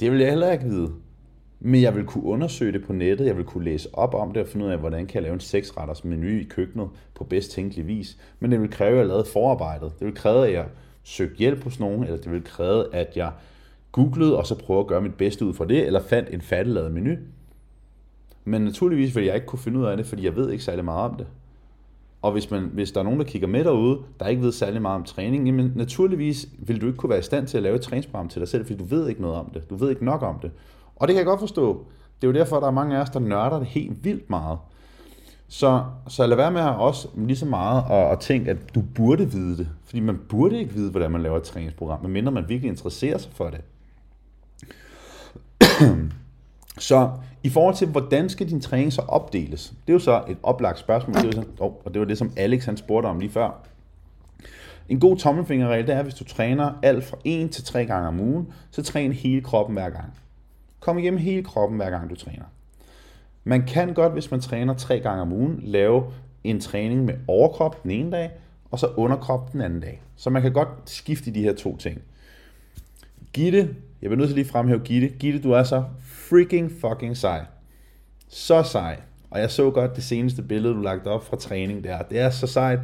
det 0.00 0.12
vil 0.12 0.20
jeg 0.20 0.28
heller 0.28 0.52
ikke 0.52 0.64
vide. 0.64 0.90
Men 1.60 1.82
jeg 1.82 1.96
vil 1.96 2.04
kunne 2.04 2.24
undersøge 2.24 2.72
det 2.72 2.84
på 2.84 2.92
nettet, 2.92 3.26
jeg 3.26 3.36
vil 3.36 3.44
kunne 3.44 3.64
læse 3.64 3.88
op 3.92 4.14
om 4.14 4.32
det 4.32 4.42
og 4.42 4.48
finde 4.48 4.66
ud 4.66 4.70
af, 4.70 4.78
hvordan 4.78 5.06
kan 5.06 5.14
jeg 5.14 5.22
lave 5.22 5.34
en 5.34 5.40
seksretters 5.40 6.04
menu 6.04 6.26
i 6.26 6.42
køkkenet 6.42 6.88
på 7.14 7.24
bedst 7.24 7.50
tænkelig 7.50 7.86
vis. 7.86 8.18
Men 8.40 8.52
det 8.52 8.60
vil 8.60 8.70
kræve, 8.70 8.92
at 8.92 8.98
jeg 8.98 9.06
lavede 9.06 9.24
forarbejdet. 9.32 9.92
Det 9.98 10.06
vil 10.06 10.14
kræve, 10.14 10.46
at 10.46 10.52
jeg 10.52 10.66
søgte 11.02 11.36
hjælp 11.36 11.64
hos 11.64 11.80
nogen, 11.80 12.04
eller 12.04 12.16
det 12.16 12.32
vil 12.32 12.44
kræve, 12.44 12.94
at 12.94 13.16
jeg 13.16 13.32
googlede 13.94 14.36
og 14.36 14.46
så 14.46 14.54
prøvede 14.54 14.80
at 14.80 14.86
gøre 14.86 15.00
mit 15.00 15.14
bedste 15.14 15.44
ud 15.44 15.54
fra 15.54 15.64
det, 15.64 15.86
eller 15.86 16.00
fandt 16.02 16.28
en 16.32 16.40
fatteladet 16.40 16.92
menu. 16.92 17.14
Men 18.44 18.62
naturligvis 18.62 19.16
vil 19.16 19.24
jeg 19.24 19.34
ikke 19.34 19.46
kunne 19.46 19.58
finde 19.58 19.78
ud 19.78 19.84
af 19.84 19.96
det, 19.96 20.06
fordi 20.06 20.24
jeg 20.24 20.36
ved 20.36 20.50
ikke 20.50 20.64
særlig 20.64 20.84
meget 20.84 21.10
om 21.10 21.16
det. 21.16 21.26
Og 22.22 22.32
hvis, 22.32 22.50
man, 22.50 22.70
hvis 22.72 22.92
der 22.92 23.00
er 23.00 23.04
nogen, 23.04 23.18
der 23.18 23.26
kigger 23.26 23.48
med 23.48 23.64
derude, 23.64 23.98
der 24.20 24.26
ikke 24.26 24.42
ved 24.42 24.52
særlig 24.52 24.82
meget 24.82 24.94
om 24.94 25.04
træning, 25.04 25.46
jamen 25.46 25.72
naturligvis 25.76 26.48
vil 26.58 26.80
du 26.80 26.86
ikke 26.86 26.96
kunne 26.96 27.10
være 27.10 27.18
i 27.18 27.22
stand 27.22 27.46
til 27.46 27.56
at 27.56 27.62
lave 27.62 27.76
et 27.76 27.82
træningsprogram 27.82 28.28
til 28.28 28.40
dig 28.40 28.48
selv, 28.48 28.66
fordi 28.66 28.78
du 28.78 28.84
ved 28.84 29.08
ikke 29.08 29.22
noget 29.22 29.36
om 29.36 29.50
det. 29.54 29.70
Du 29.70 29.76
ved 29.76 29.90
ikke 29.90 30.04
nok 30.04 30.22
om 30.22 30.38
det. 30.38 30.50
Og 30.96 31.08
det 31.08 31.14
kan 31.14 31.18
jeg 31.18 31.26
godt 31.26 31.40
forstå. 31.40 31.86
Det 32.22 32.28
er 32.28 32.32
jo 32.32 32.38
derfor, 32.38 32.56
at 32.56 32.62
der 32.62 32.68
er 32.68 32.72
mange 32.72 32.96
af 32.96 33.00
os, 33.00 33.10
der 33.10 33.20
nørder 33.20 33.58
det 33.58 33.66
helt 33.66 34.04
vildt 34.04 34.30
meget. 34.30 34.58
Så, 35.48 35.82
så 36.08 36.26
lad 36.26 36.36
være 36.36 36.50
med 36.50 36.60
at 36.60 36.76
også 36.76 37.08
lige 37.16 37.36
så 37.36 37.46
meget 37.46 37.84
at, 37.90 38.12
at 38.12 38.18
tænke, 38.20 38.50
at 38.50 38.74
du 38.74 38.82
burde 38.94 39.30
vide 39.30 39.56
det. 39.56 39.68
Fordi 39.84 40.00
man 40.00 40.20
burde 40.28 40.58
ikke 40.58 40.72
vide, 40.72 40.90
hvordan 40.90 41.10
man 41.10 41.22
laver 41.22 41.36
et 41.36 41.42
træningsprogram, 41.42 42.02
medmindre 42.02 42.32
man 42.32 42.44
virkelig 42.48 42.68
interesserer 42.68 43.18
sig 43.18 43.32
for 43.32 43.50
det. 43.50 43.60
Så 46.78 47.10
i 47.42 47.48
forhold 47.48 47.74
til, 47.74 47.88
hvordan 47.88 48.28
skal 48.28 48.48
din 48.48 48.60
træning 48.60 48.92
så 48.92 49.02
opdeles? 49.08 49.68
Det 49.86 49.92
er 49.92 49.92
jo 49.92 49.98
så 49.98 50.24
et 50.28 50.36
oplagt 50.42 50.78
spørgsmål, 50.78 51.14
det 51.14 51.26
er 51.26 51.32
så, 51.32 51.44
oh, 51.58 51.72
og 51.84 51.94
det 51.94 52.00
var 52.00 52.06
det, 52.06 52.18
som 52.18 52.32
Alex 52.36 52.64
han 52.64 52.76
spurgte 52.76 53.06
om 53.06 53.20
lige 53.20 53.30
før. 53.30 53.60
En 54.88 55.00
god 55.00 55.16
tommelfingerregel, 55.16 55.86
det 55.86 55.94
er, 55.94 56.02
hvis 56.02 56.14
du 56.14 56.24
træner 56.24 56.72
alt 56.82 57.04
fra 57.04 57.16
1 57.24 57.50
til 57.50 57.64
3 57.64 57.86
gange 57.86 58.08
om 58.08 58.20
ugen, 58.20 58.52
så 58.70 58.82
træn 58.82 59.12
hele 59.12 59.40
kroppen 59.40 59.74
hver 59.74 59.90
gang. 59.90 60.14
Kom 60.80 60.98
igennem 60.98 61.20
hele 61.20 61.44
kroppen 61.44 61.76
hver 61.76 61.90
gang 61.90 62.10
du 62.10 62.16
træner. 62.16 62.44
Man 63.44 63.66
kan 63.66 63.94
godt, 63.94 64.12
hvis 64.12 64.30
man 64.30 64.40
træner 64.40 64.74
3 64.74 65.00
gange 65.00 65.22
om 65.22 65.32
ugen, 65.32 65.60
lave 65.62 66.04
en 66.44 66.60
træning 66.60 67.04
med 67.04 67.14
overkrop 67.28 67.82
den 67.82 67.90
ene 67.90 68.10
dag, 68.10 68.30
og 68.70 68.78
så 68.78 68.86
underkrop 68.86 69.52
den 69.52 69.60
anden 69.60 69.80
dag. 69.80 70.02
Så 70.16 70.30
man 70.30 70.42
kan 70.42 70.52
godt 70.52 70.68
skifte 70.84 71.30
de 71.34 71.42
her 71.42 71.54
to 71.54 71.76
ting. 71.76 72.00
Gitte, 73.32 73.74
jeg 74.04 74.10
bliver 74.10 74.18
nødt 74.18 74.28
til 74.28 74.34
lige 74.34 74.48
fremhæve 74.48 74.80
Gitte. 74.80 75.08
Gitte, 75.08 75.42
du 75.42 75.52
er 75.52 75.62
så 75.62 75.84
freaking 76.02 76.72
fucking 76.80 77.16
sej. 77.16 77.44
Så 78.28 78.62
sej. 78.62 79.00
Og 79.30 79.40
jeg 79.40 79.50
så 79.50 79.70
godt 79.70 79.96
det 79.96 80.04
seneste 80.04 80.42
billede, 80.42 80.74
du 80.74 80.80
lagt 80.80 81.06
op 81.06 81.26
fra 81.26 81.36
træning 81.36 81.84
der. 81.84 82.02
Det 82.02 82.18
er 82.18 82.30
så 82.30 82.46
sejt. 82.46 82.78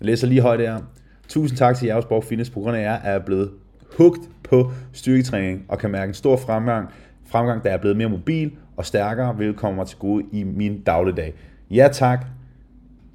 Jeg 0.00 0.06
læser 0.06 0.26
lige 0.26 0.40
højt 0.40 0.58
der. 0.58 0.80
Tusind 1.28 1.58
tak 1.58 1.76
til 1.76 1.86
Jervsborg 1.86 2.24
Fitness, 2.24 2.50
på 2.50 2.60
grund 2.60 2.76
af 2.76 2.82
jer 2.82 2.94
er 2.94 3.12
jeg 3.12 3.24
blevet 3.24 3.50
hugt 3.96 4.20
på 4.42 4.72
styrketræning 4.92 5.64
og 5.68 5.78
kan 5.78 5.90
mærke 5.90 6.10
en 6.10 6.14
stor 6.14 6.36
fremgang, 6.36 6.88
fremgang, 7.26 7.64
der 7.64 7.70
er 7.70 7.76
blevet 7.76 7.96
mere 7.96 8.08
mobil 8.08 8.52
og 8.76 8.86
stærkere, 8.86 9.32
hvilket 9.32 9.56
kommer 9.56 9.76
mig 9.76 9.86
til 9.86 9.98
gode 9.98 10.24
i 10.32 10.44
min 10.44 10.82
dagligdag. 10.82 11.34
Ja 11.70 11.88
tak, 11.92 12.26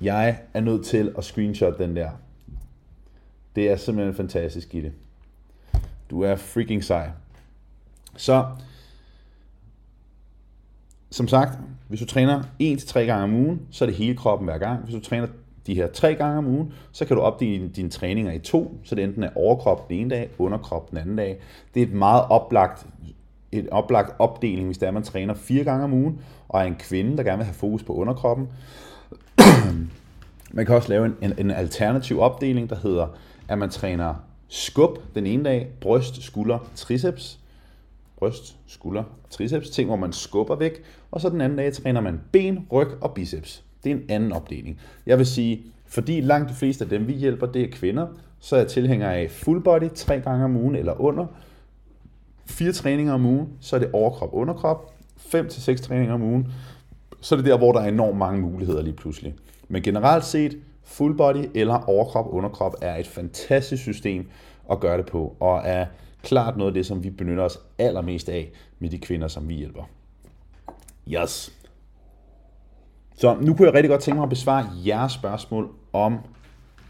jeg 0.01 0.37
er 0.53 0.61
nødt 0.61 0.85
til 0.85 1.13
at 1.17 1.23
screenshot 1.23 1.77
den 1.77 1.95
der. 1.95 2.09
Det 3.55 3.71
er 3.71 3.75
simpelthen 3.75 4.15
fantastisk 4.15 4.69
Gitte. 4.69 4.91
Du 6.09 6.21
er 6.21 6.35
freaking 6.35 6.83
sej. 6.83 7.09
Så 8.15 8.45
som 11.11 11.27
sagt, 11.27 11.59
hvis 11.87 11.99
du 11.99 12.05
træner 12.05 12.43
1-3 12.61 12.99
gange 12.99 13.23
om 13.23 13.33
ugen, 13.33 13.61
så 13.71 13.85
er 13.85 13.87
det 13.87 13.95
hele 13.95 14.17
kroppen 14.17 14.47
hver 14.47 14.57
gang. 14.57 14.83
Hvis 14.83 14.95
du 14.95 15.01
træner 15.01 15.27
de 15.67 15.75
her 15.75 15.87
tre 15.87 16.15
gange 16.15 16.37
om 16.37 16.47
ugen, 16.47 16.73
så 16.91 17.05
kan 17.05 17.15
du 17.15 17.21
opdele 17.21 17.67
dine 17.67 17.89
træninger 17.89 18.31
i 18.31 18.39
to, 18.39 18.77
så 18.83 18.95
det 18.95 19.03
enten 19.03 19.23
er 19.23 19.29
overkrop 19.35 19.89
den 19.89 19.97
ene 19.97 20.09
dag, 20.09 20.29
underkrop 20.37 20.89
den 20.89 20.97
anden 20.97 21.15
dag. 21.15 21.39
Det 21.73 21.81
er 21.81 21.85
et 21.87 21.93
meget 21.93 22.23
oplagt, 22.29 22.85
et 23.51 23.69
oplagt 23.69 24.15
opdeling, 24.19 24.65
hvis 24.65 24.77
det 24.77 24.87
er, 24.87 24.91
man 24.91 25.03
træner 25.03 25.33
fire 25.33 25.63
gange 25.63 25.83
om 25.83 25.93
ugen, 25.93 26.21
og 26.49 26.61
er 26.61 26.65
en 26.65 26.75
kvinde, 26.75 27.17
der 27.17 27.23
gerne 27.23 27.37
vil 27.37 27.45
have 27.45 27.55
fokus 27.55 27.83
på 27.83 27.93
underkroppen. 27.93 28.47
man 30.53 30.65
kan 30.65 30.75
også 30.75 30.89
lave 30.89 31.05
en, 31.05 31.15
en, 31.21 31.33
en 31.37 31.51
alternativ 31.51 32.19
opdeling, 32.19 32.69
der 32.69 32.75
hedder, 32.83 33.07
at 33.47 33.57
man 33.57 33.69
træner 33.69 34.13
skub 34.47 34.99
den 35.15 35.25
ene 35.25 35.43
dag, 35.43 35.67
bryst, 35.81 36.21
skulder, 36.21 36.59
triceps, 36.75 37.39
bryst, 38.17 38.57
skulder 38.67 39.03
og 39.23 39.29
triceps, 39.29 39.69
ting, 39.69 39.87
hvor 39.87 39.95
man 39.95 40.13
skubber 40.13 40.55
væk, 40.55 40.83
og 41.11 41.21
så 41.21 41.29
den 41.29 41.41
anden 41.41 41.57
dag 41.57 41.73
træner 41.73 42.01
man 42.01 42.21
ben, 42.31 42.67
ryg 42.71 42.87
og 43.01 43.13
biceps. 43.13 43.63
Det 43.83 43.91
er 43.91 43.95
en 43.95 44.03
anden 44.09 44.31
opdeling. 44.31 44.79
Jeg 45.05 45.17
vil 45.17 45.25
sige, 45.25 45.63
fordi 45.85 46.21
langt 46.21 46.49
de 46.49 46.55
fleste 46.55 46.83
af 46.83 46.89
dem, 46.89 47.07
vi 47.07 47.13
hjælper, 47.13 47.45
det 47.45 47.61
er 47.61 47.67
kvinder, 47.71 48.07
så 48.39 48.55
er 48.55 48.59
jeg 48.59 48.67
tilhænger 48.67 49.09
af 49.09 49.31
full 49.31 49.63
body 49.63 49.89
tre 49.95 50.19
gange 50.19 50.45
om 50.45 50.55
ugen 50.55 50.75
eller 50.75 51.01
under, 51.01 51.25
fire 52.45 52.71
træninger 52.71 53.13
om 53.13 53.25
ugen, 53.25 53.49
så 53.59 53.75
er 53.75 53.79
det 53.79 53.89
overkrop, 53.93 54.29
underkrop, 54.33 54.93
fem 55.17 55.49
til 55.49 55.61
seks 55.61 55.81
træninger 55.81 56.13
om 56.13 56.21
ugen, 56.21 56.47
så 57.21 57.35
er 57.35 57.37
det 57.37 57.45
der, 57.45 57.57
hvor 57.57 57.71
der 57.71 57.79
er 57.79 57.87
enormt 57.87 58.17
mange 58.17 58.41
muligheder 58.41 58.81
lige 58.81 58.93
pludselig. 58.93 59.35
Men 59.67 59.81
generelt 59.81 60.25
set, 60.25 60.57
full 60.83 61.17
body 61.17 61.45
eller 61.53 61.89
overkrop, 61.89 62.33
underkrop 62.33 62.75
er 62.81 62.95
et 62.95 63.07
fantastisk 63.07 63.83
system 63.83 64.29
at 64.71 64.79
gøre 64.79 64.97
det 64.97 65.05
på, 65.05 65.35
og 65.39 65.61
er 65.63 65.85
klart 66.25 66.57
noget 66.57 66.69
af 66.69 66.73
det, 66.73 66.85
som 66.85 67.03
vi 67.03 67.09
benytter 67.09 67.43
os 67.43 67.59
allermest 67.77 68.29
af 68.29 68.51
med 68.79 68.89
de 68.89 68.97
kvinder, 68.97 69.27
som 69.27 69.49
vi 69.49 69.53
hjælper. 69.53 69.83
Yes. 71.07 71.53
Så 73.15 73.37
nu 73.41 73.53
kunne 73.53 73.65
jeg 73.65 73.73
rigtig 73.73 73.89
godt 73.89 74.01
tænke 74.01 74.15
mig 74.15 74.23
at 74.23 74.29
besvare 74.29 74.69
jeres 74.85 75.11
spørgsmål 75.11 75.69
om 75.93 76.19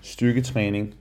styrketræning 0.02 0.94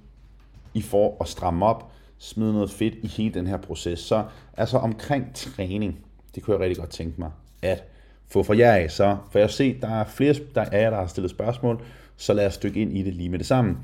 i 0.74 0.82
for 0.82 1.16
at 1.20 1.28
stramme 1.28 1.66
op, 1.66 1.92
smide 2.18 2.52
noget 2.52 2.70
fedt 2.70 2.94
i 3.02 3.06
hele 3.06 3.34
den 3.34 3.46
her 3.46 3.56
proces. 3.56 3.98
Så 3.98 4.24
altså 4.56 4.78
omkring 4.78 5.34
træning, 5.34 5.98
det 6.34 6.42
kunne 6.42 6.54
jeg 6.54 6.60
rigtig 6.60 6.76
godt 6.76 6.90
tænke 6.90 7.20
mig 7.20 7.30
at 7.62 7.84
få 8.28 8.42
fra 8.42 8.56
jer 8.56 8.72
af. 8.72 8.90
Så 8.90 9.16
for 9.30 9.38
jeg 9.38 9.50
se, 9.50 9.80
der 9.80 9.88
er 9.88 10.04
flere 10.04 10.34
der 10.54 10.60
er 10.72 10.80
jer, 10.80 10.90
der 10.90 10.96
har 10.96 11.06
stillet 11.06 11.30
spørgsmål, 11.30 11.82
så 12.16 12.32
lad 12.32 12.46
os 12.46 12.58
dykke 12.58 12.80
ind 12.80 12.96
i 12.96 13.02
det 13.02 13.14
lige 13.14 13.28
med 13.28 13.38
det 13.38 13.46
samme. 13.46 13.76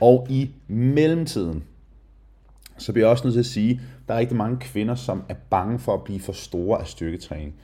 Og 0.00 0.26
i 0.30 0.50
mellemtiden, 0.68 1.64
så 2.78 2.92
bliver 2.92 3.06
jeg 3.06 3.10
også 3.10 3.24
nødt 3.24 3.34
til 3.34 3.40
at 3.40 3.46
sige, 3.46 3.70
at 3.70 4.08
der 4.08 4.14
er 4.14 4.18
rigtig 4.18 4.36
mange 4.36 4.56
kvinder, 4.60 4.94
som 4.94 5.22
er 5.28 5.34
bange 5.50 5.78
for 5.78 5.94
at 5.94 6.04
blive 6.04 6.20
for 6.20 6.32
store 6.32 6.80
af 6.80 6.86
styrketræning. 6.86 7.54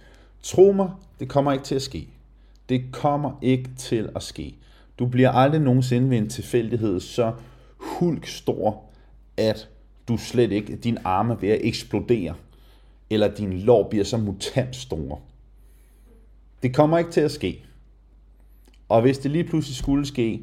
Tro 0.42 0.73
mig, 0.73 0.90
det 1.20 1.29
kommer 1.29 1.53
ikke 1.53 1.64
til 1.64 1.75
at 1.75 1.83
ske. 1.83 2.09
Det 2.68 2.85
kommer 2.92 3.38
ikke 3.42 3.70
til 3.77 4.11
at 4.16 4.23
ske. 4.23 4.55
Du 4.99 5.07
bliver 5.07 5.31
aldrig 5.31 5.61
nogensinde 5.61 6.11
ved 6.11 6.18
en 6.18 6.29
tilfældighed 6.29 7.01
så 7.01 7.33
hulk 7.77 8.27
stor, 8.27 8.83
at 9.37 9.68
du 10.09 10.16
slet 10.16 10.53
ikke, 10.53 10.77
din 10.77 10.99
arme 11.05 11.33
er 11.33 11.37
ved 11.37 11.49
at 11.49 11.61
eksplodere, 11.62 12.35
eller 13.11 13.35
din 13.35 13.53
lår 13.53 13.88
bliver 13.88 14.05
så 14.05 14.16
mutant 14.16 14.77
store. 14.77 15.18
Det 16.62 16.75
kommer 16.75 16.99
ikke 16.99 17.11
til 17.11 17.20
at 17.20 17.31
ske. 17.31 17.64
Og 18.88 19.01
hvis 19.01 19.18
det 19.18 19.31
lige 19.31 19.44
pludselig 19.44 19.77
skulle 19.77 20.07
ske, 20.07 20.42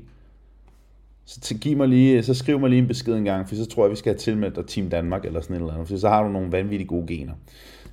så, 1.28 1.58
giv 1.58 1.78
mig 1.78 1.88
lige, 1.88 2.24
så 2.24 2.34
skriv 2.34 2.60
mig 2.60 2.70
lige 2.70 2.82
en 2.82 2.88
besked 2.88 3.16
en 3.16 3.24
gang, 3.24 3.50
for 3.50 3.56
så 3.56 3.66
tror 3.66 3.84
jeg, 3.84 3.92
vi 3.92 3.96
skal 3.96 4.14
have 4.14 4.18
tilmeldt 4.18 4.56
dig 4.56 4.68
Team 4.68 4.90
Danmark 4.90 5.26
eller 5.26 5.42
sådan 5.42 5.56
et 5.56 5.60
eller 5.60 5.74
andet, 5.74 5.88
for 5.88 5.98
så 5.98 6.10
har 6.10 6.24
du 6.24 6.30
nogle 6.30 6.52
vanvittigt 6.52 6.90
gode 6.90 7.08
gener. 7.08 7.34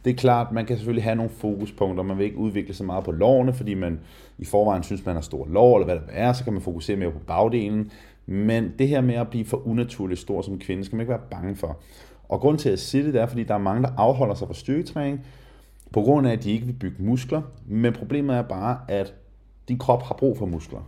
Det 0.05 0.11
er 0.11 0.15
klart, 0.15 0.53
man 0.53 0.67
kan 0.67 0.77
selvfølgelig 0.77 1.05
have 1.05 1.17
nogle 1.17 1.31
fokuspunkter, 1.31 2.05
man 2.05 2.19
vil 2.19 2.25
ikke 2.25 2.39
udvikle 2.39 2.75
så 2.75 2.85
meget 2.85 3.05
på 3.05 3.13
lårene, 3.13 3.53
fordi 3.53 3.75
man 3.75 4.01
i 4.39 4.45
forvejen 4.45 4.83
synes, 4.83 5.07
man 5.07 5.15
har 5.15 5.23
stor 5.23 5.47
lår, 5.47 5.77
eller 5.77 5.85
hvad 5.85 5.95
det 5.95 6.05
er, 6.09 6.33
så 6.33 6.45
kan 6.45 6.53
man 6.53 6.63
fokusere 6.63 6.97
mere 6.97 7.11
på 7.11 7.19
bagdelen. 7.19 7.91
Men 8.27 8.73
det 8.79 8.89
her 8.89 9.01
med 9.01 9.15
at 9.15 9.29
blive 9.29 9.45
for 9.45 9.67
unaturligt 9.67 10.21
stor 10.21 10.43
som 10.43 10.59
kvinde, 10.59 10.85
skal 10.85 10.97
man 10.97 11.01
ikke 11.01 11.11
være 11.11 11.21
bange 11.31 11.57
for. 11.57 11.79
Og 12.29 12.41
grund 12.41 12.59
til 12.59 12.69
at 12.69 12.79
sige 12.79 13.05
det, 13.05 13.15
det 13.15 13.23
er, 13.23 13.27
fordi 13.27 13.43
der 13.43 13.55
er 13.55 13.59
mange, 13.59 13.83
der 13.83 13.91
afholder 13.97 14.35
sig 14.35 14.47
fra 14.47 14.55
styrketræning, 14.55 15.21
på 15.93 16.01
grund 16.01 16.27
af, 16.27 16.33
at 16.33 16.45
de 16.45 16.51
ikke 16.51 16.67
vil 16.67 16.73
bygge 16.73 17.03
muskler. 17.03 17.43
Men 17.67 17.93
problemet 17.93 18.37
er 18.37 18.43
bare, 18.43 18.79
at 18.89 19.15
din 19.69 19.79
krop 19.79 20.03
har 20.03 20.15
brug 20.15 20.39
for 20.39 20.47
muskler. 20.47 20.81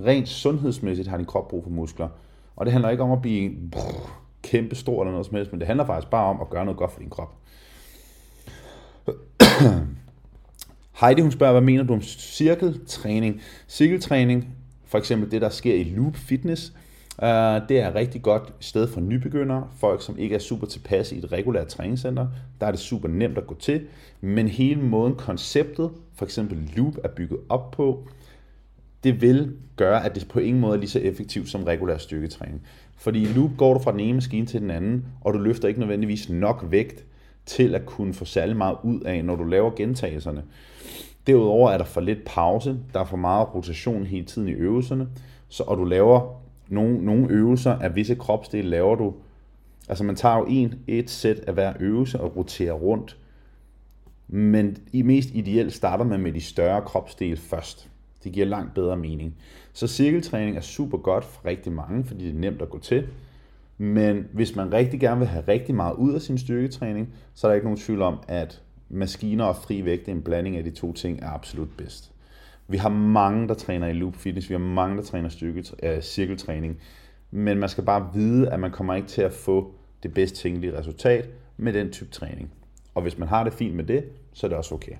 Rent 0.00 0.28
sundhedsmæssigt 0.28 1.08
har 1.08 1.16
din 1.16 1.26
krop 1.26 1.48
brug 1.48 1.62
for 1.62 1.70
muskler. 1.70 2.08
Og 2.56 2.66
det 2.66 2.72
handler 2.72 2.90
ikke 2.90 3.02
om 3.02 3.12
at 3.12 3.22
blive 3.22 3.52
brrr, 3.72 4.20
kæmpe 4.42 4.74
stor 4.74 5.02
eller 5.02 5.10
noget 5.10 5.26
som 5.26 5.34
helst, 5.36 5.52
men 5.52 5.60
det 5.60 5.66
handler 5.66 5.86
faktisk 5.86 6.10
bare 6.10 6.26
om 6.26 6.40
at 6.40 6.50
gøre 6.50 6.64
noget 6.64 6.78
godt 6.78 6.92
for 6.92 7.00
din 7.00 7.10
krop. 7.10 7.34
Heidi 11.00 11.20
hun 11.20 11.30
spørger, 11.30 11.52
hvad 11.52 11.62
mener 11.62 11.82
du 11.82 11.92
om 11.92 12.02
cirkeltræning? 12.02 13.40
Cirkeltræning, 13.68 14.48
for 14.84 14.98
eksempel 14.98 15.30
det, 15.30 15.40
der 15.40 15.48
sker 15.48 15.74
i 15.74 15.84
Loop 15.84 16.16
Fitness, 16.16 16.72
uh, 17.18 17.28
det 17.68 17.80
er 17.80 17.88
et 17.88 17.94
rigtig 17.94 18.22
godt 18.22 18.52
sted 18.60 18.88
for 18.88 19.00
nybegyndere, 19.00 19.68
folk 19.76 20.02
som 20.02 20.18
ikke 20.18 20.34
er 20.34 20.38
super 20.38 20.66
tilpas 20.66 21.12
i 21.12 21.18
et 21.18 21.32
regulært 21.32 21.66
træningscenter. 21.66 22.26
Der 22.60 22.66
er 22.66 22.70
det 22.70 22.80
super 22.80 23.08
nemt 23.08 23.38
at 23.38 23.46
gå 23.46 23.54
til, 23.54 23.86
men 24.20 24.48
hele 24.48 24.82
måden, 24.82 25.14
konceptet, 25.14 25.90
for 26.14 26.24
eksempel 26.24 26.72
Loop, 26.76 26.94
er 27.04 27.08
bygget 27.08 27.40
op 27.48 27.70
på, 27.70 28.08
det 29.06 29.20
vil 29.20 29.56
gøre, 29.76 30.04
at 30.04 30.14
det 30.14 30.28
på 30.28 30.38
ingen 30.38 30.60
måde 30.60 30.74
er 30.74 30.80
lige 30.80 30.90
så 30.90 30.98
effektivt 30.98 31.48
som 31.48 31.64
regulær 31.64 31.98
styrketræning. 31.98 32.62
Fordi 32.96 33.22
i 33.22 33.26
Loop 33.26 33.50
går 33.56 33.74
du 33.74 33.80
fra 33.80 33.92
den 33.92 34.00
ene 34.00 34.14
maskine 34.14 34.46
til 34.46 34.60
den 34.60 34.70
anden, 34.70 35.04
og 35.20 35.34
du 35.34 35.38
løfter 35.38 35.68
ikke 35.68 35.80
nødvendigvis 35.80 36.30
nok 36.30 36.66
vægt 36.70 37.04
til 37.46 37.74
at 37.74 37.86
kunne 37.86 38.14
få 38.14 38.24
særlig 38.24 38.56
meget 38.56 38.76
ud 38.82 39.00
af, 39.00 39.24
når 39.24 39.36
du 39.36 39.44
laver 39.44 39.70
gentagelserne. 39.76 40.42
Derudover 41.26 41.70
er 41.70 41.78
der 41.78 41.84
for 41.84 42.00
lidt 42.00 42.24
pause, 42.24 42.78
der 42.94 43.00
er 43.00 43.04
for 43.04 43.16
meget 43.16 43.54
rotation 43.54 44.06
hele 44.06 44.24
tiden 44.24 44.48
i 44.48 44.52
øvelserne, 44.52 45.08
så, 45.48 45.62
og 45.62 45.76
du 45.76 45.84
laver 45.84 46.42
nogle, 46.68 47.04
nogle 47.04 47.30
øvelser 47.30 47.78
af 47.78 47.96
visse 47.96 48.14
kropsdele, 48.14 48.68
laver 48.68 48.94
du, 48.94 49.14
altså 49.88 50.04
man 50.04 50.16
tager 50.16 50.36
jo 50.36 50.46
en, 50.48 50.74
et 50.86 51.10
sæt 51.10 51.38
af 51.38 51.54
hver 51.54 51.72
øvelse 51.80 52.20
og 52.20 52.36
roterer 52.36 52.72
rundt, 52.72 53.16
men 54.28 54.76
i 54.92 55.02
mest 55.02 55.30
ideelt 55.34 55.72
starter 55.72 56.04
man 56.04 56.20
med 56.20 56.32
de 56.32 56.40
større 56.40 56.82
kropsdele 56.82 57.36
først. 57.36 57.90
Det 58.26 58.34
giver 58.34 58.46
langt 58.46 58.74
bedre 58.74 58.96
mening. 58.96 59.34
Så 59.72 59.86
cirkeltræning 59.86 60.56
er 60.56 60.60
super 60.60 60.98
godt 60.98 61.24
for 61.24 61.44
rigtig 61.44 61.72
mange, 61.72 62.04
fordi 62.04 62.24
det 62.24 62.34
er 62.34 62.38
nemt 62.38 62.62
at 62.62 62.70
gå 62.70 62.78
til. 62.78 63.06
Men 63.78 64.28
hvis 64.32 64.56
man 64.56 64.72
rigtig 64.72 65.00
gerne 65.00 65.18
vil 65.18 65.28
have 65.28 65.44
rigtig 65.48 65.74
meget 65.74 65.94
ud 65.94 66.14
af 66.14 66.20
sin 66.20 66.38
styrketræning, 66.38 67.14
så 67.34 67.46
er 67.46 67.50
der 67.50 67.54
ikke 67.54 67.66
nogen 67.66 67.78
tvivl 67.78 68.02
om, 68.02 68.18
at 68.28 68.62
maskiner 68.88 69.44
og 69.44 69.56
fri 69.56 69.84
vægt, 69.84 70.08
en 70.08 70.22
blanding 70.22 70.56
af 70.56 70.64
de 70.64 70.70
to 70.70 70.92
ting, 70.92 71.22
er 71.22 71.30
absolut 71.30 71.68
bedst. 71.76 72.12
Vi 72.68 72.76
har 72.76 72.88
mange, 72.88 73.48
der 73.48 73.54
træner 73.54 73.86
i 73.86 73.92
loop 73.92 74.16
fitness, 74.16 74.48
vi 74.48 74.54
har 74.54 74.58
mange, 74.58 74.96
der 74.96 75.02
træner 75.02 75.28
styrke, 75.28 75.64
øh, 75.82 76.02
cirkeltræning, 76.02 76.78
men 77.30 77.58
man 77.58 77.68
skal 77.68 77.84
bare 77.84 78.10
vide, 78.14 78.50
at 78.50 78.60
man 78.60 78.70
kommer 78.70 78.94
ikke 78.94 79.08
til 79.08 79.22
at 79.22 79.32
få 79.32 79.74
det 80.02 80.14
bedst 80.14 80.34
tænkelige 80.34 80.78
resultat 80.78 81.28
med 81.56 81.72
den 81.72 81.92
type 81.92 82.10
træning. 82.10 82.50
Og 82.94 83.02
hvis 83.02 83.18
man 83.18 83.28
har 83.28 83.44
det 83.44 83.52
fint 83.52 83.74
med 83.74 83.84
det, 83.84 84.04
så 84.32 84.46
er 84.46 84.48
det 84.48 84.58
også 84.58 84.74
okay. 84.74 84.96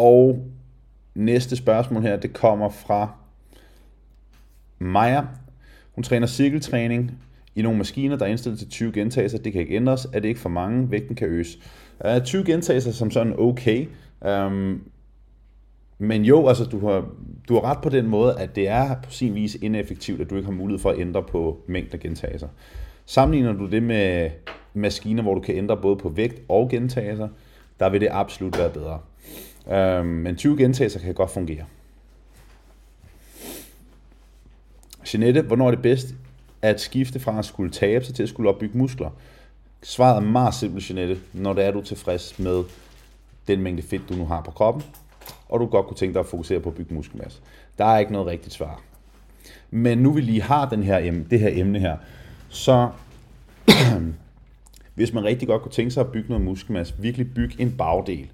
Og 0.00 0.44
næste 1.14 1.56
spørgsmål 1.56 2.02
her, 2.02 2.16
det 2.16 2.32
kommer 2.32 2.68
fra 2.68 3.14
Maja. 4.78 5.22
Hun 5.94 6.04
træner 6.04 6.26
cirkeltræning 6.26 7.10
i 7.54 7.62
nogle 7.62 7.78
maskiner, 7.78 8.16
der 8.16 8.24
er 8.24 8.30
indstillet 8.30 8.58
til 8.58 8.68
20 8.68 8.92
gentagelser. 8.92 9.38
Det 9.38 9.52
kan 9.52 9.60
ikke 9.60 9.74
ændres. 9.74 10.04
Er 10.04 10.20
det 10.20 10.28
ikke 10.28 10.40
for 10.40 10.48
mange? 10.48 10.90
Vægten 10.90 11.16
kan 11.16 11.28
øges. 11.28 11.58
Øh, 12.04 12.16
uh, 12.16 12.22
20 12.22 12.44
gentagelser 12.44 12.92
som 12.92 13.10
sådan 13.10 13.34
okay. 13.38 13.86
Um, 14.20 14.82
men 15.98 16.24
jo, 16.24 16.48
altså 16.48 16.64
du 16.64 16.86
har, 16.86 17.08
du 17.48 17.54
har 17.54 17.64
ret 17.64 17.78
på 17.82 17.88
den 17.88 18.06
måde, 18.06 18.38
at 18.38 18.56
det 18.56 18.68
er 18.68 18.94
på 19.02 19.10
sin 19.10 19.34
vis 19.34 19.54
ineffektivt, 19.54 20.20
at 20.20 20.30
du 20.30 20.36
ikke 20.36 20.46
har 20.46 20.56
mulighed 20.56 20.82
for 20.82 20.90
at 20.90 20.98
ændre 20.98 21.22
på 21.22 21.64
mængden 21.66 21.94
af 21.94 22.00
gentagelser. 22.00 22.48
Sammenligner 23.06 23.52
du 23.52 23.66
det 23.66 23.82
med 23.82 24.30
maskiner, 24.74 25.22
hvor 25.22 25.34
du 25.34 25.40
kan 25.40 25.56
ændre 25.56 25.76
både 25.76 25.96
på 25.96 26.08
vægt 26.08 26.42
og 26.48 26.68
gentagelser, 26.70 27.28
der 27.80 27.90
vil 27.90 28.00
det 28.00 28.08
absolut 28.10 28.58
være 28.58 28.70
bedre. 28.70 28.98
Øhm, 29.68 30.06
men 30.06 30.36
20 30.36 30.56
gentagelser 30.56 31.00
kan 31.00 31.14
godt 31.14 31.30
fungere. 31.30 31.64
Jeanette, 35.14 35.42
hvornår 35.42 35.66
er 35.66 35.70
det 35.70 35.82
bedst 35.82 36.14
at 36.62 36.80
skifte 36.80 37.20
fra 37.20 37.38
at 37.38 37.44
skulle 37.44 37.70
tabe 37.70 38.04
sig 38.04 38.14
til 38.14 38.22
at 38.22 38.28
skulle 38.28 38.50
opbygge 38.50 38.78
muskler? 38.78 39.10
Svaret 39.82 40.16
er 40.16 40.20
meget 40.20 40.54
simpelt, 40.54 40.90
Jeanette, 40.90 41.18
når 41.32 41.52
det 41.52 41.64
er 41.64 41.70
du 41.70 41.82
tilfreds 41.82 42.38
med 42.38 42.64
den 43.48 43.62
mængde 43.62 43.82
fedt, 43.82 44.08
du 44.08 44.14
nu 44.14 44.26
har 44.26 44.40
på 44.40 44.50
kroppen, 44.50 44.82
og 45.48 45.60
du 45.60 45.66
godt 45.66 45.86
kunne 45.86 45.96
tænke 45.96 46.14
dig 46.14 46.20
at 46.20 46.26
fokusere 46.26 46.60
på 46.60 46.68
at 46.68 46.74
bygge 46.74 46.94
muskelmasse. 46.94 47.40
Der 47.78 47.84
er 47.84 47.98
ikke 47.98 48.12
noget 48.12 48.26
rigtigt 48.26 48.54
svar. 48.54 48.82
Men 49.70 49.98
nu 49.98 50.12
vi 50.12 50.20
lige 50.20 50.42
har 50.42 50.68
den 50.68 50.82
her, 50.82 51.22
det 51.30 51.40
her 51.40 51.50
emne 51.52 51.78
her, 51.78 51.96
så 52.48 52.90
hvis 54.94 55.12
man 55.12 55.24
rigtig 55.24 55.48
godt 55.48 55.62
kunne 55.62 55.72
tænke 55.72 55.90
sig 55.90 56.00
at 56.00 56.12
bygge 56.12 56.28
noget 56.28 56.44
muskelmasse, 56.44 56.94
virkelig 56.98 57.34
bygge 57.34 57.54
en 57.58 57.76
bagdel, 57.76 58.30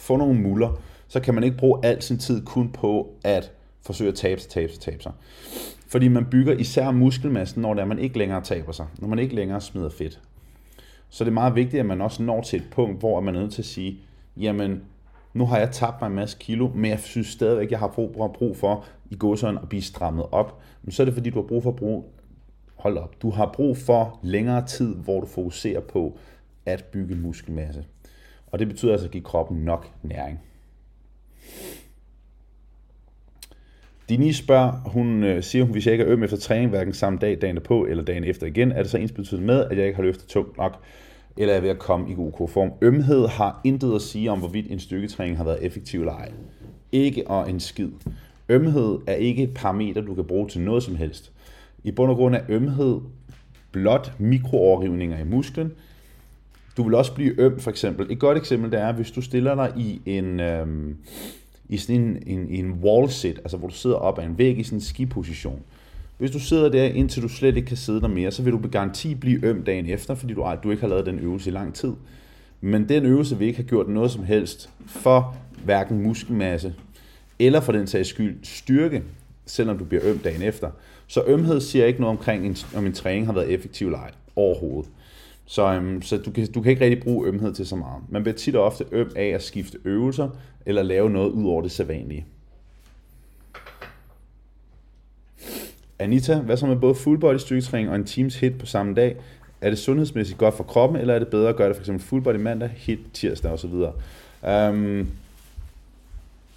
få 0.00 0.16
nogle 0.16 0.40
muller, 0.40 0.80
så 1.08 1.20
kan 1.20 1.34
man 1.34 1.44
ikke 1.44 1.56
bruge 1.56 1.80
al 1.84 2.02
sin 2.02 2.18
tid 2.18 2.44
kun 2.44 2.72
på 2.72 3.14
at 3.24 3.52
forsøge 3.82 4.08
at 4.08 4.14
tabe 4.14 4.40
sig, 4.40 4.50
tabe 4.50 4.72
sig, 4.72 4.80
tabe 4.80 5.02
sig. 5.02 5.12
Fordi 5.88 6.08
man 6.08 6.26
bygger 6.30 6.52
især 6.52 6.90
muskelmassen, 6.90 7.62
når 7.62 7.74
det 7.74 7.80
er, 7.80 7.86
man 7.86 7.98
ikke 7.98 8.18
længere 8.18 8.40
taber 8.40 8.72
sig, 8.72 8.86
når 8.98 9.08
man 9.08 9.18
ikke 9.18 9.34
længere 9.34 9.60
smider 9.60 9.90
fedt. 9.90 10.20
Så 11.08 11.24
det 11.24 11.30
er 11.30 11.34
meget 11.34 11.54
vigtigt, 11.54 11.80
at 11.80 11.86
man 11.86 12.00
også 12.00 12.22
når 12.22 12.42
til 12.42 12.56
et 12.56 12.66
punkt, 12.70 12.98
hvor 12.98 13.20
man 13.20 13.36
er 13.36 13.40
nødt 13.40 13.52
til 13.52 13.62
at 13.62 13.66
sige, 13.66 13.98
jamen, 14.36 14.82
nu 15.34 15.46
har 15.46 15.58
jeg 15.58 15.70
tabt 15.70 16.00
mig 16.00 16.08
en 16.08 16.14
masse 16.14 16.36
kilo, 16.40 16.68
men 16.74 16.90
jeg 16.90 17.00
synes 17.00 17.26
stadigvæk, 17.26 17.64
at 17.66 17.70
jeg 17.70 17.78
har 17.78 17.88
brug, 17.88 18.30
brug 18.34 18.56
for 18.56 18.84
i 19.10 19.16
godsøjen 19.18 19.58
at 19.58 19.68
blive 19.68 19.82
strammet 19.82 20.26
op. 20.32 20.60
Men 20.82 20.92
så 20.92 21.02
er 21.02 21.04
det 21.04 21.14
fordi, 21.14 21.30
du 21.30 21.40
har 21.40 21.48
brug 21.48 21.62
for 21.62 21.70
at 21.70 21.76
bruge, 21.76 22.04
hold 22.76 22.98
op, 22.98 23.22
du 23.22 23.30
har 23.30 23.52
brug 23.54 23.76
for 23.76 24.18
længere 24.22 24.66
tid, 24.66 24.94
hvor 24.94 25.20
du 25.20 25.26
fokuserer 25.26 25.80
på 25.80 26.18
at 26.66 26.84
bygge 26.84 27.14
muskelmasse. 27.14 27.84
Og 28.50 28.58
det 28.58 28.68
betyder 28.68 28.92
altså 28.92 29.06
at 29.06 29.12
give 29.12 29.24
kroppen 29.24 29.64
nok 29.64 29.90
næring. 30.02 30.40
Denise 34.08 34.38
spørger, 34.38 34.72
hun 34.72 35.24
øh, 35.24 35.42
siger, 35.42 35.64
hun, 35.64 35.72
hvis 35.72 35.86
jeg 35.86 35.92
ikke 35.92 36.04
er 36.04 36.10
øm 36.10 36.22
efter 36.22 36.36
træning, 36.36 36.70
hverken 36.70 36.94
samme 36.94 37.18
dag, 37.18 37.38
dagen 37.40 37.60
på 37.64 37.84
eller 37.84 38.04
dagen 38.04 38.24
efter 38.24 38.46
igen, 38.46 38.72
er 38.72 38.82
det 38.82 38.90
så 38.90 38.98
ens 38.98 39.12
betydende 39.12 39.46
med, 39.46 39.64
at 39.64 39.78
jeg 39.78 39.86
ikke 39.86 39.96
har 39.96 40.02
løftet 40.02 40.26
tungt 40.26 40.56
nok, 40.56 40.82
eller 41.36 41.54
er 41.54 41.60
ved 41.60 41.68
at 41.68 41.78
komme 41.78 42.10
i 42.10 42.14
god 42.14 42.48
form. 42.48 42.72
Ømhed 42.80 43.28
har 43.28 43.60
intet 43.64 43.94
at 43.94 44.02
sige 44.02 44.30
om, 44.30 44.38
hvorvidt 44.38 44.66
en 44.70 44.78
styrketræning 44.78 45.36
har 45.36 45.44
været 45.44 45.66
effektiv 45.66 46.00
eller 46.00 46.12
ej. 46.12 46.32
Ikke 46.92 47.26
og 47.26 47.50
en 47.50 47.60
skid. 47.60 47.90
Ømhed 48.48 48.98
er 49.06 49.14
ikke 49.14 49.42
et 49.42 49.54
parameter, 49.54 50.00
du 50.00 50.14
kan 50.14 50.24
bruge 50.24 50.48
til 50.48 50.60
noget 50.60 50.82
som 50.82 50.96
helst. 50.96 51.32
I 51.84 51.90
bund 51.90 52.10
og 52.10 52.16
grund 52.16 52.34
er 52.34 52.40
ømhed 52.48 53.00
blot 53.72 54.12
mikroorrivninger 54.18 55.18
i 55.18 55.24
musklen. 55.24 55.72
Du 56.80 56.84
vil 56.84 56.94
også 56.94 57.14
blive 57.14 57.40
øm, 57.40 57.60
for 57.60 57.70
eksempel. 57.70 58.06
Et 58.10 58.18
godt 58.18 58.38
eksempel 58.38 58.72
det 58.72 58.80
er, 58.80 58.92
hvis 58.92 59.10
du 59.10 59.22
stiller 59.22 59.54
dig 59.54 59.72
i 59.76 60.00
en... 60.06 60.40
Øhm, 60.40 60.96
i 61.68 61.76
sådan 61.76 62.00
en, 62.00 62.22
en, 62.26 62.48
en 62.48 62.72
wall 62.72 63.10
sit, 63.10 63.38
altså 63.38 63.56
hvor 63.56 63.68
du 63.68 63.74
sidder 63.74 63.96
op 63.96 64.18
ad 64.18 64.24
en 64.24 64.38
væg 64.38 64.58
i 64.58 64.62
sådan 64.62 64.76
en 64.76 64.82
skiposition. 64.82 65.62
Hvis 66.18 66.30
du 66.30 66.38
sidder 66.38 66.68
der, 66.68 66.84
indtil 66.84 67.22
du 67.22 67.28
slet 67.28 67.56
ikke 67.56 67.68
kan 67.68 67.76
sidde 67.76 68.00
der 68.00 68.08
mere, 68.08 68.30
så 68.30 68.42
vil 68.42 68.52
du 68.52 68.58
med 68.58 68.70
garanti 68.70 69.14
blive 69.14 69.46
øm 69.46 69.62
dagen 69.62 69.86
efter, 69.86 70.14
fordi 70.14 70.34
du, 70.34 70.46
du 70.62 70.70
ikke 70.70 70.80
har 70.80 70.88
lavet 70.88 71.06
den 71.06 71.18
øvelse 71.18 71.50
i 71.50 71.52
lang 71.52 71.74
tid. 71.74 71.92
Men 72.60 72.88
den 72.88 73.06
øvelse 73.06 73.38
vil 73.38 73.46
ikke 73.46 73.58
have 73.58 73.68
gjort 73.68 73.88
noget 73.88 74.10
som 74.10 74.24
helst 74.24 74.70
for 74.86 75.36
hverken 75.64 76.02
muskelmasse 76.02 76.74
eller 77.38 77.60
for 77.60 77.72
den 77.72 77.86
sags 77.86 78.08
skyld 78.08 78.38
styrke, 78.42 79.02
selvom 79.46 79.78
du 79.78 79.84
bliver 79.84 80.02
øm 80.04 80.18
dagen 80.18 80.42
efter. 80.42 80.70
Så 81.06 81.22
ømhed 81.26 81.60
siger 81.60 81.86
ikke 81.86 82.00
noget 82.00 82.18
omkring, 82.18 82.56
om 82.76 82.86
en 82.86 82.92
træning 82.92 83.26
har 83.26 83.32
været 83.32 83.50
effektiv 83.50 83.86
eller 83.86 83.98
ej 83.98 84.10
overhovedet. 84.36 84.90
Så, 85.50 85.74
øhm, 85.74 86.02
så 86.02 86.16
du, 86.18 86.30
kan, 86.30 86.52
du 86.52 86.62
kan 86.62 86.70
ikke 86.70 86.84
rigtig 86.84 87.02
bruge 87.02 87.26
ømhed 87.26 87.54
til 87.54 87.66
så 87.66 87.76
meget. 87.76 88.02
Man 88.08 88.22
bliver 88.22 88.36
tit 88.36 88.56
og 88.56 88.64
ofte 88.64 88.84
øm 88.92 89.10
af 89.16 89.26
at 89.26 89.42
skifte 89.42 89.78
øvelser, 89.84 90.28
eller 90.66 90.82
lave 90.82 91.10
noget 91.10 91.30
ud 91.30 91.46
over 91.46 91.62
det 91.62 91.70
sædvanlige. 91.70 92.26
Anita, 95.98 96.38
hvad 96.38 96.56
så 96.56 96.66
med 96.66 96.76
både 96.76 96.94
full 96.94 97.18
body 97.18 97.36
styrketræning 97.36 97.90
og 97.90 97.96
en 97.96 98.04
teams 98.04 98.36
hit 98.36 98.58
på 98.58 98.66
samme 98.66 98.94
dag? 98.94 99.16
Er 99.60 99.70
det 99.70 99.78
sundhedsmæssigt 99.78 100.38
godt 100.38 100.54
for 100.56 100.64
kroppen, 100.64 101.00
eller 101.00 101.14
er 101.14 101.18
det 101.18 101.28
bedre 101.28 101.48
at 101.48 101.56
gøre 101.56 101.68
det 101.68 101.76
for 101.76 101.82
eksempel 101.82 102.06
full 102.06 102.22
body 102.22 102.36
mandag, 102.36 102.70
hit 102.76 102.98
tirsdag 103.12 103.52
osv.? 103.52 103.74
Øhm, 104.48 105.08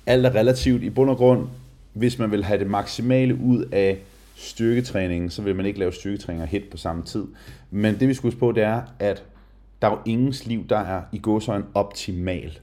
alt 0.06 0.26
er 0.26 0.36
relativt 0.36 0.84
i 0.84 0.89
bund 0.89 1.10
og 1.10 1.18
grund. 1.18 1.48
Hvis 1.94 2.20
man 2.20 2.32
vil 2.32 2.44
have 2.44 2.60
det 2.60 2.68
maksimale 2.68 3.36
ud 3.36 3.66
af 3.72 3.98
styrketræningen, 4.36 5.30
så 5.30 5.42
vil 5.42 5.56
man 5.56 5.66
ikke 5.66 5.80
lave 5.80 5.94
styrketræning 5.94 6.42
og 6.42 6.48
hit 6.48 6.64
på 6.72 6.78
samme 6.78 7.04
tid. 7.04 7.28
Men 7.72 8.00
det 8.00 8.08
vi 8.08 8.14
skal 8.14 8.28
huske 8.28 8.40
på, 8.40 8.52
det 8.52 8.64
er, 8.64 8.82
at 9.00 9.24
der 9.82 9.88
er 9.88 9.92
jo 9.92 10.00
ingens 10.06 10.46
liv, 10.46 10.68
der 10.68 10.78
er 10.78 11.02
i 11.12 11.20
gåsøjne 11.20 11.66
optimal. 11.74 12.60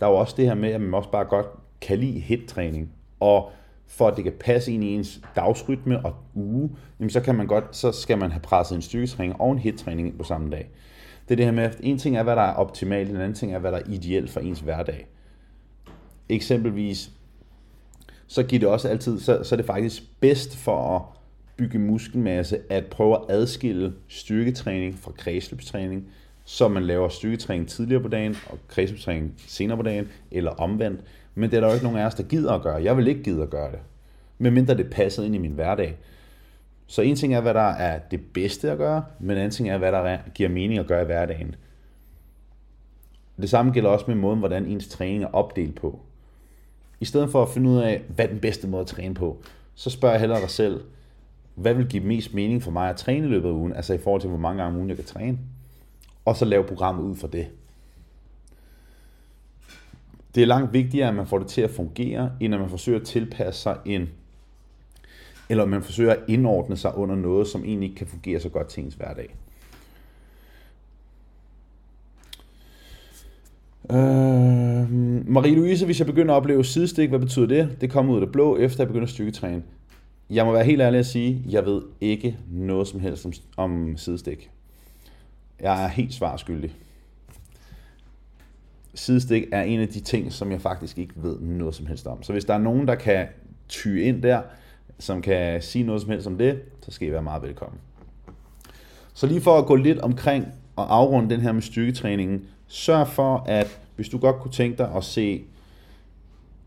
Der 0.00 0.06
er 0.06 0.10
jo 0.10 0.16
også 0.16 0.34
det 0.36 0.44
her 0.44 0.54
med, 0.54 0.70
at 0.70 0.80
man 0.80 0.94
også 0.94 1.10
bare 1.10 1.24
godt 1.24 1.46
kan 1.80 1.98
lide 1.98 2.20
hit-træning. 2.20 2.92
Og 3.20 3.50
for 3.86 4.08
at 4.08 4.16
det 4.16 4.24
kan 4.24 4.32
passe 4.40 4.72
ind 4.72 4.84
i 4.84 4.94
ens 4.94 5.20
dagsrytme 5.36 6.06
og 6.06 6.14
uge, 6.34 6.70
jamen 7.00 7.10
så, 7.10 7.20
kan 7.20 7.34
man 7.34 7.46
godt, 7.46 7.76
så 7.76 7.92
skal 7.92 8.18
man 8.18 8.32
have 8.32 8.40
presset 8.40 8.76
en 8.76 8.82
styrketræning 8.82 9.40
og 9.40 9.52
en 9.52 9.58
hit-træning 9.58 10.08
ind 10.08 10.18
på 10.18 10.24
samme 10.24 10.50
dag. 10.50 10.70
Det 11.28 11.34
er 11.34 11.36
det 11.36 11.44
her 11.44 11.52
med, 11.52 11.64
at 11.64 11.76
en 11.80 11.98
ting 11.98 12.16
er, 12.16 12.22
hvad 12.22 12.36
der 12.36 12.42
er 12.42 12.54
optimalt, 12.54 13.10
en 13.10 13.16
anden 13.16 13.34
ting 13.34 13.54
er, 13.54 13.58
hvad 13.58 13.72
der 13.72 13.78
er 13.78 13.82
ideelt 13.88 14.30
for 14.30 14.40
ens 14.40 14.60
hverdag. 14.60 15.06
Eksempelvis, 16.28 17.10
så 18.26 18.42
giver 18.42 18.60
det 18.60 18.68
også 18.68 18.88
altid, 18.88 19.20
så, 19.20 19.42
så 19.42 19.54
er 19.54 19.56
det 19.56 19.66
faktisk 19.66 20.02
bedst 20.20 20.56
for 20.56 20.96
at 20.96 21.02
bygge 21.56 21.78
muskelmasse, 21.78 22.58
at 22.70 22.86
prøve 22.86 23.14
at 23.14 23.22
adskille 23.28 23.92
styrketræning 24.08 24.98
fra 24.98 25.12
kredsløbstræning, 25.18 26.08
så 26.44 26.68
man 26.68 26.82
laver 26.82 27.08
styrketræning 27.08 27.68
tidligere 27.68 28.02
på 28.02 28.08
dagen 28.08 28.36
og 28.50 28.58
kredsløbstræning 28.68 29.34
senere 29.46 29.76
på 29.76 29.82
dagen, 29.82 30.08
eller 30.30 30.50
omvendt. 30.50 31.00
Men 31.34 31.50
det 31.50 31.56
er 31.56 31.60
der 31.60 31.68
jo 31.68 31.74
ikke 31.74 31.84
nogen 31.84 31.98
af 31.98 32.06
os, 32.06 32.14
der 32.14 32.22
gider 32.22 32.52
at 32.52 32.62
gøre. 32.62 32.82
Jeg 32.82 32.96
vil 32.96 33.08
ikke 33.08 33.22
gide 33.22 33.42
at 33.42 33.50
gøre 33.50 33.70
det. 33.70 33.78
Medmindre 34.38 34.76
det 34.76 34.90
passer 34.90 35.22
ind 35.22 35.34
i 35.34 35.38
min 35.38 35.52
hverdag. 35.52 35.96
Så 36.86 37.02
en 37.02 37.16
ting 37.16 37.34
er, 37.34 37.40
hvad 37.40 37.54
der 37.54 37.70
er 37.70 37.98
det 37.98 38.20
bedste 38.34 38.70
at 38.70 38.78
gøre, 38.78 39.04
men 39.20 39.30
en 39.30 39.36
anden 39.36 39.50
ting 39.50 39.70
er, 39.70 39.78
hvad 39.78 39.92
der 39.92 40.18
giver 40.34 40.48
mening 40.48 40.78
at 40.78 40.86
gøre 40.86 41.02
i 41.02 41.04
hverdagen. 41.04 41.54
Det 43.40 43.50
samme 43.50 43.72
gælder 43.72 43.90
også 43.90 44.04
med 44.08 44.14
måden, 44.14 44.38
hvordan 44.38 44.66
ens 44.66 44.88
træning 44.88 45.22
er 45.22 45.34
opdelt 45.34 45.74
på. 45.74 46.00
I 47.04 47.06
stedet 47.06 47.30
for 47.30 47.42
at 47.42 47.48
finde 47.48 47.70
ud 47.70 47.76
af, 47.76 48.02
hvad 48.08 48.24
er 48.24 48.28
den 48.28 48.40
bedste 48.40 48.68
måde 48.68 48.80
at 48.80 48.86
træne 48.86 49.14
på, 49.14 49.42
så 49.74 49.90
spørger 49.90 50.14
jeg 50.14 50.20
hellere 50.20 50.40
dig 50.40 50.50
selv, 50.50 50.80
hvad 51.54 51.74
vil 51.74 51.86
give 51.86 52.04
mest 52.04 52.34
mening 52.34 52.62
for 52.62 52.70
mig 52.70 52.90
at 52.90 52.96
træne 52.96 53.26
i 53.26 53.30
løbet 53.30 53.48
af 53.48 53.52
ugen, 53.52 53.72
altså 53.72 53.94
i 53.94 53.98
forhold 53.98 54.20
til, 54.20 54.30
hvor 54.30 54.38
mange 54.38 54.62
gange 54.62 54.74
om 54.74 54.76
ugen 54.76 54.88
jeg 54.88 54.96
kan 54.96 55.06
træne, 55.06 55.38
og 56.24 56.36
så 56.36 56.44
lave 56.44 56.64
programmet 56.64 57.02
ud 57.04 57.16
fra 57.16 57.28
det. 57.28 57.46
Det 60.34 60.42
er 60.42 60.46
langt 60.46 60.72
vigtigere, 60.72 61.08
at 61.08 61.14
man 61.14 61.26
får 61.26 61.38
det 61.38 61.48
til 61.48 61.60
at 61.60 61.70
fungere, 61.70 62.32
end 62.40 62.54
at 62.54 62.60
man 62.60 62.70
forsøger 62.70 63.00
at 63.00 63.06
tilpasse 63.06 63.60
sig 63.62 63.76
en, 63.84 64.08
eller 65.48 65.64
man 65.64 65.82
forsøger 65.82 66.12
at 66.12 66.20
indordne 66.28 66.76
sig 66.76 66.94
under 66.94 67.14
noget, 67.14 67.46
som 67.46 67.64
egentlig 67.64 67.88
ikke 67.88 67.98
kan 67.98 68.06
fungere 68.06 68.40
så 68.40 68.48
godt 68.48 68.68
til 68.68 68.84
ens 68.84 68.94
hverdag. 68.94 69.34
Øh, 73.90 73.96
Marie-Louise, 75.36 75.84
hvis 75.84 75.98
jeg 75.98 76.06
begynder 76.06 76.34
at 76.34 76.36
opleve 76.36 76.64
sidestik, 76.64 77.08
hvad 77.08 77.18
betyder 77.18 77.46
det? 77.46 77.80
Det 77.80 77.90
kommer 77.90 78.12
ud 78.12 78.16
af 78.16 78.26
det 78.26 78.32
blå, 78.32 78.56
efter 78.56 78.82
jeg 78.82 78.88
begynder 78.88 79.06
at 79.06 79.10
styrketræne. 79.10 79.62
Jeg 80.30 80.46
må 80.46 80.52
være 80.52 80.64
helt 80.64 80.82
ærlig 80.82 80.98
at 80.98 81.06
sige, 81.06 81.42
jeg 81.50 81.66
ved 81.66 81.82
ikke 82.00 82.36
noget 82.50 82.88
som 82.88 83.00
helst 83.00 83.26
om, 83.26 83.32
om 83.56 83.96
sidestik. 83.96 84.50
Jeg 85.60 85.84
er 85.84 85.88
helt 85.88 86.14
svarskyldig 86.14 86.74
sidestik 88.94 89.44
er 89.52 89.62
en 89.62 89.80
af 89.80 89.88
de 89.88 90.00
ting, 90.00 90.32
som 90.32 90.52
jeg 90.52 90.60
faktisk 90.60 90.98
ikke 90.98 91.14
ved 91.16 91.40
noget 91.40 91.74
som 91.74 91.86
helst 91.86 92.06
om. 92.06 92.22
Så 92.22 92.32
hvis 92.32 92.44
der 92.44 92.54
er 92.54 92.58
nogen, 92.58 92.88
der 92.88 92.94
kan 92.94 93.26
ty 93.68 93.88
ind 93.88 94.22
der, 94.22 94.42
som 94.98 95.22
kan 95.22 95.62
sige 95.62 95.84
noget 95.84 96.02
som 96.02 96.10
helst 96.10 96.26
om 96.26 96.38
det, 96.38 96.62
så 96.82 96.90
skal 96.90 97.08
I 97.08 97.12
være 97.12 97.22
meget 97.22 97.42
velkommen. 97.42 97.78
Så 99.14 99.26
lige 99.26 99.40
for 99.40 99.58
at 99.58 99.66
gå 99.66 99.74
lidt 99.74 99.98
omkring 99.98 100.46
og 100.76 100.96
afrunde 100.96 101.30
den 101.30 101.40
her 101.40 101.52
med 101.52 101.62
styrketræningen, 101.62 102.44
sørg 102.74 103.08
for, 103.08 103.44
at 103.46 103.78
hvis 103.96 104.08
du 104.08 104.18
godt 104.18 104.36
kunne 104.36 104.52
tænke 104.52 104.78
dig 104.78 104.90
at 104.96 105.04
se 105.04 105.44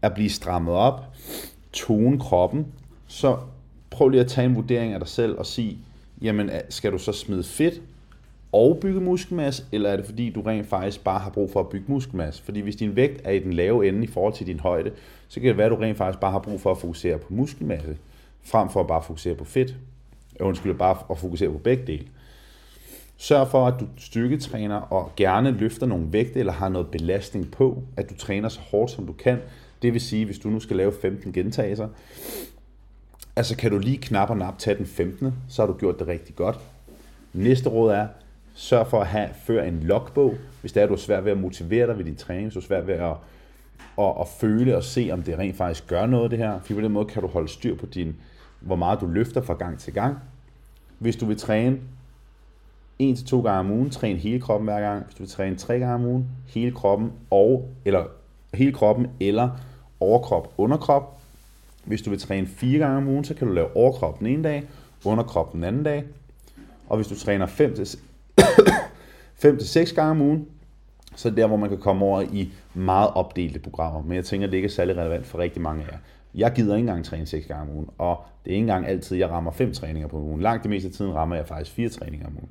at 0.01 0.13
blive 0.13 0.29
strammet 0.29 0.73
op, 0.73 1.03
tone 1.73 2.19
kroppen, 2.19 2.67
så 3.07 3.37
prøv 3.89 4.09
lige 4.09 4.21
at 4.21 4.27
tage 4.27 4.45
en 4.45 4.55
vurdering 4.55 4.93
af 4.93 4.99
dig 4.99 5.07
selv 5.07 5.37
og 5.37 5.45
sige, 5.45 5.77
jamen 6.21 6.49
skal 6.69 6.91
du 6.91 6.97
så 6.97 7.11
smide 7.11 7.43
fedt, 7.43 7.81
og 8.51 8.77
bygge 8.81 8.99
muskelmasse, 8.99 9.63
eller 9.71 9.89
er 9.89 9.95
det 9.95 10.05
fordi, 10.05 10.29
du 10.29 10.41
rent 10.41 10.67
faktisk 10.67 11.03
bare 11.03 11.19
har 11.19 11.29
brug 11.29 11.51
for 11.51 11.59
at 11.59 11.69
bygge 11.69 11.85
muskelmasse? 11.87 12.43
Fordi 12.43 12.59
hvis 12.59 12.75
din 12.75 12.95
vægt 12.95 13.21
er 13.23 13.31
i 13.31 13.39
den 13.39 13.53
lave 13.53 13.87
ende 13.87 14.03
i 14.03 14.07
forhold 14.07 14.33
til 14.33 14.47
din 14.47 14.59
højde, 14.59 14.91
så 15.27 15.39
kan 15.39 15.49
det 15.49 15.57
være, 15.57 15.65
at 15.65 15.71
du 15.71 15.75
rent 15.75 15.97
faktisk 15.97 16.19
bare 16.19 16.31
har 16.31 16.39
brug 16.39 16.61
for 16.61 16.71
at 16.71 16.77
fokusere 16.77 17.17
på 17.17 17.33
muskelmasse, 17.33 17.97
frem 18.43 18.69
for 18.69 18.79
at 18.79 18.87
bare 18.87 19.03
fokusere 19.03 19.35
på 19.35 19.45
fedt. 19.45 19.75
Undskyld, 20.39 20.73
bare 20.73 20.97
at 21.09 21.17
fokusere 21.17 21.51
på 21.51 21.57
begge 21.57 21.87
dele. 21.87 22.07
Sørg 23.17 23.47
for, 23.47 23.67
at 23.67 23.73
du 23.79 23.87
styrketræner 23.97 24.75
og 24.75 25.11
gerne 25.15 25.51
løfter 25.51 25.85
nogle 25.85 26.13
vægte 26.13 26.39
eller 26.39 26.53
har 26.53 26.69
noget 26.69 26.87
belastning 26.87 27.51
på, 27.51 27.83
at 27.97 28.09
du 28.09 28.15
træner 28.15 28.49
så 28.49 28.59
hårdt 28.59 28.91
som 28.91 29.07
du 29.07 29.13
kan. 29.13 29.37
Det 29.81 29.93
vil 29.93 30.01
sige, 30.01 30.25
hvis 30.25 30.39
du 30.39 30.49
nu 30.49 30.59
skal 30.59 30.77
lave 30.77 30.93
15 31.01 31.33
gentagelser, 31.33 31.87
altså 33.35 33.57
kan 33.57 33.71
du 33.71 33.77
lige 33.77 33.97
knap 33.97 34.29
og 34.29 34.37
nap 34.37 34.57
tage 34.57 34.77
den 34.77 34.85
15. 34.85 35.33
Så 35.49 35.61
har 35.61 35.67
du 35.67 35.77
gjort 35.77 35.99
det 35.99 36.07
rigtig 36.07 36.35
godt. 36.35 36.59
Næste 37.33 37.69
råd 37.69 37.91
er, 37.91 38.07
Sørg 38.53 38.87
for 38.87 39.01
at 39.01 39.07
have, 39.07 39.29
føre 39.45 39.67
en 39.67 39.83
logbog, 39.83 40.35
hvis 40.61 40.71
det 40.71 40.79
er, 40.79 40.83
at 40.83 40.89
du 40.89 40.93
er 40.93 40.97
svært 40.97 41.25
ved 41.25 41.31
at 41.31 41.37
motivere 41.37 41.87
dig 41.87 41.97
ved 41.97 42.05
din 42.05 42.15
træning, 42.15 42.45
hvis 42.45 42.53
du 42.53 42.59
er 42.59 42.63
svært 42.63 42.87
ved 42.87 42.93
at, 42.93 43.15
at, 43.99 44.13
at 44.19 44.27
føle 44.39 44.77
og 44.77 44.83
se, 44.83 45.09
om 45.13 45.23
det 45.23 45.37
rent 45.39 45.55
faktisk 45.55 45.87
gør 45.87 46.05
noget 46.05 46.31
det 46.31 46.39
her. 46.39 46.59
For 46.59 46.73
på 46.73 46.81
den 46.81 46.91
måde 46.91 47.05
kan 47.05 47.21
du 47.21 47.27
holde 47.27 47.47
styr 47.47 47.75
på 47.75 47.85
din, 47.85 48.15
hvor 48.59 48.75
meget 48.75 49.01
du 49.01 49.05
løfter 49.05 49.41
fra 49.41 49.53
gang 49.53 49.79
til 49.79 49.93
gang. 49.93 50.17
Hvis 50.99 51.15
du 51.15 51.25
vil 51.25 51.37
træne 51.37 51.77
en 52.99 53.15
til 53.15 53.25
to 53.25 53.41
gange 53.41 53.59
om 53.59 53.71
ugen, 53.71 53.89
træn 53.89 54.17
hele 54.17 54.39
kroppen 54.39 54.67
hver 54.67 54.79
gang. 54.79 55.05
Hvis 55.05 55.15
du 55.15 55.23
vil 55.23 55.29
træne 55.29 55.55
tre 55.55 55.79
gange 55.79 55.95
om 55.95 56.05
ugen, 56.05 56.27
hele 56.47 56.71
kroppen 56.71 57.11
og 57.31 57.69
eller 57.85 58.05
hele 58.53 58.71
kroppen 58.71 59.07
eller 59.19 59.49
overkrop, 59.99 60.53
underkrop. 60.57 61.19
Hvis 61.85 62.01
du 62.01 62.09
vil 62.09 62.19
træne 62.19 62.47
fire 62.47 62.79
gange 62.79 62.97
om 62.97 63.07
ugen, 63.07 63.23
så 63.23 63.33
kan 63.33 63.47
du 63.47 63.53
lave 63.53 63.75
overkrop 63.75 64.19
den 64.19 64.27
ene 64.27 64.43
dag, 64.43 64.63
underkrop 65.05 65.53
den 65.53 65.63
anden 65.63 65.83
dag. 65.83 66.03
Og 66.89 66.95
hvis 66.95 67.07
du 67.07 67.15
træner 67.15 67.45
5 67.45 67.75
til 67.75 67.99
5 69.35 69.57
til 69.59 69.67
6 69.67 69.91
gange 69.91 70.11
om 70.11 70.21
ugen, 70.21 70.47
så 71.15 71.29
der, 71.29 71.47
hvor 71.47 71.57
man 71.57 71.69
kan 71.69 71.77
komme 71.77 72.05
over 72.05 72.21
i 72.21 72.51
meget 72.73 73.09
opdelte 73.13 73.59
programmer. 73.59 74.01
Men 74.01 74.15
jeg 74.15 74.25
tænker, 74.25 74.47
det 74.47 74.57
ikke 74.57 74.65
er 74.65 74.69
særlig 74.69 74.97
relevant 74.97 75.25
for 75.25 75.39
rigtig 75.39 75.61
mange 75.61 75.83
af 75.83 75.91
jer. 75.91 75.97
Jeg 76.37 76.51
gider 76.55 76.75
ikke 76.75 76.79
engang 76.79 77.05
træne 77.05 77.25
6 77.25 77.47
gange 77.47 77.71
om 77.71 77.77
ugen, 77.77 77.89
og 77.97 78.23
det 78.45 78.51
er 78.51 78.55
ikke 78.55 78.63
engang 78.63 78.87
altid, 78.87 79.17
jeg 79.17 79.29
rammer 79.29 79.51
fem 79.51 79.73
træninger 79.73 80.07
på 80.07 80.19
ugen. 80.19 80.41
Langt 80.41 80.63
det 80.63 80.69
meste 80.69 80.87
af 80.87 80.93
tiden 80.93 81.13
rammer 81.13 81.35
jeg 81.35 81.47
faktisk 81.47 81.71
fire 81.71 81.89
træninger 81.89 82.27
om 82.27 82.33
ugen. 82.35 82.49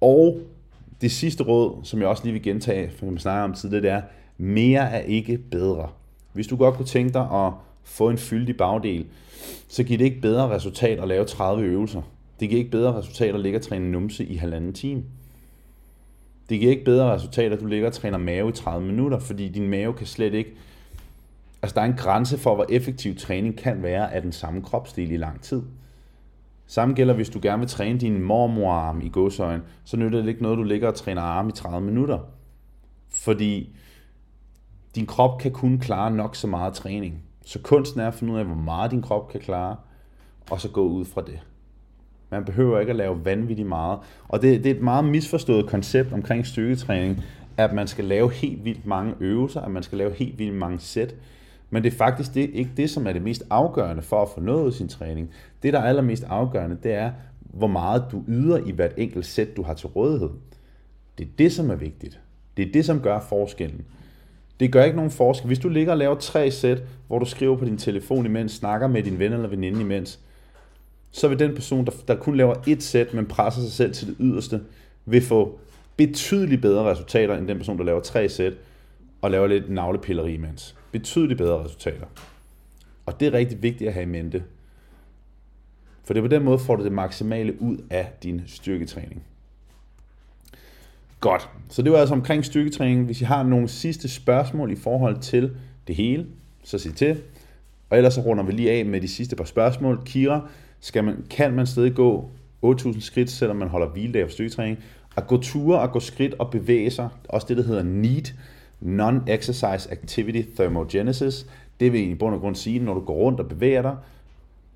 Og 0.00 0.40
det 1.00 1.10
sidste 1.10 1.44
råd, 1.44 1.84
som 1.84 2.00
jeg 2.00 2.08
også 2.08 2.24
lige 2.24 2.32
vil 2.32 2.42
gentage, 2.42 2.90
for 2.90 3.06
jeg 3.06 3.20
snakker 3.20 3.44
om 3.44 3.54
tidligere, 3.54 3.82
det 3.82 3.90
er, 3.90 4.02
mere 4.38 4.90
er 4.90 4.98
ikke 5.00 5.38
bedre. 5.38 5.88
Hvis 6.32 6.46
du 6.46 6.56
godt 6.56 6.74
kunne 6.74 6.86
tænke 6.86 7.12
dig 7.12 7.28
at 7.32 7.52
få 7.82 8.10
en 8.10 8.18
fyldig 8.18 8.56
bagdel, 8.56 9.06
så 9.68 9.82
giver 9.82 9.98
det 9.98 10.04
ikke 10.04 10.20
bedre 10.20 10.48
resultat 10.48 11.00
at 11.00 11.08
lave 11.08 11.24
30 11.24 11.64
øvelser. 11.64 12.02
Det 12.40 12.48
giver 12.48 12.58
ikke 12.58 12.70
bedre 12.70 12.94
resultater 12.94 13.34
at 13.34 13.40
ligge 13.40 13.58
og 13.58 13.62
træne 13.62 13.90
numse 13.90 14.24
i 14.24 14.36
halvanden 14.36 14.72
time. 14.72 15.02
Det 16.48 16.60
giver 16.60 16.72
ikke 16.72 16.84
bedre 16.84 17.14
resultater, 17.14 17.56
at 17.56 17.62
du 17.62 17.66
ligger 17.66 17.86
og 17.86 17.92
træner 17.92 18.18
mave 18.18 18.48
i 18.48 18.52
30 18.52 18.86
minutter, 18.86 19.18
fordi 19.18 19.48
din 19.48 19.68
mave 19.68 19.92
kan 19.92 20.06
slet 20.06 20.34
ikke... 20.34 20.54
Altså, 21.62 21.74
der 21.74 21.80
er 21.80 21.86
en 21.86 21.96
grænse 21.96 22.38
for, 22.38 22.54
hvor 22.54 22.66
effektiv 22.68 23.16
træning 23.16 23.56
kan 23.56 23.82
være 23.82 24.14
af 24.14 24.22
den 24.22 24.32
samme 24.32 24.62
kropsdel 24.62 25.10
i 25.10 25.16
lang 25.16 25.40
tid. 25.42 25.62
Samme 26.66 26.94
gælder, 26.94 27.14
hvis 27.14 27.30
du 27.30 27.38
gerne 27.42 27.58
vil 27.58 27.68
træne 27.68 27.98
din 27.98 28.22
mormorarm 28.22 29.00
i 29.00 29.08
godsøjen, 29.08 29.62
så 29.84 29.96
nytter 29.96 30.20
det 30.20 30.28
ikke 30.28 30.42
noget, 30.42 30.58
du 30.58 30.62
ligger 30.62 30.88
og 30.88 30.94
træner 30.94 31.22
arm 31.22 31.48
i 31.48 31.52
30 31.52 31.86
minutter. 31.86 32.18
Fordi 33.08 33.76
din 34.94 35.06
krop 35.06 35.40
kan 35.40 35.52
kun 35.52 35.78
klare 35.78 36.10
nok 36.10 36.36
så 36.36 36.46
meget 36.46 36.74
træning. 36.74 37.22
Så 37.44 37.58
kunsten 37.62 38.00
er 38.00 38.08
at 38.08 38.14
finde 38.14 38.32
ud 38.32 38.38
af, 38.38 38.44
hvor 38.44 38.54
meget 38.54 38.90
din 38.90 39.02
krop 39.02 39.28
kan 39.28 39.40
klare, 39.40 39.76
og 40.50 40.60
så 40.60 40.68
gå 40.68 40.82
ud 40.82 41.04
fra 41.04 41.20
det. 41.20 41.40
Man 42.30 42.44
behøver 42.44 42.80
ikke 42.80 42.90
at 42.90 42.96
lave 42.96 43.24
vanvittigt 43.24 43.68
meget. 43.68 43.98
Og 44.28 44.42
det, 44.42 44.64
det 44.64 44.70
er 44.70 44.74
et 44.74 44.82
meget 44.82 45.04
misforstået 45.04 45.66
koncept 45.66 46.12
omkring 46.12 46.46
styrketræning, 46.46 47.24
at 47.56 47.72
man 47.72 47.86
skal 47.86 48.04
lave 48.04 48.32
helt 48.32 48.64
vildt 48.64 48.86
mange 48.86 49.14
øvelser, 49.20 49.60
at 49.60 49.70
man 49.70 49.82
skal 49.82 49.98
lave 49.98 50.12
helt 50.12 50.38
vildt 50.38 50.54
mange 50.54 50.78
sæt. 50.78 51.14
Men 51.70 51.84
det 51.84 51.92
er 51.92 51.96
faktisk 51.96 52.34
det, 52.34 52.50
ikke 52.52 52.70
det, 52.76 52.90
som 52.90 53.06
er 53.06 53.12
det 53.12 53.22
mest 53.22 53.42
afgørende 53.50 54.02
for 54.02 54.22
at 54.22 54.28
få 54.34 54.40
noget 54.40 54.74
sin 54.74 54.88
træning. 54.88 55.30
Det, 55.62 55.72
der 55.72 55.78
er 55.78 55.84
allermest 55.84 56.24
afgørende, 56.24 56.78
det 56.82 56.92
er, 56.92 57.12
hvor 57.40 57.66
meget 57.66 58.04
du 58.12 58.24
yder 58.28 58.66
i 58.66 58.70
hvert 58.70 58.92
enkelt 58.96 59.26
sæt, 59.26 59.56
du 59.56 59.62
har 59.62 59.74
til 59.74 59.86
rådighed. 59.86 60.30
Det 61.18 61.24
er 61.24 61.30
det, 61.38 61.52
som 61.52 61.70
er 61.70 61.74
vigtigt. 61.74 62.20
Det 62.56 62.68
er 62.68 62.72
det, 62.72 62.84
som 62.84 63.00
gør 63.00 63.20
forskellen. 63.20 63.84
Det 64.60 64.72
gør 64.72 64.84
ikke 64.84 64.96
nogen 64.96 65.10
forskel. 65.10 65.46
Hvis 65.46 65.58
du 65.58 65.68
ligger 65.68 65.92
og 65.92 65.98
laver 65.98 66.14
tre 66.14 66.50
sæt, 66.50 66.82
hvor 67.06 67.18
du 67.18 67.24
skriver 67.24 67.56
på 67.56 67.64
din 67.64 67.78
telefon 67.78 68.26
imens, 68.26 68.52
snakker 68.52 68.88
med 68.88 69.02
din 69.02 69.18
ven 69.18 69.32
eller 69.32 69.48
veninde 69.48 69.80
imens, 69.80 70.20
så 71.10 71.28
vil 71.28 71.38
den 71.38 71.54
person, 71.54 71.84
der, 71.84 71.92
der 72.08 72.16
kun 72.16 72.36
laver 72.36 72.54
et 72.66 72.82
sæt, 72.82 73.14
men 73.14 73.26
presser 73.26 73.62
sig 73.62 73.72
selv 73.72 73.92
til 73.92 74.08
det 74.08 74.16
yderste, 74.20 74.60
vil 75.04 75.22
få 75.22 75.58
betydeligt 75.96 76.62
bedre 76.62 76.90
resultater, 76.90 77.36
end 77.36 77.48
den 77.48 77.56
person, 77.56 77.78
der 77.78 77.84
laver 77.84 78.00
tre 78.00 78.28
sæt, 78.28 78.52
og 79.22 79.30
laver 79.30 79.46
lidt 79.46 79.70
navlepilleri 79.70 80.34
imens. 80.34 80.76
Betydeligt 80.92 81.38
bedre 81.38 81.64
resultater. 81.64 82.06
Og 83.06 83.20
det 83.20 83.28
er 83.28 83.32
rigtig 83.32 83.62
vigtigt 83.62 83.88
at 83.88 83.94
have 83.94 84.02
i 84.02 84.06
mente. 84.06 84.44
For 86.04 86.14
det 86.14 86.20
er 86.20 86.24
på 86.24 86.28
den 86.28 86.44
måde, 86.44 86.58
får 86.58 86.76
du 86.76 86.84
det 86.84 86.92
maksimale 86.92 87.62
ud 87.62 87.78
af 87.90 88.12
din 88.22 88.42
styrketræning. 88.46 89.22
Godt. 91.20 91.48
Så 91.68 91.82
det 91.82 91.92
var 91.92 91.98
altså 91.98 92.14
omkring 92.14 92.44
styrketræning. 92.44 93.04
Hvis 93.04 93.20
I 93.20 93.24
har 93.24 93.42
nogle 93.42 93.68
sidste 93.68 94.08
spørgsmål 94.08 94.72
i 94.72 94.76
forhold 94.76 95.18
til 95.18 95.56
det 95.86 95.96
hele, 95.96 96.26
så 96.64 96.78
sig 96.78 96.94
til. 96.94 97.22
Og 97.90 97.96
ellers 97.96 98.14
så 98.14 98.20
runder 98.20 98.44
vi 98.44 98.52
lige 98.52 98.70
af 98.70 98.86
med 98.86 99.00
de 99.00 99.08
sidste 99.08 99.36
par 99.36 99.44
spørgsmål. 99.44 100.02
Kira, 100.04 100.48
skal 100.80 101.04
man, 101.04 101.24
kan 101.30 101.52
man 101.52 101.66
stadig 101.66 101.94
gå 101.94 102.30
8.000 102.64 103.00
skridt, 103.00 103.30
selvom 103.30 103.56
man 103.56 103.68
holder 103.68 103.88
hviledag 103.88 104.26
for 104.26 104.32
styrketræning? 104.32 104.78
At 105.16 105.26
gå 105.26 105.36
ture 105.42 105.80
og 105.80 105.92
gå 105.92 106.00
skridt 106.00 106.34
og 106.38 106.50
bevæge 106.50 106.90
sig, 106.90 107.08
også 107.28 107.46
det, 107.48 107.56
der 107.56 107.62
hedder 107.62 107.82
NEAT, 107.82 108.34
Non-Exercise 108.80 109.92
Activity 109.92 110.42
Thermogenesis, 110.56 111.46
det 111.80 111.92
vil 111.92 112.10
i 112.10 112.14
bund 112.14 112.34
og 112.34 112.40
grund 112.40 112.54
sige, 112.54 112.78
når 112.78 112.94
du 112.94 113.00
går 113.00 113.14
rundt 113.14 113.40
og 113.40 113.48
bevæger 113.48 113.82
dig, 113.82 113.96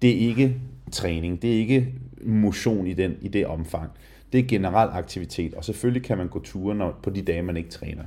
det 0.02 0.11
er 0.11 0.28
ikke 0.28 0.61
træning, 0.92 1.42
det 1.42 1.55
er 1.55 1.59
ikke 1.59 1.94
motion 2.22 2.86
i, 2.86 2.92
den, 2.92 3.16
i 3.20 3.28
det 3.28 3.46
omfang. 3.46 3.90
Det 4.32 4.40
er 4.40 4.48
generel 4.48 4.88
aktivitet, 4.92 5.55
og 5.55 5.64
selvfølgelig 5.64 6.02
kan 6.02 6.18
man 6.18 6.28
gå 6.28 6.40
ture 6.40 6.74
når, 6.74 6.98
på 7.02 7.11
de 7.11 7.22
dage, 7.22 7.42
man 7.42 7.57
ikke 7.57 7.70
træner. 7.70 8.02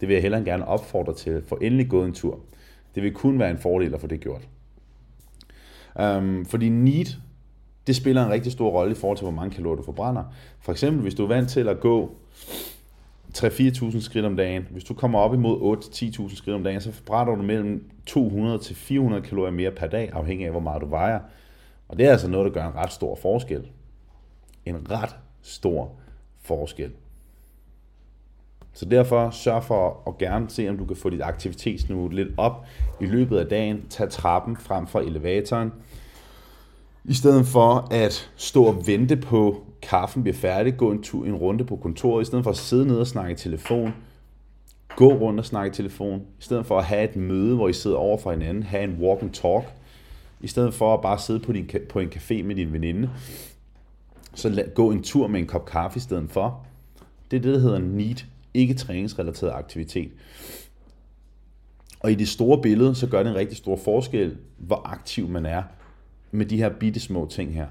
Det 0.00 0.08
vil 0.08 0.14
jeg 0.14 0.22
heller 0.22 0.40
gerne 0.40 0.68
opfordre 0.68 1.14
til. 1.14 1.42
For 1.46 1.58
endelig 1.62 1.88
gået 1.88 2.06
en 2.06 2.14
tur. 2.14 2.40
Det 2.94 3.02
vil 3.02 3.12
kun 3.12 3.38
være 3.38 3.50
en 3.50 3.58
fordel 3.58 3.94
at 3.94 4.00
få 4.00 4.06
det 4.06 4.20
gjort. 4.20 4.48
Um, 6.02 6.46
fordi 6.46 6.68
need, 6.68 7.06
det 7.86 7.96
spiller 7.96 8.24
en 8.24 8.30
rigtig 8.30 8.52
stor 8.52 8.70
rolle 8.70 8.92
i 8.92 8.94
forhold 8.94 9.18
til, 9.18 9.24
hvor 9.24 9.34
mange 9.34 9.54
kalorier 9.54 9.76
du 9.76 9.82
forbrænder. 9.82 10.24
For 10.60 10.72
eksempel, 10.72 11.02
hvis 11.02 11.14
du 11.14 11.24
er 11.24 11.28
vant 11.28 11.48
til 11.48 11.68
at 11.68 11.80
gå 11.80 12.16
3-4.000 13.36 14.00
skridt 14.00 14.24
om 14.24 14.36
dagen. 14.36 14.66
Hvis 14.70 14.84
du 14.84 14.94
kommer 14.94 15.18
op 15.18 15.34
imod 15.34 15.76
8-10.000 15.76 16.36
skridt 16.36 16.56
om 16.56 16.64
dagen, 16.64 16.80
så 16.80 16.92
forbrænder 16.92 17.34
du 17.36 17.42
mellem 17.42 17.90
200 18.06 18.58
til 18.58 18.76
400 18.76 19.22
kalorier 19.22 19.52
mere 19.52 19.70
per 19.70 19.86
dag, 19.86 20.10
afhængig 20.12 20.46
af 20.46 20.52
hvor 20.52 20.60
meget 20.60 20.82
du 20.82 20.86
vejer. 20.86 21.20
Og 21.88 21.98
det 21.98 22.06
er 22.06 22.10
altså 22.10 22.28
noget, 22.28 22.44
der 22.44 22.52
gør 22.60 22.68
en 22.68 22.74
ret 22.74 22.92
stor 22.92 23.14
forskel. 23.14 23.68
En 24.64 24.90
ret 24.90 25.16
stor 25.42 25.92
forskel. 26.40 26.90
Så 28.72 28.84
derfor 28.84 29.30
sørg 29.30 29.64
for 29.64 30.02
at 30.06 30.18
gerne 30.18 30.50
se, 30.50 30.68
om 30.68 30.78
du 30.78 30.84
kan 30.84 30.96
få 30.96 31.10
dit 31.10 31.22
aktivitetsniveau 31.22 32.08
lidt 32.08 32.28
op 32.36 32.66
i 33.00 33.06
løbet 33.06 33.38
af 33.38 33.46
dagen. 33.46 33.84
Tag 33.90 34.10
trappen 34.10 34.56
frem 34.56 34.86
for 34.86 35.00
elevatoren. 35.00 35.72
I 37.08 37.14
stedet 37.14 37.46
for 37.46 37.88
at 37.90 38.30
stå 38.36 38.64
og 38.64 38.86
vente 38.86 39.16
på, 39.16 39.66
kaffen 39.82 40.22
bliver 40.22 40.36
færdig, 40.36 40.76
gå 40.76 40.90
en, 40.90 41.02
tur, 41.02 41.24
en 41.24 41.34
runde 41.34 41.64
på 41.64 41.76
kontoret, 41.76 42.22
i 42.22 42.24
stedet 42.24 42.44
for 42.44 42.50
at 42.50 42.56
sidde 42.56 42.86
ned 42.86 42.96
og 42.96 43.06
snakke 43.06 43.32
i 43.32 43.36
telefon, 43.36 43.92
gå 44.96 45.12
rundt 45.12 45.40
og 45.40 45.46
snakke 45.46 45.68
i 45.68 45.74
telefon, 45.74 46.20
i 46.20 46.42
stedet 46.42 46.66
for 46.66 46.78
at 46.78 46.84
have 46.84 47.04
et 47.04 47.16
møde, 47.16 47.54
hvor 47.54 47.68
I 47.68 47.72
sidder 47.72 47.96
over 47.96 48.18
for 48.18 48.30
hinanden, 48.30 48.62
have 48.62 48.84
en 48.84 48.96
walk 49.00 49.22
and 49.22 49.30
talk, 49.30 49.64
i 50.40 50.48
stedet 50.48 50.74
for 50.74 50.94
at 50.94 51.00
bare 51.00 51.18
sidde 51.18 51.40
på, 51.40 51.52
din, 51.52 51.70
på 51.88 51.98
en 51.98 52.08
café 52.08 52.42
med 52.42 52.54
din 52.54 52.72
veninde, 52.72 53.10
så 54.34 54.48
lad, 54.48 54.74
gå 54.74 54.90
en 54.90 55.02
tur 55.02 55.26
med 55.26 55.40
en 55.40 55.46
kop 55.46 55.66
kaffe 55.66 55.96
i 55.96 56.00
stedet 56.00 56.30
for. 56.30 56.66
Det 57.30 57.36
er 57.36 57.40
det, 57.40 57.54
der 57.54 57.60
hedder 57.60 57.78
NEAT, 57.78 58.26
ikke 58.54 58.74
træningsrelateret 58.74 59.52
aktivitet. 59.52 60.10
Og 62.00 62.12
i 62.12 62.14
det 62.14 62.28
store 62.28 62.62
billede, 62.62 62.94
så 62.94 63.06
gør 63.06 63.22
det 63.22 63.30
en 63.30 63.36
rigtig 63.36 63.56
stor 63.56 63.76
forskel, 63.76 64.36
hvor 64.58 64.82
aktiv 64.84 65.28
man 65.28 65.46
er 65.46 65.62
med 66.30 66.46
de 66.46 66.56
her 66.56 66.68
bitte 66.68 67.00
små 67.00 67.26
ting 67.30 67.54
her. 67.54 67.66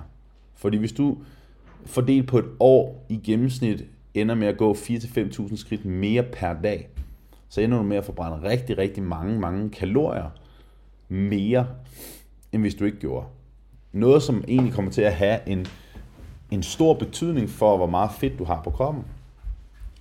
Fordi 0.55 0.77
hvis 0.77 0.91
du 0.91 1.17
fordelt 1.85 2.27
på 2.27 2.39
et 2.39 2.45
år 2.59 3.05
i 3.09 3.19
gennemsnit 3.23 3.85
ender 4.13 4.35
med 4.35 4.47
at 4.47 4.57
gå 4.57 4.73
4-5.000 4.73 5.55
skridt 5.55 5.85
mere 5.85 6.23
per 6.23 6.53
dag, 6.63 6.89
så 7.49 7.61
ender 7.61 7.77
du 7.77 7.83
med 7.83 7.97
at 7.97 8.05
forbrænde 8.05 8.49
rigtig, 8.49 8.77
rigtig 8.77 9.03
mange, 9.03 9.39
mange 9.39 9.69
kalorier 9.69 10.29
mere, 11.09 11.67
end 12.51 12.61
hvis 12.61 12.75
du 12.75 12.85
ikke 12.85 12.99
gjorde. 12.99 13.25
Noget, 13.91 14.23
som 14.23 14.43
egentlig 14.47 14.73
kommer 14.73 14.91
til 14.91 15.01
at 15.01 15.13
have 15.13 15.39
en, 15.47 15.67
en 16.51 16.63
stor 16.63 16.93
betydning 16.93 17.49
for, 17.49 17.77
hvor 17.77 17.85
meget 17.85 18.11
fedt 18.11 18.39
du 18.39 18.43
har 18.43 18.61
på 18.63 18.69
kroppen, 18.69 19.03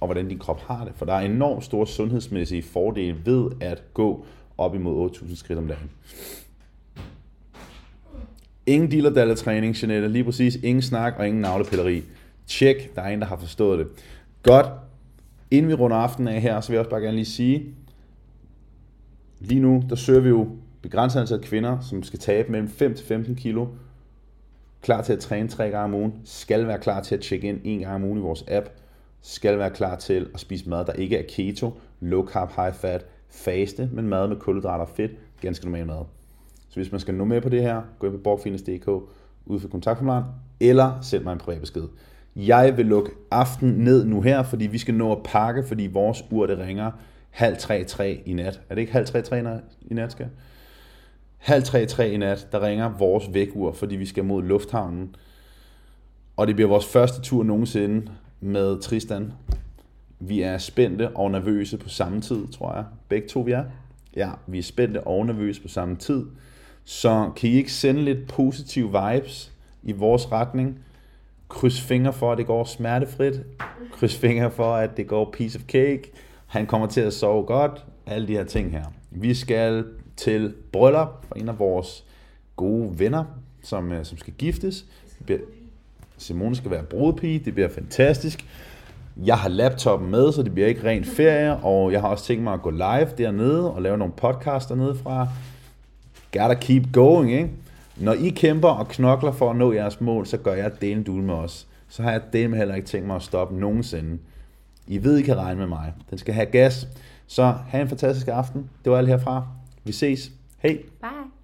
og 0.00 0.06
hvordan 0.06 0.28
din 0.28 0.38
krop 0.38 0.60
har 0.60 0.84
det. 0.84 0.92
For 0.96 1.06
der 1.06 1.12
er 1.12 1.20
enormt 1.20 1.64
store 1.64 1.86
sundhedsmæssige 1.86 2.62
fordele 2.62 3.16
ved 3.24 3.50
at 3.60 3.82
gå 3.94 4.26
op 4.58 4.74
imod 4.74 5.10
8.000 5.10 5.36
skridt 5.36 5.58
om 5.58 5.68
dagen. 5.68 5.90
Ingen 8.66 8.90
dealer 8.90 9.34
træning, 9.34 9.76
Jeanette. 9.82 10.08
Lige 10.08 10.24
præcis. 10.24 10.56
Ingen 10.56 10.82
snak 10.82 11.14
og 11.18 11.26
ingen 11.26 11.42
navlepilleri. 11.42 12.02
Tjek. 12.46 12.94
Der 12.96 13.02
er 13.02 13.08
en, 13.08 13.20
der 13.20 13.26
har 13.26 13.36
forstået 13.36 13.78
det. 13.78 13.86
Godt. 14.42 14.66
Inden 15.50 15.68
vi 15.68 15.74
runder 15.74 15.96
aftenen 15.96 16.34
af 16.34 16.40
her, 16.40 16.60
så 16.60 16.68
vil 16.68 16.74
jeg 16.74 16.80
også 16.80 16.90
bare 16.90 17.00
gerne 17.00 17.16
lige 17.16 17.24
sige, 17.24 17.74
lige 19.40 19.60
nu, 19.60 19.82
der 19.88 19.96
søger 19.96 20.20
vi 20.20 20.28
jo 20.28 20.48
begrænset 20.82 21.20
antal 21.20 21.40
kvinder, 21.40 21.80
som 21.80 22.02
skal 22.02 22.18
tabe 22.18 22.52
mellem 22.52 22.68
5 22.68 22.94
til 22.94 23.06
15 23.06 23.34
kilo, 23.34 23.66
klar 24.82 25.02
til 25.02 25.12
at 25.12 25.18
træne 25.18 25.48
tre 25.48 25.70
gange 25.70 25.84
om 25.84 25.94
ugen, 25.94 26.14
skal 26.24 26.66
være 26.66 26.78
klar 26.78 27.02
til 27.02 27.14
at 27.14 27.20
tjekke 27.20 27.48
ind 27.48 27.60
en 27.64 27.80
gang 27.80 27.94
om 27.94 28.04
ugen 28.04 28.18
i 28.18 28.22
vores 28.22 28.44
app, 28.48 28.68
skal 29.22 29.58
være 29.58 29.70
klar 29.70 29.96
til 29.96 30.28
at 30.34 30.40
spise 30.40 30.68
mad, 30.68 30.84
der 30.84 30.92
ikke 30.92 31.16
er 31.16 31.24
keto, 31.28 31.80
low 32.00 32.26
carb, 32.26 32.50
high 32.56 32.74
fat, 32.74 33.06
faste, 33.28 33.90
men 33.92 34.08
mad 34.08 34.28
med 34.28 34.36
kulhydrater 34.36 34.84
og 34.84 34.90
fedt, 34.96 35.12
ganske 35.40 35.64
normal 35.64 35.86
mad. 35.86 36.15
Så 36.76 36.80
hvis 36.80 36.92
man 36.92 37.00
skal 37.00 37.14
nå 37.14 37.24
med 37.24 37.40
på 37.40 37.48
det 37.48 37.62
her, 37.62 37.82
gå 37.98 38.06
ind 38.06 38.14
på 38.16 38.22
borgfitness.dk, 38.22 38.88
ud 39.46 39.60
for 39.60 39.68
kontaktformularen, 39.68 40.24
eller 40.60 40.98
send 41.02 41.24
mig 41.24 41.32
en 41.32 41.38
privat 41.38 41.60
besked. 41.60 41.82
Jeg 42.36 42.76
vil 42.76 42.86
lukke 42.86 43.10
aften 43.30 43.68
ned 43.68 44.04
nu 44.04 44.20
her, 44.20 44.42
fordi 44.42 44.66
vi 44.66 44.78
skal 44.78 44.94
nå 44.94 45.12
at 45.12 45.18
pakke, 45.24 45.64
fordi 45.64 45.86
vores 45.86 46.24
ur 46.30 46.46
det 46.46 46.58
ringer 46.58 46.90
halv 47.30 47.56
tre 47.56 47.84
tre 47.84 48.22
i 48.26 48.32
nat. 48.32 48.60
Er 48.68 48.74
det 48.74 48.80
ikke 48.80 48.92
halv 48.92 49.06
tre 49.06 49.22
tre 49.22 49.38
i 49.90 49.94
nat, 49.94 50.12
skal? 50.12 50.26
Halv 51.36 51.62
tre 51.62 51.86
tre 51.86 52.10
i 52.10 52.16
nat, 52.16 52.48
der 52.52 52.62
ringer 52.62 52.88
vores 52.98 53.34
vækur, 53.34 53.72
fordi 53.72 53.96
vi 53.96 54.06
skal 54.06 54.24
mod 54.24 54.42
lufthavnen. 54.42 55.14
Og 56.36 56.46
det 56.46 56.54
bliver 56.54 56.68
vores 56.68 56.86
første 56.86 57.22
tur 57.22 57.42
nogensinde 57.42 58.10
med 58.40 58.80
Tristan. 58.80 59.32
Vi 60.20 60.42
er 60.42 60.58
spændte 60.58 61.08
og 61.08 61.30
nervøse 61.30 61.78
på 61.78 61.88
samme 61.88 62.20
tid, 62.20 62.48
tror 62.48 62.74
jeg. 62.74 62.84
Begge 63.08 63.28
to 63.28 63.40
vi 63.40 63.52
er. 63.52 63.64
Ja, 64.16 64.30
vi 64.46 64.58
er 64.58 64.62
spændte 64.62 65.06
og 65.06 65.26
nervøse 65.26 65.62
på 65.62 65.68
samme 65.68 65.96
tid. 65.96 66.26
Så 66.88 67.30
kan 67.36 67.50
I 67.50 67.52
ikke 67.52 67.72
sende 67.72 68.04
lidt 68.04 68.28
positive 68.28 68.86
vibes 68.86 69.52
i 69.82 69.92
vores 69.92 70.32
retning? 70.32 70.78
Kryds 71.48 71.80
fingre 71.80 72.12
for, 72.12 72.32
at 72.32 72.38
det 72.38 72.46
går 72.46 72.64
smertefrit. 72.64 73.40
Kryds 73.92 74.16
fingre 74.16 74.50
for, 74.50 74.74
at 74.74 74.96
det 74.96 75.06
går 75.06 75.30
piece 75.32 75.58
of 75.58 75.62
cake. 75.62 76.12
Han 76.46 76.66
kommer 76.66 76.86
til 76.86 77.00
at 77.00 77.12
sove 77.12 77.44
godt. 77.44 77.84
Alle 78.06 78.28
de 78.28 78.32
her 78.32 78.44
ting 78.44 78.70
her. 78.70 78.84
Vi 79.10 79.34
skal 79.34 79.84
til 80.16 80.54
bryllup 80.72 81.26
for 81.28 81.34
en 81.34 81.48
af 81.48 81.58
vores 81.58 82.04
gode 82.56 82.98
venner, 82.98 83.24
som, 83.62 83.92
øh, 83.92 84.04
som 84.04 84.18
skal 84.18 84.32
giftes. 84.32 84.84
Simone 86.18 86.56
skal 86.56 86.70
være 86.70 86.82
brudepige. 86.82 87.38
Det 87.38 87.54
bliver 87.54 87.68
fantastisk. 87.68 88.46
Jeg 89.24 89.36
har 89.36 89.48
laptopen 89.48 90.10
med, 90.10 90.32
så 90.32 90.42
det 90.42 90.54
bliver 90.54 90.68
ikke 90.68 90.84
ren 90.84 91.04
ferie, 91.04 91.56
og 91.56 91.92
jeg 91.92 92.00
har 92.00 92.08
også 92.08 92.24
tænkt 92.24 92.44
mig 92.44 92.52
at 92.54 92.62
gå 92.62 92.70
live 92.70 93.08
dernede 93.18 93.74
og 93.74 93.82
lave 93.82 93.98
nogle 93.98 94.12
podcasts 94.16 94.68
dernede 94.68 94.94
fra 94.94 95.28
gotta 96.38 96.54
keep 96.54 96.92
going, 96.92 97.32
ikke? 97.32 97.50
Når 97.96 98.12
I 98.12 98.28
kæmper 98.28 98.68
og 98.68 98.88
knokler 98.88 99.32
for 99.32 99.50
at 99.50 99.56
nå 99.56 99.72
jeres 99.72 100.00
mål, 100.00 100.26
så 100.26 100.36
gør 100.36 100.54
jeg 100.54 100.80
delen 100.80 101.02
dul 101.02 101.22
med 101.22 101.34
os. 101.34 101.66
Så 101.88 102.02
har 102.02 102.10
jeg 102.10 102.20
delen 102.32 102.54
heller 102.54 102.74
ikke 102.74 102.88
tænkt 102.88 103.06
mig 103.06 103.16
at 103.16 103.22
stoppe 103.22 103.60
nogensinde. 103.60 104.18
I 104.86 105.04
ved, 105.04 105.18
I 105.18 105.22
kan 105.22 105.36
regne 105.36 105.58
med 105.58 105.66
mig. 105.66 105.92
Den 106.10 106.18
skal 106.18 106.34
have 106.34 106.46
gas. 106.46 106.88
Så 107.26 107.54
have 107.68 107.82
en 107.82 107.88
fantastisk 107.88 108.28
aften. 108.28 108.70
Det 108.84 108.92
var 108.92 108.98
alt 108.98 109.08
herfra. 109.08 109.46
Vi 109.84 109.92
ses. 109.92 110.30
Hej. 110.58 110.78
Bye. 111.00 111.35